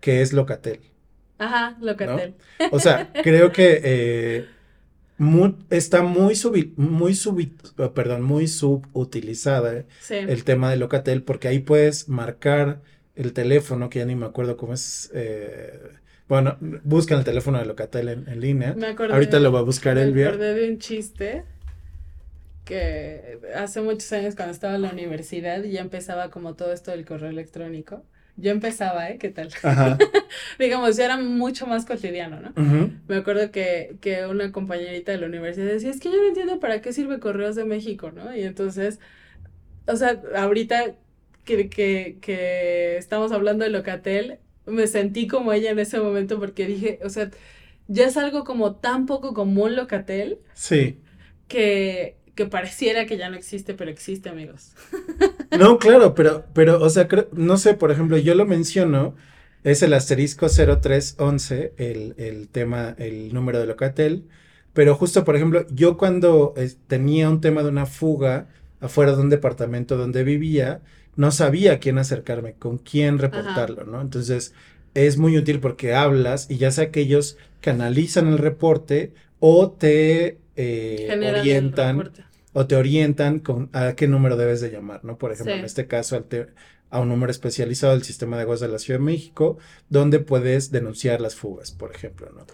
que 0.00 0.22
es 0.22 0.32
Locatel. 0.32 0.80
Ajá, 1.38 1.76
Locatel. 1.80 2.34
O 2.70 2.78
sea, 2.78 3.12
creo 3.22 3.52
que... 3.52 3.80
Eh, 3.82 4.46
está 5.70 6.02
muy 6.02 6.34
muy 6.76 7.14
perdón, 7.94 8.22
muy 8.22 8.48
subutilizada 8.48 9.84
el 10.10 10.44
tema 10.44 10.70
de 10.70 10.76
Locatel 10.76 11.22
porque 11.22 11.48
ahí 11.48 11.60
puedes 11.60 12.08
marcar 12.08 12.80
el 13.14 13.32
teléfono, 13.32 13.90
que 13.90 14.00
ya 14.00 14.04
ni 14.04 14.16
me 14.16 14.26
acuerdo 14.26 14.56
cómo 14.56 14.72
es. 14.72 15.10
Eh, 15.14 15.78
bueno, 16.28 16.56
buscan 16.82 17.18
el 17.18 17.24
teléfono 17.24 17.58
de 17.58 17.66
Locatel 17.66 18.08
en, 18.08 18.40
línea. 18.40 18.74
Ahorita 19.10 19.38
lo 19.38 19.52
va 19.52 19.60
a 19.60 19.62
buscar 19.62 19.98
él. 19.98 20.14
Me 20.14 20.24
acordé 20.24 20.54
de 20.54 20.70
un 20.70 20.78
chiste 20.78 21.44
que 22.72 23.40
hace 23.54 23.80
muchos 23.80 24.12
años 24.12 24.34
cuando 24.34 24.52
estaba 24.52 24.74
en 24.76 24.82
la 24.82 24.90
universidad 24.90 25.62
y 25.64 25.72
ya 25.72 25.80
empezaba 25.80 26.30
como 26.30 26.54
todo 26.54 26.72
esto 26.72 26.90
del 26.90 27.04
correo 27.04 27.30
electrónico 27.30 28.04
yo 28.36 28.50
empezaba, 28.50 29.10
¿eh? 29.10 29.18
¿Qué 29.18 29.28
tal? 29.28 29.50
Digamos, 30.58 30.96
ya 30.96 31.04
era 31.04 31.18
mucho 31.18 31.66
más 31.66 31.84
cotidiano, 31.84 32.40
¿no? 32.40 32.52
Me 33.06 33.16
acuerdo 33.16 33.50
que, 33.50 33.96
que 34.00 34.26
una 34.26 34.52
compañerita 34.52 35.12
de 35.12 35.18
la 35.18 35.26
universidad 35.26 35.66
decía, 35.66 35.90
es 35.90 36.00
que 36.00 36.10
yo 36.10 36.16
no 36.16 36.28
entiendo 36.28 36.58
para 36.58 36.80
qué 36.80 36.92
sirve 36.92 37.20
Correos 37.20 37.56
de 37.56 37.64
México, 37.64 38.10
¿no? 38.10 38.34
Y 38.34 38.42
entonces, 38.42 39.00
o 39.86 39.96
sea, 39.96 40.20
ahorita 40.34 40.96
que, 41.44 41.68
que, 41.68 42.18
que 42.20 42.96
estamos 42.96 43.32
hablando 43.32 43.64
de 43.64 43.70
Locatel, 43.70 44.38
me 44.64 44.86
sentí 44.86 45.26
como 45.26 45.52
ella 45.52 45.70
en 45.70 45.78
ese 45.78 46.00
momento 46.00 46.38
porque 46.38 46.66
dije, 46.66 47.00
o 47.04 47.10
sea, 47.10 47.30
ya 47.88 48.06
es 48.06 48.16
algo 48.16 48.44
como 48.44 48.76
tan 48.76 49.04
poco 49.06 49.34
común 49.34 49.76
Locatel. 49.76 50.38
Sí. 50.54 51.00
Que, 51.48 52.16
que 52.44 52.50
pareciera 52.50 53.06
que 53.06 53.16
ya 53.16 53.30
no 53.30 53.36
existe, 53.36 53.74
pero 53.74 53.90
existe, 53.90 54.28
amigos. 54.28 54.72
No, 55.58 55.78
claro, 55.78 56.14
pero, 56.14 56.46
pero, 56.54 56.82
o 56.82 56.88
sea, 56.88 57.06
no 57.32 57.58
sé, 57.58 57.74
por 57.74 57.90
ejemplo, 57.90 58.16
yo 58.16 58.34
lo 58.34 58.46
menciono, 58.46 59.14
es 59.64 59.82
el 59.82 59.92
asterisco 59.92 60.46
0311, 60.48 61.74
el, 61.76 62.14
el 62.16 62.48
tema, 62.48 62.94
el 62.96 63.34
número 63.34 63.60
de 63.60 63.66
Locatel, 63.66 64.24
pero 64.72 64.94
justo, 64.94 65.24
por 65.24 65.36
ejemplo, 65.36 65.66
yo 65.70 65.98
cuando 65.98 66.54
eh, 66.56 66.72
tenía 66.86 67.28
un 67.28 67.42
tema 67.42 67.62
de 67.62 67.68
una 67.68 67.84
fuga 67.84 68.48
afuera 68.80 69.14
de 69.14 69.20
un 69.20 69.28
departamento 69.28 69.98
donde 69.98 70.24
vivía, 70.24 70.80
no 71.16 71.30
sabía 71.30 71.74
a 71.74 71.78
quién 71.78 71.98
acercarme, 71.98 72.54
con 72.54 72.78
quién 72.78 73.18
reportarlo, 73.18 73.84
¿no? 73.84 74.00
Entonces, 74.00 74.54
es 74.94 75.18
muy 75.18 75.36
útil 75.36 75.60
porque 75.60 75.94
hablas 75.94 76.50
y 76.50 76.56
ya 76.56 76.70
sea 76.70 76.90
que 76.90 77.00
ellos 77.00 77.36
canalizan 77.60 78.28
el 78.28 78.38
reporte 78.38 79.12
o 79.38 79.70
te 79.70 80.38
eh, 80.56 81.08
orientan 81.38 82.10
o 82.52 82.66
te 82.66 82.76
orientan 82.76 83.38
con 83.38 83.70
a 83.72 83.94
qué 83.94 84.08
número 84.08 84.36
debes 84.36 84.60
de 84.60 84.70
llamar, 84.70 85.04
¿no? 85.04 85.18
Por 85.18 85.32
ejemplo, 85.32 85.54
en 85.54 85.64
este 85.64 85.86
caso, 85.86 86.22
a 86.90 87.00
un 87.00 87.08
número 87.08 87.30
especializado 87.30 87.94
del 87.94 88.02
sistema 88.02 88.36
de 88.36 88.42
aguas 88.42 88.60
de 88.60 88.68
la 88.68 88.78
Ciudad 88.78 89.00
de 89.00 89.06
México, 89.06 89.58
donde 89.88 90.18
puedes 90.18 90.70
denunciar 90.70 91.20
las 91.20 91.34
fugas, 91.34 91.72
por 91.72 91.94
ejemplo, 91.94 92.30
¿no? 92.34 92.46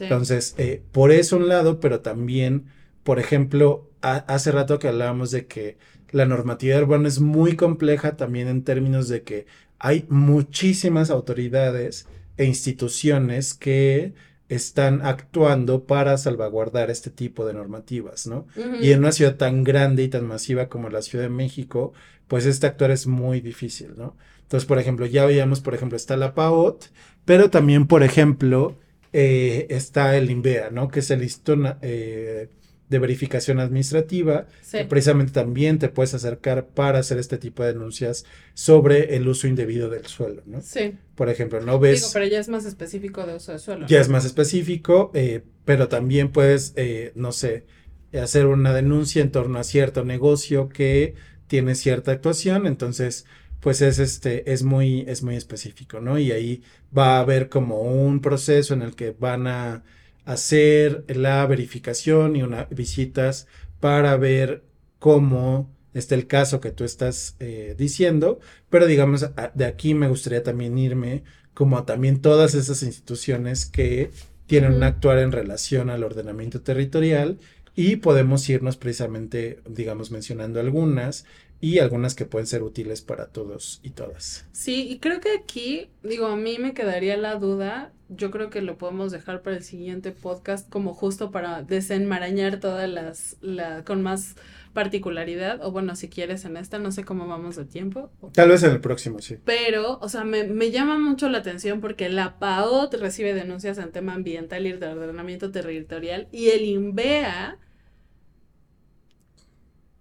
Entonces, 0.00 0.54
eh, 0.58 0.82
por 0.92 1.12
eso 1.12 1.36
un 1.36 1.48
lado, 1.48 1.80
pero 1.80 2.00
también, 2.00 2.66
por 3.02 3.18
ejemplo, 3.18 3.90
hace 4.02 4.52
rato 4.52 4.78
que 4.78 4.88
hablábamos 4.88 5.30
de 5.30 5.46
que 5.46 5.78
la 6.10 6.26
normatividad 6.26 6.82
urbana 6.82 7.08
es 7.08 7.20
muy 7.20 7.56
compleja 7.56 8.16
también 8.16 8.48
en 8.48 8.62
términos 8.62 9.08
de 9.08 9.22
que 9.22 9.46
hay 9.78 10.04
muchísimas 10.08 11.10
autoridades 11.10 12.06
e 12.36 12.44
instituciones 12.44 13.54
que 13.54 14.14
están 14.48 15.02
actuando 15.02 15.84
para 15.84 16.16
salvaguardar 16.18 16.90
este 16.90 17.10
tipo 17.10 17.46
de 17.46 17.54
normativas, 17.54 18.26
¿no? 18.26 18.46
Y 18.80 18.92
en 18.92 19.00
una 19.00 19.12
ciudad 19.12 19.36
tan 19.36 19.64
grande 19.64 20.04
y 20.04 20.08
tan 20.08 20.26
masiva 20.26 20.68
como 20.68 20.88
la 20.88 21.02
Ciudad 21.02 21.24
de 21.24 21.30
México, 21.30 21.92
pues 22.28 22.46
este 22.46 22.66
actuar 22.66 22.90
es 22.90 23.06
muy 23.06 23.40
difícil, 23.40 23.94
¿no? 23.96 24.16
Entonces, 24.42 24.66
por 24.66 24.78
ejemplo, 24.78 25.06
ya 25.06 25.26
veíamos, 25.26 25.60
por 25.60 25.74
ejemplo, 25.74 25.96
está 25.96 26.16
la 26.16 26.34
PAOT, 26.34 26.86
pero 27.24 27.50
también, 27.50 27.88
por 27.88 28.04
ejemplo, 28.04 28.76
eh, 29.12 29.66
está 29.70 30.16
el 30.16 30.30
INVEA, 30.30 30.70
¿no? 30.70 30.88
Que 30.88 31.00
es 31.00 31.10
el 31.10 31.22
Instituto 31.22 31.76
eh, 31.82 32.48
de 32.88 32.98
verificación 32.98 33.58
administrativa, 33.58 34.46
que 34.70 34.84
precisamente 34.84 35.32
también 35.32 35.78
te 35.78 35.88
puedes 35.88 36.14
acercar 36.14 36.68
para 36.68 37.00
hacer 37.00 37.18
este 37.18 37.36
tipo 37.38 37.62
de 37.62 37.72
denuncias 37.72 38.24
sobre 38.54 39.16
el 39.16 39.26
uso 39.26 39.48
indebido 39.48 39.88
del 39.90 40.06
suelo, 40.06 40.42
¿no? 40.46 40.60
Sí. 40.62 40.94
Por 41.14 41.28
ejemplo, 41.28 41.60
no 41.60 41.78
ves... 41.78 42.00
Digo, 42.00 42.10
pero 42.12 42.26
ya 42.26 42.38
es 42.38 42.48
más 42.48 42.64
específico 42.64 43.26
de 43.26 43.36
uso 43.36 43.52
de 43.52 43.58
suelo. 43.58 43.86
Ya 43.86 44.00
es 44.00 44.08
más 44.08 44.24
específico, 44.24 45.10
eh, 45.14 45.42
pero 45.64 45.88
también 45.88 46.30
puedes, 46.30 46.72
eh, 46.76 47.12
no 47.16 47.32
sé, 47.32 47.64
hacer 48.12 48.46
una 48.46 48.72
denuncia 48.72 49.22
en 49.22 49.32
torno 49.32 49.58
a 49.58 49.64
cierto 49.64 50.04
negocio 50.04 50.68
que 50.68 51.14
tiene 51.46 51.74
cierta 51.74 52.12
actuación, 52.12 52.66
entonces 52.66 53.26
pues 53.60 53.80
es 53.80 53.98
este 53.98 54.52
es 54.52 54.62
muy 54.62 55.04
es 55.08 55.22
muy 55.22 55.36
específico, 55.36 56.00
¿no? 56.00 56.18
Y 56.18 56.32
ahí 56.32 56.62
va 56.96 57.16
a 57.16 57.20
haber 57.20 57.48
como 57.48 57.80
un 57.82 58.20
proceso 58.20 58.74
en 58.74 58.82
el 58.82 58.94
que 58.94 59.10
van 59.10 59.46
a 59.46 59.84
hacer 60.26 61.04
la 61.08 61.46
verificación 61.46 62.36
y 62.36 62.42
unas 62.42 62.68
visitas 62.68 63.46
para 63.80 64.16
ver 64.16 64.62
cómo 64.98 65.74
está 65.94 66.14
el 66.14 66.26
caso 66.26 66.60
que 66.60 66.72
tú 66.72 66.84
estás 66.84 67.36
eh, 67.40 67.74
diciendo, 67.78 68.40
pero 68.68 68.86
digamos, 68.86 69.30
de 69.54 69.64
aquí 69.64 69.94
me 69.94 70.08
gustaría 70.08 70.42
también 70.42 70.76
irme 70.76 71.22
como 71.54 71.78
a 71.78 71.86
también 71.86 72.20
todas 72.20 72.54
esas 72.54 72.82
instituciones 72.82 73.64
que 73.64 74.10
tienen 74.46 74.74
un 74.74 74.82
actuar 74.82 75.18
en 75.18 75.32
relación 75.32 75.88
al 75.88 76.04
ordenamiento 76.04 76.60
territorial 76.60 77.38
y 77.74 77.96
podemos 77.96 78.48
irnos 78.48 78.76
precisamente, 78.76 79.60
digamos, 79.68 80.10
mencionando 80.10 80.60
algunas 80.60 81.24
y 81.60 81.78
algunas 81.78 82.14
que 82.14 82.26
pueden 82.26 82.46
ser 82.46 82.62
útiles 82.62 83.02
para 83.02 83.26
todos 83.28 83.80
y 83.82 83.90
todas. 83.90 84.46
Sí, 84.52 84.88
y 84.88 84.98
creo 84.98 85.20
que 85.20 85.32
aquí, 85.32 85.90
digo, 86.02 86.26
a 86.26 86.36
mí 86.36 86.58
me 86.58 86.74
quedaría 86.74 87.16
la 87.16 87.36
duda, 87.36 87.92
yo 88.08 88.30
creo 88.30 88.50
que 88.50 88.62
lo 88.62 88.78
podemos 88.78 89.10
dejar 89.10 89.42
para 89.42 89.56
el 89.56 89.64
siguiente 89.64 90.12
podcast 90.12 90.68
como 90.68 90.94
justo 90.94 91.30
para 91.30 91.62
desenmarañar 91.62 92.60
todas 92.60 92.88
las, 92.88 93.36
la, 93.40 93.84
con 93.84 94.02
más 94.02 94.36
particularidad, 94.74 95.64
o 95.64 95.72
bueno, 95.72 95.96
si 95.96 96.10
quieres 96.10 96.44
en 96.44 96.58
esta, 96.58 96.78
no 96.78 96.92
sé 96.92 97.02
cómo 97.02 97.26
vamos 97.26 97.56
de 97.56 97.64
tiempo. 97.64 98.10
Tal 98.34 98.50
vez 98.50 98.62
en 98.62 98.72
el 98.72 98.80
próximo, 98.80 99.20
sí. 99.20 99.38
Pero, 99.42 99.98
o 100.00 100.08
sea, 100.10 100.24
me, 100.24 100.44
me 100.44 100.70
llama 100.70 100.98
mucho 100.98 101.30
la 101.30 101.38
atención 101.38 101.80
porque 101.80 102.10
la 102.10 102.38
PAOT 102.38 102.94
recibe 102.94 103.32
denuncias 103.32 103.78
en 103.78 103.90
tema 103.90 104.12
ambiental 104.12 104.66
y 104.66 104.72
de 104.72 104.86
ordenamiento 104.86 105.50
territorial 105.50 106.28
y 106.30 106.50
el 106.50 106.62
INVEA 106.66 107.58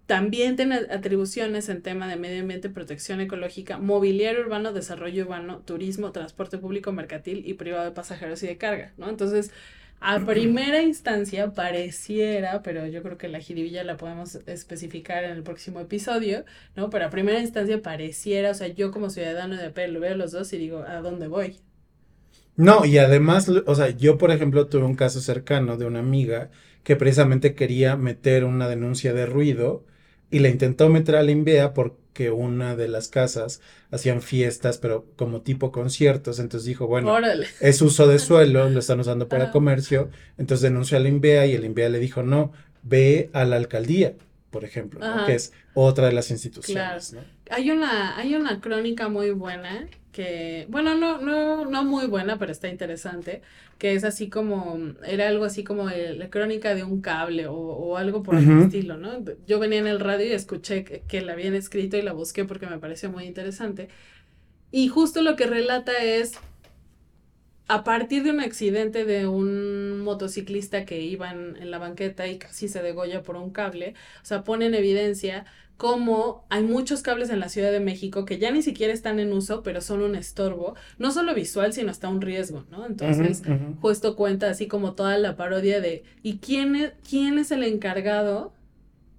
también 0.05 0.55
tiene 0.55 0.75
atribuciones 0.91 1.67
en 1.69 1.81
tema 1.81 2.07
de 2.07 2.15
medio 2.15 2.41
ambiente, 2.41 2.69
protección 2.69 3.21
ecológica, 3.21 3.79
mobiliario 3.79 4.41
urbano, 4.41 4.71
desarrollo 4.71 5.23
urbano, 5.23 5.59
turismo, 5.59 6.11
transporte 6.11 6.59
público, 6.59 6.91
mercantil 6.91 7.43
y 7.45 7.55
privado 7.55 7.85
de 7.85 7.91
pasajeros 7.91 8.43
y 8.43 8.47
de 8.47 8.57
carga, 8.57 8.93
¿no? 8.97 9.09
Entonces, 9.09 9.51
a 9.99 10.19
primera 10.25 10.83
instancia 10.83 11.53
pareciera, 11.53 12.61
pero 12.61 12.85
yo 12.85 13.01
creo 13.01 13.17
que 13.17 13.29
la 13.29 13.39
jiribilla 13.39 13.83
la 13.83 13.97
podemos 13.97 14.35
especificar 14.45 15.23
en 15.23 15.31
el 15.31 15.41
próximo 15.43 15.79
episodio, 15.79 16.45
¿no? 16.75 16.91
Pero 16.91 17.05
a 17.05 17.09
primera 17.09 17.39
instancia 17.39 17.81
pareciera, 17.81 18.51
o 18.51 18.53
sea, 18.53 18.67
yo 18.67 18.91
como 18.91 19.09
ciudadano 19.09 19.55
de 19.55 19.65
AP 19.65 19.87
lo 19.89 19.99
veo 19.99 20.15
los 20.15 20.31
dos 20.31 20.53
y 20.53 20.59
digo, 20.59 20.83
¿a 20.87 21.01
dónde 21.01 21.27
voy? 21.27 21.57
No, 22.57 22.85
y 22.85 22.99
además, 22.99 23.49
o 23.49 23.75
sea, 23.75 23.89
yo 23.89 24.17
por 24.17 24.31
ejemplo 24.31 24.67
tuve 24.67 24.85
un 24.85 24.95
caso 24.95 25.19
cercano 25.19 25.77
de 25.77 25.85
una 25.85 25.99
amiga 25.99 26.51
que 26.83 26.95
precisamente 26.95 27.55
quería 27.55 27.97
meter 27.97 28.45
una 28.45 28.69
denuncia 28.69 29.11
de 29.13 29.25
ruido 29.25 29.83
y 30.29 30.39
la 30.39 30.49
intentó 30.49 30.89
meter 30.89 31.15
a 31.15 31.23
la 31.23 31.31
INVEA 31.31 31.73
porque 31.73 32.31
una 32.31 32.75
de 32.75 32.87
las 32.87 33.07
casas 33.07 33.61
hacían 33.91 34.21
fiestas, 34.21 34.77
pero 34.77 35.05
como 35.15 35.41
tipo 35.41 35.71
conciertos, 35.71 36.39
entonces 36.39 36.65
dijo, 36.65 36.87
bueno, 36.87 37.15
es 37.59 37.81
uso 37.81 38.07
de 38.07 38.19
suelo, 38.19 38.69
lo 38.69 38.79
están 38.79 38.99
usando 38.99 39.27
para 39.27 39.51
comercio, 39.51 40.09
entonces 40.37 40.63
denunció 40.63 40.97
a 40.97 41.01
la 41.01 41.09
INVEA 41.09 41.45
y 41.45 41.53
el 41.53 41.65
INVEA 41.65 41.89
le 41.89 41.99
dijo, 41.99 42.23
no, 42.23 42.51
ve 42.83 43.29
a 43.33 43.45
la 43.45 43.55
alcaldía, 43.57 44.13
por 44.49 44.63
ejemplo, 44.63 44.99
que 45.25 45.35
es 45.35 45.53
otra 45.73 46.07
de 46.07 46.13
las 46.13 46.31
instituciones. 46.31 47.13
¿no? 47.13 47.21
Hay, 47.49 47.71
una, 47.71 48.17
hay 48.17 48.35
una 48.35 48.61
crónica 48.61 49.09
muy 49.09 49.31
buena 49.31 49.87
que, 50.15 50.65
bueno, 50.69 50.95
no, 50.95 51.19
no, 51.19 51.65
no 51.65 51.83
muy 51.83 52.07
buena, 52.07 52.39
pero 52.39 52.53
está 52.53 52.69
interesante, 52.69 53.41
que 53.77 53.95
es 53.95 54.05
así 54.05 54.29
como, 54.29 54.79
era 55.05 55.27
algo 55.27 55.43
así 55.43 55.65
como 55.65 55.89
la 55.89 56.29
crónica 56.29 56.73
de 56.73 56.85
un 56.85 57.01
cable 57.01 57.47
o, 57.49 57.97
algo 57.97 58.23
por 58.23 58.35
el 58.35 58.61
estilo, 58.61 58.95
¿no? 58.95 59.11
Yo 59.45 59.59
venía 59.59 59.79
en 59.79 59.87
el 59.87 59.99
radio 59.99 60.25
y 60.25 60.31
escuché 60.31 60.85
que, 60.85 61.21
la 61.21 61.33
habían 61.33 61.53
escrito 61.53 61.97
y 61.97 62.01
la 62.01 62.13
busqué 62.13 62.45
porque 62.45 62.65
me 62.65 62.77
pareció 62.77 63.11
muy 63.11 63.25
interesante. 63.25 63.89
Y 64.71 64.87
justo 64.87 65.21
lo 65.21 65.35
que 65.35 65.47
relata 65.47 65.91
es, 66.01 66.39
a 67.67 67.83
partir 67.83 68.23
de 68.23 68.31
un 68.31 68.39
accidente 68.39 69.03
de 69.03 69.27
un 69.27 69.99
motociclista 69.99 70.85
que 70.85 71.01
iba 71.01 71.29
en, 71.31 71.57
en 71.57 71.71
la 71.71 71.77
banqueta 71.77 72.25
y 72.25 72.37
casi 72.37 72.69
se 72.69 72.81
degolla 72.81 73.21
por 73.21 73.35
un 73.35 73.49
cable, 73.49 73.95
o 74.21 74.25
sea, 74.25 74.45
pone 74.45 74.67
en 74.67 74.75
evidencia 74.75 75.45
como 75.77 76.45
hay 76.49 76.63
muchos 76.63 77.01
cables 77.01 77.29
en 77.29 77.39
la 77.39 77.49
Ciudad 77.49 77.71
de 77.71 77.81
México 77.81 78.23
que 78.23 78.37
ya 78.37 78.51
ni 78.51 78.61
siquiera 78.61 78.93
están 78.93 79.19
en 79.19 79.33
uso, 79.33 79.61
pero 79.61 79.81
son 79.81 80.01
un 80.01 80.15
estorbo, 80.15 80.75
no 80.97 81.11
solo 81.11 81.35
visual, 81.35 81.73
sino 81.73 81.91
hasta 81.91 82.07
un 82.07 82.21
riesgo, 82.21 82.65
¿no? 82.71 82.85
Entonces, 82.85 83.41
puesto 83.81 84.15
cuenta 84.15 84.49
así 84.49 84.67
como 84.67 84.93
toda 84.93 85.17
la 85.17 85.35
parodia 85.35 85.81
de, 85.81 86.03
¿y 86.23 86.37
quién 86.37 86.75
es, 86.75 86.93
quién 87.07 87.39
es 87.39 87.51
el 87.51 87.63
encargado 87.63 88.53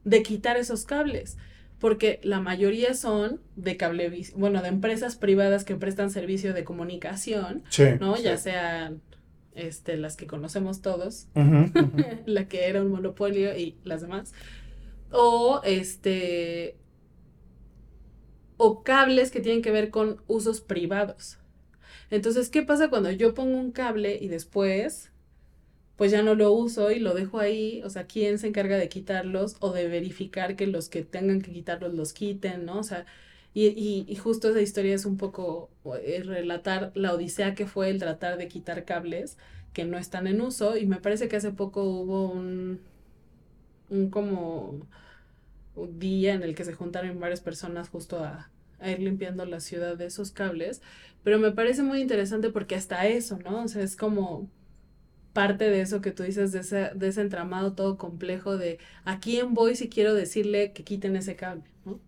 de 0.05 0.23
quitar 0.23 0.57
esos 0.57 0.87
cables? 0.87 1.37
Porque 1.79 2.21
la 2.23 2.41
mayoría 2.41 2.95
son 2.95 3.41
de 3.55 3.77
cable, 3.77 4.11
bueno, 4.35 4.63
de 4.63 4.69
empresas 4.69 5.17
privadas 5.17 5.65
que 5.65 5.77
prestan 5.77 6.11
servicio 6.11 6.55
de 6.55 6.65
comunicación, 6.65 7.65
¿no? 8.01 8.17
Ya 8.17 8.39
sean 8.39 9.03
este, 9.55 9.99
las 9.99 10.17
que 10.17 10.27
conocemos 10.27 10.81
todos, 10.81 11.29
la 12.25 12.49
que 12.49 12.67
era 12.67 12.81
un 12.81 12.91
monopolio 12.91 13.55
y 13.59 13.77
las 13.85 14.01
demás 14.01 14.33
o 15.11 15.61
este 15.65 16.77
o 18.57 18.83
cables 18.83 19.31
que 19.31 19.41
tienen 19.41 19.63
que 19.63 19.71
ver 19.71 19.91
con 19.91 20.23
usos 20.27 20.61
privados. 20.61 21.39
Entonces, 22.11 22.51
¿qué 22.51 22.63
pasa 22.63 22.91
cuando 22.91 23.11
yo 23.11 23.35
pongo 23.35 23.59
un 23.59 23.73
cable 23.73 24.19
y 24.21 24.29
después 24.29 25.11
pues 25.97 26.13
ya 26.13 26.23
no 26.23 26.35
lo 26.35 26.53
uso 26.53 26.91
y 26.91 26.99
lo 27.01 27.15
dejo 27.15 27.41
ahí? 27.41 27.83
O 27.85 27.91
sea, 27.91 28.07
¿quién 28.07 28.39
se 28.39 28.49
encarga 28.49 28.77
de 28.79 28.89
quitarlos 28.89 29.57
o 29.61 29.73
de 29.73 29.89
verificar 29.89 30.57
que 30.57 30.67
los 30.67 30.89
que 30.89 31.03
tengan 31.05 31.43
que 31.43 31.53
quitarlos 31.53 31.95
los 31.95 32.13
quiten, 32.13 32.67
¿no? 32.67 32.81
O 32.81 32.83
sea, 32.83 33.07
y, 33.55 33.67
y, 33.69 34.05
y 34.09 34.17
justo 34.17 34.51
esa 34.51 34.61
historia 34.61 34.95
es 34.95 35.07
un 35.07 35.17
poco 35.17 35.71
eh, 36.03 36.23
relatar 36.25 36.93
la 36.95 37.15
odisea 37.15 37.55
que 37.55 37.67
fue 37.67 37.91
el 37.91 37.99
tratar 37.99 38.37
de 38.39 38.49
quitar 38.49 38.85
cables 38.85 39.39
que 39.73 39.85
no 39.85 39.99
están 39.99 40.27
en 40.27 40.41
uso 40.41 40.77
y 40.77 40.87
me 40.87 40.97
parece 41.01 41.29
que 41.29 41.37
hace 41.37 41.53
poco 41.53 41.85
hubo 41.85 42.31
un, 42.31 42.81
un 43.91 44.11
como 44.11 44.87
un 45.75 45.99
día 45.99 46.35
en 46.35 46.43
el 46.43 46.55
que 46.55 46.65
se 46.65 46.73
juntaron 46.73 47.21
varias 47.21 47.41
personas 47.41 47.89
justo 47.89 48.19
a, 48.25 48.51
ir 48.87 48.99
limpiando 48.99 49.47
la 49.47 49.61
ciudad 49.61 49.97
de 49.97 50.07
esos 50.07 50.33
cables, 50.33 50.83
pero 51.23 51.39
me 51.39 51.51
parece 51.51 51.83
muy 51.83 52.01
interesante 52.01 52.51
porque 52.51 52.75
hasta 52.75 53.07
eso, 53.07 53.39
¿no? 53.43 53.65
O 53.65 53.69
sea, 53.69 53.83
es 53.83 53.97
como 53.97 54.51
parte 55.33 55.71
de 55.71 55.81
eso 55.81 56.03
que 56.03 56.13
tú 56.13 56.23
dices, 56.23 56.53
de 56.53 56.61
ese, 56.61 56.91
de 56.95 57.09
ese 57.09 57.23
entramado 57.23 57.73
todo 57.73 57.97
complejo 57.97 58.59
de 58.59 58.79
a 59.05 59.19
quién 59.19 59.55
voy 59.55 59.77
si 59.77 59.89
quiero 59.89 60.15
decirle 60.15 60.73
que 60.73 60.85
quiten 60.85 61.17
ese 61.17 61.37
cable, 61.37 61.65
¿no? 61.87 62.01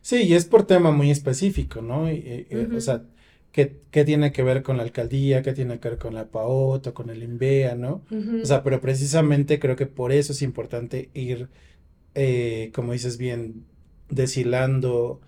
Sí, 0.00 0.22
y 0.22 0.34
es 0.34 0.46
por 0.46 0.66
tema 0.66 0.92
muy 0.92 1.10
específico, 1.10 1.82
¿no? 1.82 2.04
O 2.04 2.80
sea, 2.80 3.04
¿qué, 3.52 3.80
¿qué, 3.90 4.04
tiene 4.04 4.32
que 4.32 4.42
ver 4.42 4.62
con 4.62 4.76
la 4.76 4.82
alcaldía? 4.82 5.42
¿Qué 5.42 5.52
tiene 5.52 5.78
que 5.80 5.90
ver 5.90 5.98
con 5.98 6.14
la 6.14 6.26
PAOT 6.26 6.88
o 6.88 6.94
con 6.94 7.10
el 7.10 7.22
INVEA, 7.22 7.74
¿no? 7.74 8.02
O 8.42 8.46
sea, 8.46 8.62
pero 8.62 8.80
precisamente 8.80 9.58
creo 9.58 9.76
que 9.76 9.86
por 9.86 10.12
eso 10.12 10.32
es 10.32 10.42
importante 10.42 11.10
ir 11.14 11.48
eh, 12.20 12.72
como 12.74 12.92
dices 12.92 13.16
bien, 13.16 13.64
deshilando 14.08 15.20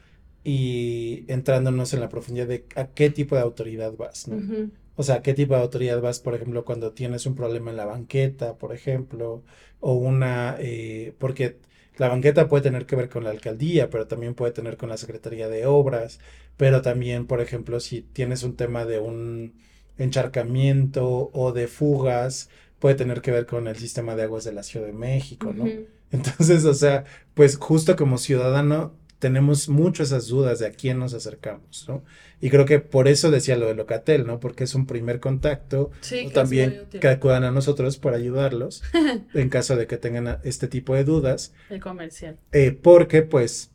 y 0.43 1.25
entrándonos 1.29 1.95
en 1.95 2.01
la 2.01 2.09
profundidad 2.09 2.49
de 2.49 2.64
a 2.75 2.89
qué 2.89 3.11
tipo 3.11 3.37
de 3.37 3.43
autoridad 3.43 3.95
vas, 3.97 4.27
¿no? 4.27 4.71
O 4.97 5.05
sea, 5.05 5.23
qué 5.23 5.33
tipo 5.33 5.55
de 5.55 5.61
autoridad 5.61 6.01
vas, 6.01 6.18
por 6.18 6.35
ejemplo, 6.35 6.64
cuando 6.64 6.93
tienes 6.93 7.27
un 7.27 7.37
problema 7.37 7.71
en 7.71 7.77
la 7.77 7.85
banqueta, 7.85 8.59
por 8.59 8.75
ejemplo, 8.75 9.45
o 9.79 9.95
una, 9.95 10.57
eh, 10.59 11.14
porque 11.18 11.59
la 11.97 12.09
banqueta 12.09 12.49
puede 12.49 12.62
tener 12.62 12.86
que 12.86 12.97
ver 12.97 13.09
con 13.09 13.24
la 13.24 13.30
alcaldía, 13.30 13.91
pero 13.91 14.07
también 14.07 14.34
puede 14.34 14.53
tener 14.53 14.76
con 14.76 14.88
la 14.88 14.97
Secretaría 14.97 15.49
de 15.49 15.66
Obras, 15.66 16.20
pero 16.57 16.82
también, 16.82 17.26
por 17.26 17.41
ejemplo, 17.41 17.80
si 17.80 18.03
tienes 18.03 18.43
un 18.43 18.57
tema 18.57 18.84
de 18.84 18.99
un 18.99 19.55
encharcamiento 19.99 21.30
o 21.32 21.53
de 21.53 21.68
fugas, 21.68 22.49
puede 22.78 22.95
tener 22.95 23.20
que 23.20 23.30
ver 23.30 23.47
con 23.47 23.68
el 23.68 23.76
sistema 23.76 24.16
de 24.16 24.22
aguas 24.22 24.45
de 24.45 24.53
la 24.53 24.62
Ciudad 24.62 24.86
de 24.86 24.93
México, 24.93 25.53
¿no? 25.55 25.66
Entonces, 26.11 26.64
o 26.64 26.74
sea, 26.74 27.05
pues 27.34 27.57
justo 27.57 27.97
como 27.97 28.18
ciudadano 28.18 28.95
tenemos 29.21 29.68
mucho 29.68 30.03
esas 30.03 30.27
dudas 30.27 30.59
de 30.59 30.66
a 30.66 30.73
quién 30.73 30.99
nos 30.99 31.14
acercamos, 31.14 31.85
¿no? 31.87 32.03
Y 32.41 32.49
creo 32.49 32.64
que 32.64 32.81
por 32.81 33.07
eso 33.07 33.31
decía 33.31 33.57
lo 33.57 33.66
de 33.66 33.75
Locatel, 33.75 34.27
¿no? 34.27 34.41
Porque 34.41 34.64
es 34.64 34.75
un 34.75 34.87
primer 34.87 35.21
contacto, 35.21 35.91
o 36.27 36.31
también 36.31 36.87
que 36.91 37.07
acudan 37.07 37.45
a 37.45 37.51
nosotros 37.51 37.99
para 37.99 38.16
ayudarlos 38.16 38.83
en 39.35 39.49
caso 39.51 39.77
de 39.77 39.87
que 39.87 39.99
tengan 39.99 40.39
este 40.43 40.66
tipo 40.66 40.95
de 40.95 41.05
dudas. 41.05 41.53
El 41.68 41.81
comercial. 41.81 42.39
Eh, 42.53 42.73
porque 42.73 43.23
pues 43.23 43.71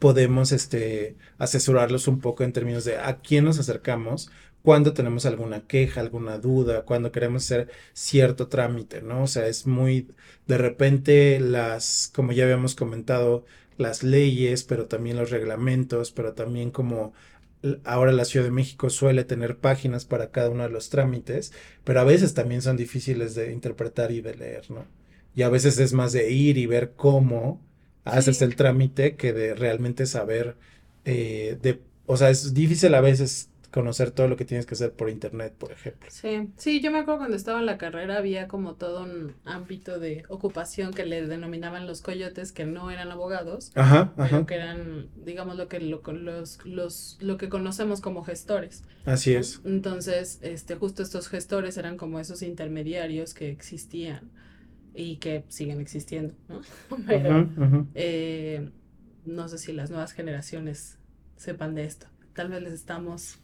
podemos 0.00 0.50
este, 0.50 1.16
asesorarlos 1.38 2.08
un 2.08 2.20
poco 2.20 2.42
en 2.42 2.52
términos 2.52 2.84
de 2.84 2.98
a 2.98 3.20
quién 3.20 3.44
nos 3.44 3.60
acercamos 3.60 4.30
cuando 4.64 4.94
tenemos 4.94 5.26
alguna 5.26 5.66
queja, 5.66 6.00
alguna 6.00 6.38
duda, 6.38 6.86
cuando 6.86 7.12
queremos 7.12 7.44
hacer 7.44 7.68
cierto 7.92 8.48
trámite, 8.48 9.02
¿no? 9.02 9.24
O 9.24 9.26
sea, 9.26 9.46
es 9.46 9.66
muy, 9.66 10.08
de 10.46 10.56
repente 10.56 11.38
las, 11.38 12.10
como 12.14 12.32
ya 12.32 12.44
habíamos 12.44 12.74
comentado, 12.74 13.44
las 13.78 14.02
leyes, 14.02 14.64
pero 14.64 14.86
también 14.86 15.16
los 15.16 15.30
reglamentos, 15.30 16.12
pero 16.12 16.34
también 16.34 16.70
como 16.70 17.12
ahora 17.84 18.12
la 18.12 18.24
Ciudad 18.24 18.44
de 18.46 18.52
México 18.52 18.90
suele 18.90 19.24
tener 19.24 19.58
páginas 19.58 20.04
para 20.04 20.30
cada 20.30 20.50
uno 20.50 20.64
de 20.64 20.70
los 20.70 20.90
trámites, 20.90 21.52
pero 21.84 22.00
a 22.00 22.04
veces 22.04 22.34
también 22.34 22.62
son 22.62 22.76
difíciles 22.76 23.34
de 23.34 23.52
interpretar 23.52 24.12
y 24.12 24.20
de 24.20 24.34
leer, 24.34 24.70
¿no? 24.70 24.86
Y 25.34 25.42
a 25.42 25.48
veces 25.48 25.78
es 25.78 25.92
más 25.92 26.12
de 26.12 26.30
ir 26.30 26.58
y 26.58 26.66
ver 26.66 26.92
cómo 26.94 27.60
haces 28.04 28.42
el 28.42 28.56
trámite 28.56 29.16
que 29.16 29.32
de 29.32 29.54
realmente 29.54 30.06
saber 30.06 30.56
eh, 31.04 31.58
de, 31.60 31.80
o 32.06 32.16
sea, 32.16 32.30
es 32.30 32.54
difícil 32.54 32.94
a 32.94 33.00
veces 33.00 33.50
conocer 33.74 34.12
todo 34.12 34.28
lo 34.28 34.36
que 34.36 34.44
tienes 34.44 34.66
que 34.66 34.74
hacer 34.74 34.92
por 34.92 35.10
internet, 35.10 35.52
por 35.58 35.72
ejemplo. 35.72 36.08
Sí, 36.08 36.48
sí, 36.56 36.80
yo 36.80 36.92
me 36.92 36.98
acuerdo 36.98 37.18
cuando 37.18 37.36
estaba 37.36 37.58
en 37.58 37.66
la 37.66 37.76
carrera 37.76 38.18
había 38.18 38.46
como 38.46 38.74
todo 38.76 39.02
un 39.02 39.34
ámbito 39.44 39.98
de 39.98 40.22
ocupación 40.28 40.94
que 40.94 41.04
le 41.04 41.26
denominaban 41.26 41.88
los 41.88 42.00
coyotes, 42.00 42.52
que 42.52 42.66
no 42.66 42.92
eran 42.92 43.10
abogados, 43.10 43.72
ajá, 43.74 44.14
pero 44.16 44.46
que 44.46 44.54
eran, 44.54 45.08
digamos, 45.16 45.56
lo 45.56 45.66
que 45.66 45.80
lo, 45.80 46.02
los, 46.12 46.64
los, 46.64 47.18
lo 47.20 47.36
que 47.36 47.48
conocemos 47.48 48.00
como 48.00 48.22
gestores. 48.22 48.84
Así 49.06 49.34
es. 49.34 49.60
Entonces, 49.64 50.38
este, 50.42 50.76
justo 50.76 51.02
estos 51.02 51.26
gestores 51.26 51.76
eran 51.76 51.96
como 51.96 52.20
esos 52.20 52.42
intermediarios 52.42 53.34
que 53.34 53.50
existían 53.50 54.30
y 54.94 55.16
que 55.16 55.46
siguen 55.48 55.80
existiendo, 55.80 56.34
¿no? 56.48 56.60
Pero 57.08 57.48
eh, 57.96 58.70
no 59.24 59.48
sé 59.48 59.58
si 59.58 59.72
las 59.72 59.90
nuevas 59.90 60.12
generaciones 60.12 60.96
sepan 61.34 61.74
de 61.74 61.86
esto. 61.86 62.06
Tal 62.34 62.50
vez 62.50 62.62
les 62.62 62.72
estamos 62.72 63.40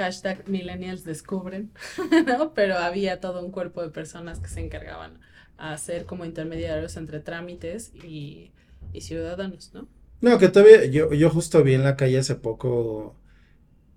hashtag 0.00 0.48
millennials 0.48 1.04
descubren, 1.04 1.70
¿no? 2.26 2.54
Pero 2.54 2.76
había 2.78 3.20
todo 3.20 3.44
un 3.44 3.52
cuerpo 3.52 3.82
de 3.82 3.90
personas 3.90 4.40
que 4.40 4.48
se 4.48 4.60
encargaban 4.60 5.20
a 5.58 5.76
ser 5.76 6.06
como 6.06 6.24
intermediarios 6.24 6.96
entre 6.96 7.20
trámites 7.20 7.92
y, 7.94 8.50
ciudadanos, 8.98 9.72
¿no? 9.74 9.86
No, 10.22 10.38
que 10.38 10.48
todavía, 10.48 10.86
yo, 10.86 11.12
yo 11.12 11.30
justo 11.30 11.62
vi 11.62 11.74
en 11.74 11.84
la 11.84 11.96
calle 11.96 12.18
hace 12.18 12.34
poco, 12.34 13.14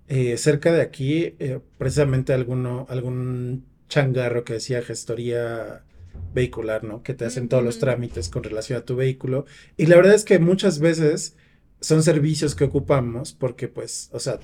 eh, 0.07 0.37
cerca 0.37 0.71
de 0.71 0.81
aquí, 0.81 1.35
eh, 1.39 1.59
precisamente 1.77 2.33
alguno, 2.33 2.85
algún 2.89 3.65
changarro 3.87 4.43
que 4.43 4.53
decía 4.53 4.81
gestoría 4.81 5.83
vehicular, 6.33 6.83
¿no? 6.83 7.01
Que 7.01 7.13
te 7.13 7.25
hacen 7.25 7.47
todos 7.47 7.63
los 7.63 7.79
trámites 7.79 8.29
con 8.29 8.43
relación 8.43 8.79
a 8.79 8.85
tu 8.85 8.95
vehículo. 8.95 9.45
Y 9.77 9.85
la 9.85 9.95
verdad 9.95 10.15
es 10.15 10.25
que 10.25 10.39
muchas 10.39 10.79
veces 10.79 11.35
son 11.79 12.03
servicios 12.03 12.55
que 12.55 12.65
ocupamos 12.65 13.33
porque, 13.33 13.67
pues, 13.67 14.09
o 14.13 14.19
sea, 14.19 14.39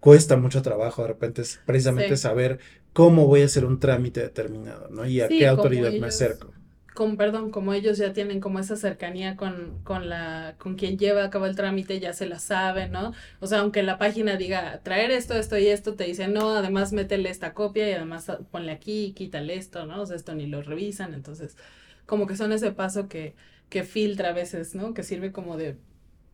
cuesta 0.00 0.36
mucho 0.36 0.62
trabajo 0.62 1.02
de 1.02 1.08
repente 1.08 1.42
es 1.42 1.60
precisamente 1.66 2.16
saber 2.16 2.58
cómo 2.92 3.26
voy 3.26 3.42
a 3.42 3.46
hacer 3.46 3.64
un 3.64 3.78
trámite 3.78 4.20
determinado, 4.20 4.88
¿no? 4.90 5.06
Y 5.06 5.20
a 5.20 5.28
qué 5.28 5.46
autoridad 5.46 5.92
me 5.92 6.06
acerco. 6.06 6.52
Con, 6.94 7.18
perdón, 7.18 7.50
como 7.50 7.74
ellos 7.74 7.98
ya 7.98 8.14
tienen 8.14 8.40
como 8.40 8.58
esa 8.58 8.74
cercanía 8.74 9.36
con, 9.36 9.82
con 9.84 10.08
la, 10.08 10.54
con 10.56 10.76
quien 10.76 10.96
lleva 10.96 11.24
a 11.24 11.28
cabo 11.28 11.44
el 11.44 11.54
trámite, 11.54 12.00
ya 12.00 12.14
se 12.14 12.24
la 12.24 12.38
sabe, 12.38 12.88
¿no? 12.88 13.12
O 13.40 13.46
sea, 13.46 13.58
aunque 13.58 13.82
la 13.82 13.98
página 13.98 14.36
diga 14.36 14.80
traer 14.82 15.10
esto, 15.10 15.34
esto 15.34 15.58
y 15.58 15.66
esto, 15.66 15.94
te 15.94 16.04
dice, 16.04 16.26
no, 16.28 16.56
además 16.56 16.94
métele 16.94 17.28
esta 17.28 17.52
copia 17.52 17.86
y 17.86 17.92
además 17.92 18.32
ponle 18.50 18.72
aquí, 18.72 19.12
quítale 19.14 19.56
esto, 19.56 19.84
¿no? 19.84 20.00
O 20.00 20.06
sea, 20.06 20.16
esto 20.16 20.34
ni 20.34 20.46
lo 20.46 20.62
revisan, 20.62 21.12
entonces, 21.12 21.58
como 22.06 22.26
que 22.26 22.36
son 22.36 22.52
ese 22.52 22.72
paso 22.72 23.08
que, 23.08 23.34
que 23.68 23.82
filtra 23.82 24.30
a 24.30 24.32
veces, 24.32 24.74
¿no? 24.74 24.94
Que 24.94 25.02
sirve 25.02 25.32
como 25.32 25.58
de 25.58 25.76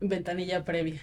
ventanilla 0.02 0.64
previa. 0.64 1.00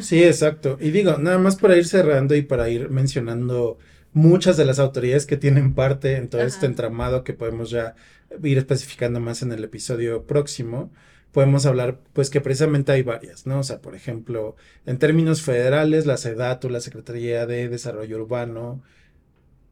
sí, 0.00 0.22
exacto. 0.22 0.78
Y 0.80 0.90
digo, 0.90 1.18
nada 1.18 1.38
más 1.38 1.56
para 1.56 1.76
ir 1.76 1.86
cerrando 1.86 2.34
y 2.34 2.42
para 2.42 2.68
ir 2.68 2.90
mencionando 2.90 3.78
muchas 4.12 4.56
de 4.56 4.64
las 4.64 4.78
autoridades 4.78 5.26
que 5.26 5.36
tienen 5.36 5.74
parte 5.74 6.16
en 6.16 6.28
todo 6.28 6.42
este 6.42 6.66
entramado 6.66 7.24
que 7.24 7.34
podemos 7.34 7.70
ya 7.70 7.94
ir 8.42 8.58
especificando 8.58 9.20
más 9.20 9.42
en 9.42 9.52
el 9.52 9.64
episodio 9.64 10.24
próximo, 10.26 10.92
podemos 11.32 11.66
hablar 11.66 12.00
pues 12.12 12.30
que 12.30 12.40
precisamente 12.40 12.92
hay 12.92 13.02
varias, 13.02 13.46
¿no? 13.46 13.58
O 13.58 13.62
sea, 13.62 13.80
por 13.80 13.94
ejemplo, 13.94 14.56
en 14.86 14.98
términos 14.98 15.42
federales, 15.42 16.06
la 16.06 16.16
SEDATU, 16.16 16.70
la 16.70 16.80
Secretaría 16.80 17.46
de 17.46 17.68
Desarrollo 17.68 18.16
Urbano, 18.16 18.82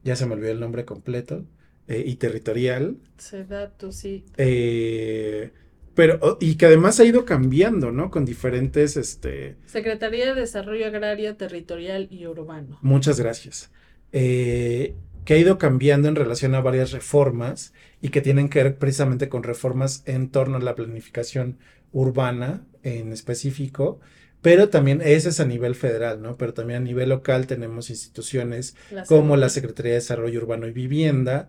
ya 0.02 0.16
se 0.16 0.26
me 0.26 0.34
olvidó 0.34 0.50
el 0.50 0.60
nombre 0.60 0.84
completo, 0.84 1.44
eh, 1.88 2.04
y 2.06 2.16
territorial. 2.16 2.96
SEDATU, 3.18 3.92
sí. 3.92 4.24
Eh, 4.36 5.52
pero, 5.94 6.38
y 6.40 6.56
que 6.56 6.66
además 6.66 7.00
ha 7.00 7.04
ido 7.04 7.24
cambiando, 7.24 7.92
¿no? 7.92 8.10
Con 8.10 8.24
diferentes, 8.24 8.96
este... 8.96 9.56
Secretaría 9.66 10.34
de 10.34 10.40
Desarrollo 10.40 10.86
Agrario, 10.86 11.36
Territorial 11.36 12.08
y 12.10 12.26
Urbano. 12.26 12.78
Muchas 12.82 13.20
gracias. 13.20 13.70
Eh, 14.12 14.94
que 15.24 15.34
ha 15.34 15.38
ido 15.38 15.58
cambiando 15.58 16.08
en 16.08 16.16
relación 16.16 16.54
a 16.54 16.60
varias 16.60 16.92
reformas 16.92 17.72
y 18.00 18.08
que 18.08 18.20
tienen 18.20 18.48
que 18.48 18.62
ver 18.62 18.78
precisamente 18.78 19.28
con 19.28 19.42
reformas 19.42 20.02
en 20.06 20.30
torno 20.30 20.56
a 20.56 20.60
la 20.60 20.74
planificación 20.74 21.58
urbana 21.92 22.64
en 22.82 23.12
específico, 23.12 24.00
pero 24.40 24.68
también 24.68 25.00
ese 25.02 25.28
es 25.28 25.38
a 25.38 25.44
nivel 25.44 25.76
federal, 25.76 26.20
¿no? 26.20 26.36
Pero 26.36 26.52
también 26.52 26.82
a 26.82 26.84
nivel 26.84 27.10
local 27.10 27.46
tenemos 27.46 27.90
instituciones 27.90 28.74
como 29.06 29.36
la 29.36 29.48
Secretaría 29.48 29.92
de 29.92 29.98
Desarrollo 29.98 30.40
Urbano 30.40 30.66
y 30.66 30.72
Vivienda, 30.72 31.48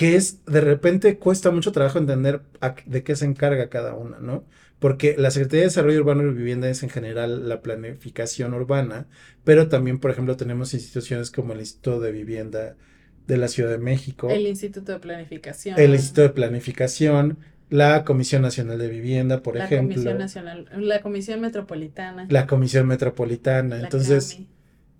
que 0.00 0.16
es, 0.16 0.42
de 0.46 0.62
repente 0.62 1.18
cuesta 1.18 1.50
mucho 1.50 1.72
trabajo 1.72 1.98
entender 1.98 2.40
de 2.86 3.02
qué 3.02 3.16
se 3.16 3.26
encarga 3.26 3.68
cada 3.68 3.92
una, 3.92 4.18
¿no? 4.18 4.46
Porque 4.78 5.14
la 5.18 5.30
Secretaría 5.30 5.60
de 5.60 5.66
Desarrollo 5.66 6.00
Urbano 6.00 6.22
y 6.22 6.32
Vivienda 6.32 6.70
es 6.70 6.82
en 6.82 6.88
general 6.88 7.50
la 7.50 7.60
planificación 7.60 8.54
urbana, 8.54 9.08
pero 9.44 9.68
también, 9.68 9.98
por 9.98 10.10
ejemplo, 10.10 10.38
tenemos 10.38 10.72
instituciones 10.72 11.30
como 11.30 11.52
el 11.52 11.60
Instituto 11.60 12.00
de 12.00 12.12
Vivienda 12.12 12.76
de 13.26 13.36
la 13.36 13.48
Ciudad 13.48 13.68
de 13.68 13.76
México. 13.76 14.30
El 14.30 14.46
Instituto 14.46 14.92
de 14.92 15.00
Planificación. 15.00 15.78
El 15.78 15.90
Instituto 15.90 16.22
de 16.22 16.30
Planificación, 16.30 17.36
la 17.68 18.02
Comisión 18.06 18.40
Nacional 18.40 18.78
de 18.78 18.88
Vivienda, 18.88 19.42
por 19.42 19.58
ejemplo. 19.58 19.96
La 20.02 20.16
Comisión 20.16 20.18
Nacional, 20.18 20.66
la 20.78 21.02
Comisión 21.02 21.40
Metropolitana. 21.42 22.26
La 22.30 22.46
Comisión 22.46 22.86
Metropolitana. 22.86 23.80
Entonces, 23.80 24.40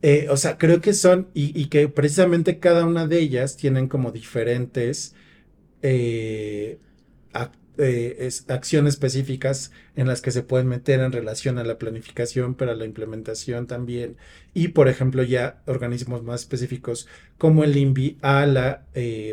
eh, 0.03 0.29
o 0.31 0.37
sea, 0.37 0.57
creo 0.57 0.81
que 0.81 0.95
son, 0.95 1.29
y, 1.35 1.67
que 1.67 1.89
precisamente 1.89 2.59
cada 2.59 2.87
una 2.87 3.07
de 3.07 3.19
ellas 3.19 3.57
tienen 3.57 3.87
como 3.87 4.13
diferentes 4.13 5.15
eh, 5.83 6.79
eh, 7.77 8.31
acciones 8.49 8.95
específicas 8.95 9.73
en 9.97 10.07
las 10.07 10.23
que 10.23 10.31
se 10.31 10.43
pueden 10.43 10.69
meter 10.69 11.01
en 11.01 11.13
relación 11.13 11.59
a 11.59 11.65
la 11.65 11.79
planificación, 11.79 12.55
pero 12.55 12.73
a 12.73 12.75
la 12.75 12.87
implementación 12.87 13.67
también. 13.67 14.17
Y, 14.55 14.69
por 14.69 14.89
ejemplo, 14.89 15.23
ya 15.23 15.63
organismos 15.67 16.23
más 16.23 16.41
específicos 16.41 17.07
como 17.37 17.63
el 17.63 17.77
INVI 17.77 18.19
a 18.23 18.47
la 18.47 18.87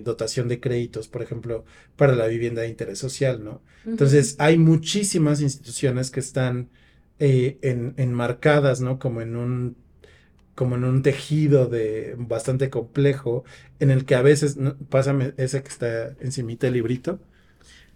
dotación 0.04 0.50
de 0.50 0.60
créditos, 0.60 1.08
por 1.08 1.22
ejemplo, 1.22 1.64
para 1.96 2.14
la 2.16 2.28
vivienda 2.28 2.62
de 2.62 2.70
interés 2.70 3.00
social, 3.00 3.42
¿no? 3.44 3.62
Entonces, 3.86 4.36
hay 4.38 4.58
muchísimas 4.58 5.40
instituciones 5.42 6.12
que 6.12 6.20
están 6.20 6.70
enmarcadas, 7.20 8.82
¿no? 8.82 9.00
Como 9.00 9.22
en 9.22 9.36
un 9.36 9.87
como 10.58 10.76
en 10.76 10.86
un 10.86 11.04
tejido 11.04 11.68
de 11.68 12.16
bastante 12.18 12.72
complejo, 12.72 13.44
en 13.80 13.92
el 13.92 14.06
que 14.06 14.16
a 14.16 14.24
veces, 14.24 14.58
pásame 14.90 15.36
ese 15.38 15.62
que 15.62 15.70
está 15.70 16.16
encimita 16.20 16.66
el 16.66 16.74
librito, 16.74 17.20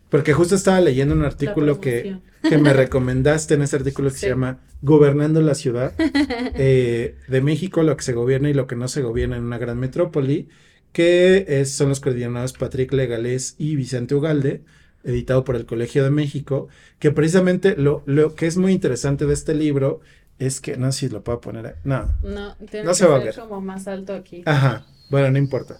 porque 0.09 0.33
justo 0.33 0.53
estaba 0.53 0.79
leyendo 0.79 1.15
un 1.15 1.23
artículo 1.23 1.81
que, 1.81 2.19
que, 2.47 2.59
me 2.59 2.71
recomendaste 2.73 3.55
en 3.55 3.63
ese 3.63 3.77
artículo 3.77 4.11
que 4.11 4.17
se 4.17 4.29
llama 4.29 4.59
Gobernando 4.83 5.41
la 5.41 5.55
ciudad 5.55 5.95
eh, 5.97 7.15
de 7.27 7.41
México, 7.41 7.81
lo 7.81 7.97
que 7.97 8.03
se 8.03 8.13
gobierna 8.13 8.51
y 8.51 8.53
lo 8.53 8.67
que 8.67 8.75
no 8.75 8.87
se 8.87 9.01
gobierna 9.01 9.37
en 9.37 9.43
una 9.43 9.57
gran 9.57 9.79
metrópoli, 9.79 10.47
que 10.91 11.45
es, 11.47 11.71
son 11.71 11.89
los 11.89 11.99
coordinados 11.99 12.53
Patrick 12.53 12.93
Legales 12.93 13.55
y 13.57 13.75
Vicente 13.75 14.13
Ugalde, 14.13 14.61
editado 15.03 15.43
por 15.43 15.55
el 15.55 15.65
Colegio 15.65 16.03
de 16.03 16.11
México, 16.11 16.67
que 16.99 17.09
precisamente 17.09 17.75
lo, 17.75 18.03
lo 18.05 18.35
que 18.35 18.45
es 18.45 18.57
muy 18.57 18.71
interesante 18.71 19.25
de 19.25 19.33
este 19.33 19.55
libro 19.55 20.01
es 20.45 20.61
que, 20.61 20.77
no 20.77 20.91
sé 20.91 20.99
si 21.01 21.09
lo 21.09 21.23
puedo 21.23 21.39
poner, 21.41 21.77
no, 21.83 22.11
No, 22.23 22.55
tiene 22.57 22.85
No 22.85 22.91
que 22.91 22.95
se 22.95 23.05
va 23.07 23.15
a 23.17 23.19
ver. 23.19 23.35
como 23.35 23.61
más 23.61 23.87
alto 23.87 24.13
aquí. 24.13 24.43
ajá, 24.45 24.85
bueno, 25.09 25.31
no 25.31 25.37
importa. 25.37 25.77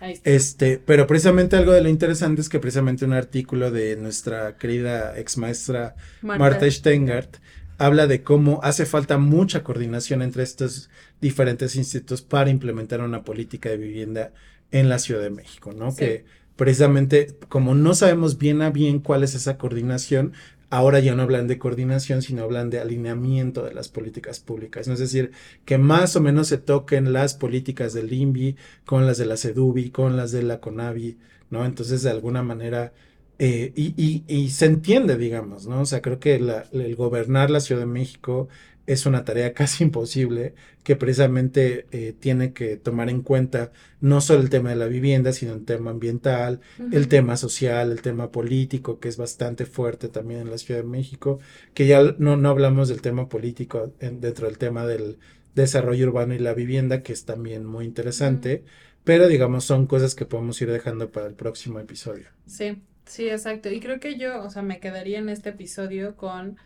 Ahí 0.00 0.12
está. 0.12 0.30
Este, 0.30 0.78
pero 0.84 1.06
precisamente 1.06 1.56
algo 1.56 1.72
de 1.72 1.80
lo 1.82 1.88
interesante 1.88 2.40
es 2.40 2.48
que 2.48 2.58
precisamente 2.60 3.04
un 3.04 3.12
artículo 3.14 3.70
de 3.70 3.96
nuestra 3.96 4.56
querida 4.58 5.18
ex 5.18 5.38
maestra 5.38 5.94
Marta 6.20 6.70
Steingart 6.70 7.36
habla 7.78 8.06
de 8.06 8.22
cómo 8.22 8.60
hace 8.62 8.86
falta 8.86 9.18
mucha 9.18 9.62
coordinación 9.64 10.20
entre 10.22 10.42
estos 10.42 10.90
diferentes 11.20 11.74
institutos 11.76 12.22
para 12.22 12.50
implementar 12.50 13.00
una 13.00 13.24
política 13.24 13.68
de 13.70 13.78
vivienda 13.78 14.32
en 14.72 14.88
la 14.88 14.98
Ciudad 14.98 15.22
de 15.22 15.30
México, 15.30 15.72
¿no? 15.72 15.90
Sí. 15.90 15.96
Que 15.98 16.24
precisamente 16.56 17.36
como 17.48 17.74
no 17.74 17.94
sabemos 17.94 18.38
bien 18.38 18.62
a 18.62 18.70
bien 18.70 19.00
cuál 19.00 19.22
es 19.24 19.34
esa 19.34 19.56
coordinación, 19.58 20.34
ahora 20.70 21.00
ya 21.00 21.14
no 21.14 21.22
hablan 21.22 21.46
de 21.48 21.58
coordinación, 21.58 22.22
sino 22.22 22.42
hablan 22.44 22.70
de 22.70 22.80
alineamiento 22.80 23.64
de 23.64 23.74
las 23.74 23.88
políticas 23.88 24.40
públicas, 24.40 24.86
¿no? 24.88 24.94
Es 24.94 25.00
decir, 25.00 25.32
que 25.64 25.78
más 25.78 26.16
o 26.16 26.20
menos 26.20 26.48
se 26.48 26.58
toquen 26.58 27.12
las 27.12 27.34
políticas 27.34 27.92
del 27.94 28.12
INVI 28.12 28.56
con 28.84 29.06
las 29.06 29.18
de 29.18 29.26
la 29.26 29.36
CEDUBI, 29.36 29.90
con 29.90 30.16
las 30.16 30.32
de 30.32 30.42
la 30.42 30.60
CONAVI, 30.60 31.18
¿no? 31.50 31.64
Entonces, 31.64 32.02
de 32.02 32.10
alguna 32.10 32.42
manera, 32.42 32.92
eh, 33.38 33.72
y, 33.74 33.94
y- 33.96 34.24
y 34.28 34.50
se 34.50 34.66
entiende, 34.66 35.16
digamos, 35.16 35.66
¿no? 35.66 35.80
O 35.80 35.86
sea, 35.86 36.00
creo 36.02 36.20
que 36.20 36.38
la- 36.38 36.66
el 36.72 36.94
gobernar 36.96 37.50
la 37.50 37.60
Ciudad 37.60 37.80
de 37.82 37.86
México 37.86 38.48
es 38.86 39.06
una 39.06 39.24
tarea 39.24 39.54
casi 39.54 39.84
imposible 39.84 40.54
que 40.82 40.96
precisamente 40.96 41.86
eh, 41.92 42.12
tiene 42.12 42.52
que 42.52 42.76
tomar 42.76 43.08
en 43.10 43.22
cuenta 43.22 43.72
no 44.00 44.20
solo 44.20 44.40
el 44.42 44.50
tema 44.50 44.70
de 44.70 44.76
la 44.76 44.86
vivienda, 44.86 45.32
sino 45.32 45.54
el 45.54 45.64
tema 45.64 45.90
ambiental, 45.90 46.60
el 46.90 47.08
tema 47.08 47.36
social, 47.36 47.90
el 47.92 48.02
tema 48.02 48.30
político, 48.30 49.00
que 49.00 49.08
es 49.08 49.16
bastante 49.16 49.66
fuerte 49.66 50.08
también 50.08 50.40
en 50.40 50.50
la 50.50 50.58
Ciudad 50.58 50.80
de 50.82 50.86
México, 50.88 51.38
que 51.74 51.86
ya 51.86 52.02
no, 52.18 52.36
no 52.36 52.48
hablamos 52.50 52.88
del 52.88 53.00
tema 53.02 53.28
político 53.28 53.94
en- 54.00 54.20
dentro 54.20 54.46
del 54.46 54.58
tema 54.58 54.86
del 54.86 55.18
desarrollo 55.54 56.06
urbano 56.08 56.34
y 56.34 56.38
la 56.38 56.54
vivienda, 56.54 57.02
que 57.02 57.12
es 57.12 57.24
también 57.24 57.64
muy 57.64 57.84
interesante, 57.86 58.64
pero 59.04 59.28
digamos 59.28 59.64
son 59.64 59.86
cosas 59.86 60.14
que 60.14 60.26
podemos 60.26 60.60
ir 60.62 60.70
dejando 60.70 61.10
para 61.12 61.26
el 61.26 61.34
próximo 61.34 61.78
episodio. 61.80 62.26
Sí, 62.46 62.82
sí, 63.06 63.28
exacto. 63.28 63.70
Y 63.70 63.80
creo 63.80 64.00
que 64.00 64.18
yo, 64.18 64.42
o 64.42 64.50
sea, 64.50 64.62
me 64.62 64.80
quedaría 64.80 65.18
en 65.18 65.28
este 65.28 65.50
episodio 65.50 66.16
con, 66.16 66.58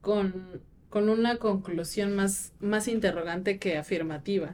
con, 0.00 0.62
con 0.92 1.08
una 1.08 1.38
conclusión 1.38 2.14
más, 2.14 2.52
más 2.60 2.86
interrogante 2.86 3.58
que 3.58 3.78
afirmativa, 3.78 4.52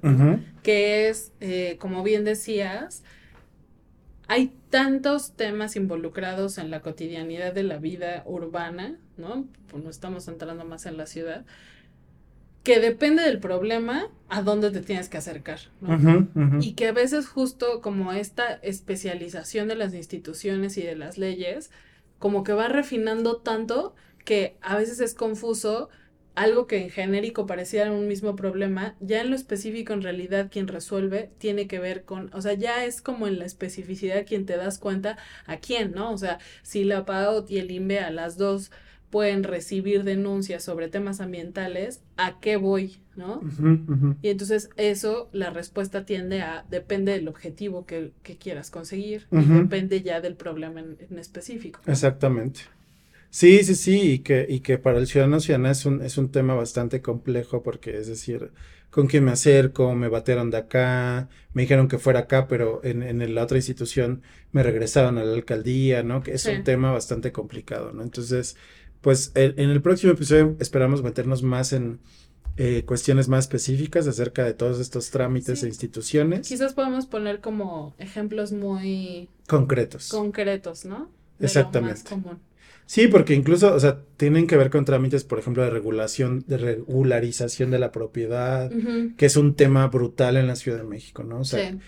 que 0.62 1.08
es, 1.08 1.32
eh, 1.40 1.78
como 1.80 2.04
bien 2.04 2.22
decías, 2.22 3.02
hay 4.28 4.52
tantos 4.70 5.32
temas 5.32 5.74
involucrados 5.74 6.58
en 6.58 6.70
la 6.70 6.80
cotidianidad 6.80 7.52
de 7.52 7.64
la 7.64 7.78
vida 7.78 8.22
urbana, 8.24 8.94
¿no? 9.16 9.48
Pues 9.66 9.82
no 9.82 9.90
estamos 9.90 10.28
entrando 10.28 10.64
más 10.64 10.86
en 10.86 10.96
la 10.96 11.06
ciudad, 11.06 11.44
que 12.62 12.78
depende 12.78 13.24
del 13.24 13.40
problema 13.40 14.06
a 14.28 14.42
dónde 14.42 14.70
te 14.70 14.80
tienes 14.80 15.08
que 15.08 15.16
acercar, 15.16 15.58
¿no? 15.80 16.28
Y 16.60 16.74
que 16.74 16.86
a 16.86 16.92
veces 16.92 17.26
justo 17.26 17.80
como 17.80 18.12
esta 18.12 18.60
especialización 18.62 19.66
de 19.66 19.74
las 19.74 19.92
instituciones 19.92 20.78
y 20.78 20.82
de 20.82 20.94
las 20.94 21.18
leyes, 21.18 21.72
como 22.20 22.44
que 22.44 22.52
va 22.52 22.68
refinando 22.68 23.38
tanto 23.38 23.96
que 24.24 24.56
a 24.62 24.76
veces 24.76 25.00
es 25.00 25.14
confuso 25.14 25.88
algo 26.38 26.68
que 26.68 26.80
en 26.80 26.90
genérico 26.90 27.46
pareciera 27.46 27.90
un 27.90 28.06
mismo 28.06 28.36
problema, 28.36 28.94
ya 29.00 29.20
en 29.20 29.30
lo 29.30 29.36
específico 29.36 29.92
en 29.92 30.02
realidad 30.02 30.48
quien 30.50 30.68
resuelve 30.68 31.30
tiene 31.38 31.66
que 31.66 31.80
ver 31.80 32.04
con, 32.04 32.30
o 32.32 32.40
sea, 32.40 32.54
ya 32.54 32.84
es 32.84 33.02
como 33.02 33.26
en 33.26 33.40
la 33.40 33.44
especificidad 33.44 34.24
quien 34.24 34.46
te 34.46 34.56
das 34.56 34.78
cuenta 34.78 35.18
a 35.46 35.56
quién, 35.56 35.92
¿no? 35.92 36.12
O 36.12 36.18
sea, 36.18 36.38
si 36.62 36.84
la 36.84 37.04
PAOT 37.04 37.50
y 37.50 37.58
el 37.58 37.72
INVE 37.72 37.98
a 37.98 38.12
las 38.12 38.36
dos 38.36 38.70
pueden 39.10 39.42
recibir 39.42 40.04
denuncias 40.04 40.62
sobre 40.62 40.88
temas 40.88 41.20
ambientales, 41.20 42.02
¿a 42.16 42.38
qué 42.38 42.56
voy, 42.56 42.98
no? 43.16 43.40
Y 44.22 44.28
entonces 44.28 44.70
eso, 44.76 45.30
la 45.32 45.50
respuesta 45.50 46.04
tiende 46.04 46.42
a, 46.42 46.64
depende 46.70 47.12
del 47.12 47.26
objetivo 47.26 47.84
que, 47.84 48.12
que 48.22 48.36
quieras 48.36 48.70
conseguir 48.70 49.26
y 49.32 49.44
depende 49.44 50.02
ya 50.02 50.20
del 50.20 50.36
problema 50.36 50.78
en, 50.80 50.98
en 51.10 51.18
específico. 51.18 51.80
Exactamente. 51.86 52.60
Sí, 53.30 53.62
sí, 53.62 53.74
sí, 53.74 54.00
y 54.12 54.18
que, 54.20 54.46
y 54.48 54.60
que 54.60 54.78
para 54.78 54.98
el 54.98 55.06
ciudadano 55.06 55.38
ciudadana 55.40 55.70
es 55.70 55.84
un, 55.84 56.02
es 56.02 56.16
un 56.18 56.30
tema 56.30 56.54
bastante 56.54 57.02
complejo 57.02 57.62
porque 57.62 57.96
es 57.98 58.06
decir, 58.06 58.52
con 58.90 59.06
quién 59.06 59.24
me 59.24 59.32
acerco, 59.32 59.94
me 59.94 60.08
batearon 60.08 60.50
de 60.50 60.56
acá, 60.56 61.28
me 61.52 61.62
dijeron 61.62 61.88
que 61.88 61.98
fuera 61.98 62.20
acá, 62.20 62.48
pero 62.48 62.80
en, 62.84 63.02
en 63.02 63.34
la 63.34 63.42
otra 63.44 63.58
institución 63.58 64.22
me 64.52 64.62
regresaron 64.62 65.18
a 65.18 65.24
la 65.24 65.34
alcaldía, 65.34 66.02
¿no? 66.02 66.22
Que 66.22 66.32
es 66.32 66.42
Sí. 66.42 66.50
un 66.52 66.64
tema 66.64 66.90
bastante 66.90 67.30
complicado, 67.30 67.92
¿no? 67.92 68.02
Entonces, 68.02 68.56
pues 69.02 69.30
el- 69.34 69.54
en 69.58 69.68
el 69.70 69.82
próximo 69.82 70.12
episodio 70.14 70.56
esperamos 70.58 71.02
meternos 71.02 71.42
más 71.42 71.72
en 71.74 72.00
eh, 72.60 72.82
cuestiones 72.86 73.28
más 73.28 73.44
específicas 73.44 74.08
acerca 74.08 74.42
de 74.44 74.52
todos 74.52 74.80
estos 74.80 75.10
trámites 75.10 75.60
Sí. 75.60 75.66
e 75.66 75.68
instituciones 75.68 76.48
Quizás 76.48 76.72
podemos 76.74 77.06
poner 77.06 77.40
como 77.40 77.94
ejemplos 77.98 78.50
muy 78.52 79.28
concretos. 79.46 80.08
concretos, 80.08 80.84
¿no? 80.84 81.08
De 81.38 81.46
Exactamente. 81.46 82.00
Lo 82.10 82.16
más 82.16 82.24
común. 82.24 82.38
Sí, 82.90 83.06
porque 83.06 83.34
incluso, 83.34 83.74
o 83.74 83.78
sea, 83.78 84.00
tienen 84.16 84.46
que 84.46 84.56
ver 84.56 84.70
con 84.70 84.86
trámites, 84.86 85.22
por 85.22 85.38
ejemplo, 85.38 85.62
de 85.62 85.68
regulación, 85.68 86.42
de 86.46 86.56
regularización 86.56 87.70
de 87.70 87.78
la 87.78 87.92
propiedad, 87.92 88.70
que 89.18 89.26
es 89.26 89.36
un 89.36 89.54
tema 89.56 89.86
brutal 89.88 90.38
en 90.38 90.46
la 90.46 90.56
Ciudad 90.56 90.78
de 90.78 90.84
México, 90.84 91.22
¿no? 91.22 91.40
O 91.40 91.44
sea, 91.44 91.70
sí. 91.70 91.78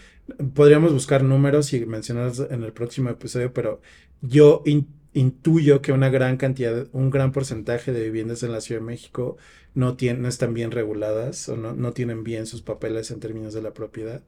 podríamos 0.54 0.92
buscar 0.92 1.24
números 1.24 1.72
y 1.72 1.86
mencionarlos 1.86 2.46
en 2.50 2.62
el 2.64 2.74
próximo 2.74 3.08
episodio, 3.08 3.54
pero 3.54 3.80
yo 4.20 4.62
in- 4.66 4.88
intuyo 5.14 5.80
que 5.80 5.92
una 5.92 6.10
gran 6.10 6.36
cantidad, 6.36 6.86
un 6.92 7.08
gran 7.08 7.32
porcentaje 7.32 7.92
de 7.92 8.04
viviendas 8.04 8.42
en 8.42 8.52
la 8.52 8.60
Ciudad 8.60 8.82
de 8.82 8.86
México 8.86 9.38
no 9.74 9.96
tienen, 9.96 10.20
no 10.20 10.28
están 10.28 10.52
bien 10.52 10.70
reguladas 10.70 11.48
o 11.48 11.56
no, 11.56 11.72
no 11.74 11.92
tienen 11.94 12.24
bien 12.24 12.44
sus 12.44 12.60
papeles 12.60 13.10
en 13.10 13.20
términos 13.20 13.54
de 13.54 13.62
la 13.62 13.72
propiedad. 13.72 14.22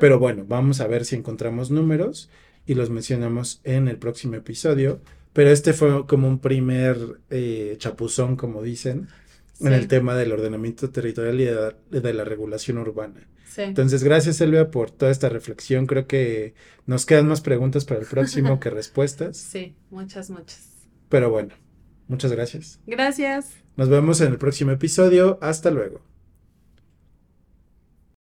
Pero 0.00 0.18
bueno, 0.18 0.46
vamos 0.48 0.80
a 0.80 0.86
ver 0.86 1.04
si 1.04 1.16
encontramos 1.16 1.70
números 1.70 2.30
y 2.66 2.74
los 2.76 2.88
mencionamos 2.88 3.60
en 3.64 3.88
el 3.88 3.98
próximo 3.98 4.36
episodio. 4.36 5.00
Pero 5.34 5.50
este 5.50 5.74
fue 5.74 6.06
como 6.06 6.28
un 6.28 6.38
primer 6.38 6.96
eh, 7.28 7.74
chapuzón, 7.78 8.36
como 8.36 8.62
dicen, 8.62 9.08
en 9.60 9.72
el 9.72 9.88
tema 9.88 10.14
del 10.16 10.32
ordenamiento 10.32 10.90
territorial 10.90 11.40
y 11.40 11.44
de 11.44 11.54
la, 11.54 11.74
de 11.90 12.14
la 12.14 12.24
regulación 12.24 12.78
urbana. 12.78 13.28
sí. 13.46 13.62
Entonces, 13.62 14.02
gracias, 14.02 14.40
Elvia, 14.40 14.70
por 14.70 14.90
toda 14.90 15.10
esta 15.10 15.28
reflexión. 15.28 15.86
Creo 15.86 16.06
que 16.06 16.54
nos 16.86 17.04
quedan 17.04 17.28
más 17.28 17.40
preguntas 17.40 17.84
para 17.84 18.00
el 18.00 18.06
próximo 18.06 18.58
que 18.60 18.70
respuestas. 18.70 19.36
Sí, 19.36 19.74
muchas, 19.90 20.30
muchas. 20.30 20.88
Pero 21.08 21.30
bueno, 21.30 21.54
muchas 22.08 22.32
gracias. 22.32 22.80
Gracias. 22.86 23.50
Nos 23.76 23.88
vemos 23.88 24.20
en 24.20 24.32
el 24.32 24.38
próximo 24.38 24.70
episodio. 24.70 25.38
Hasta 25.42 25.70
luego. 25.70 26.00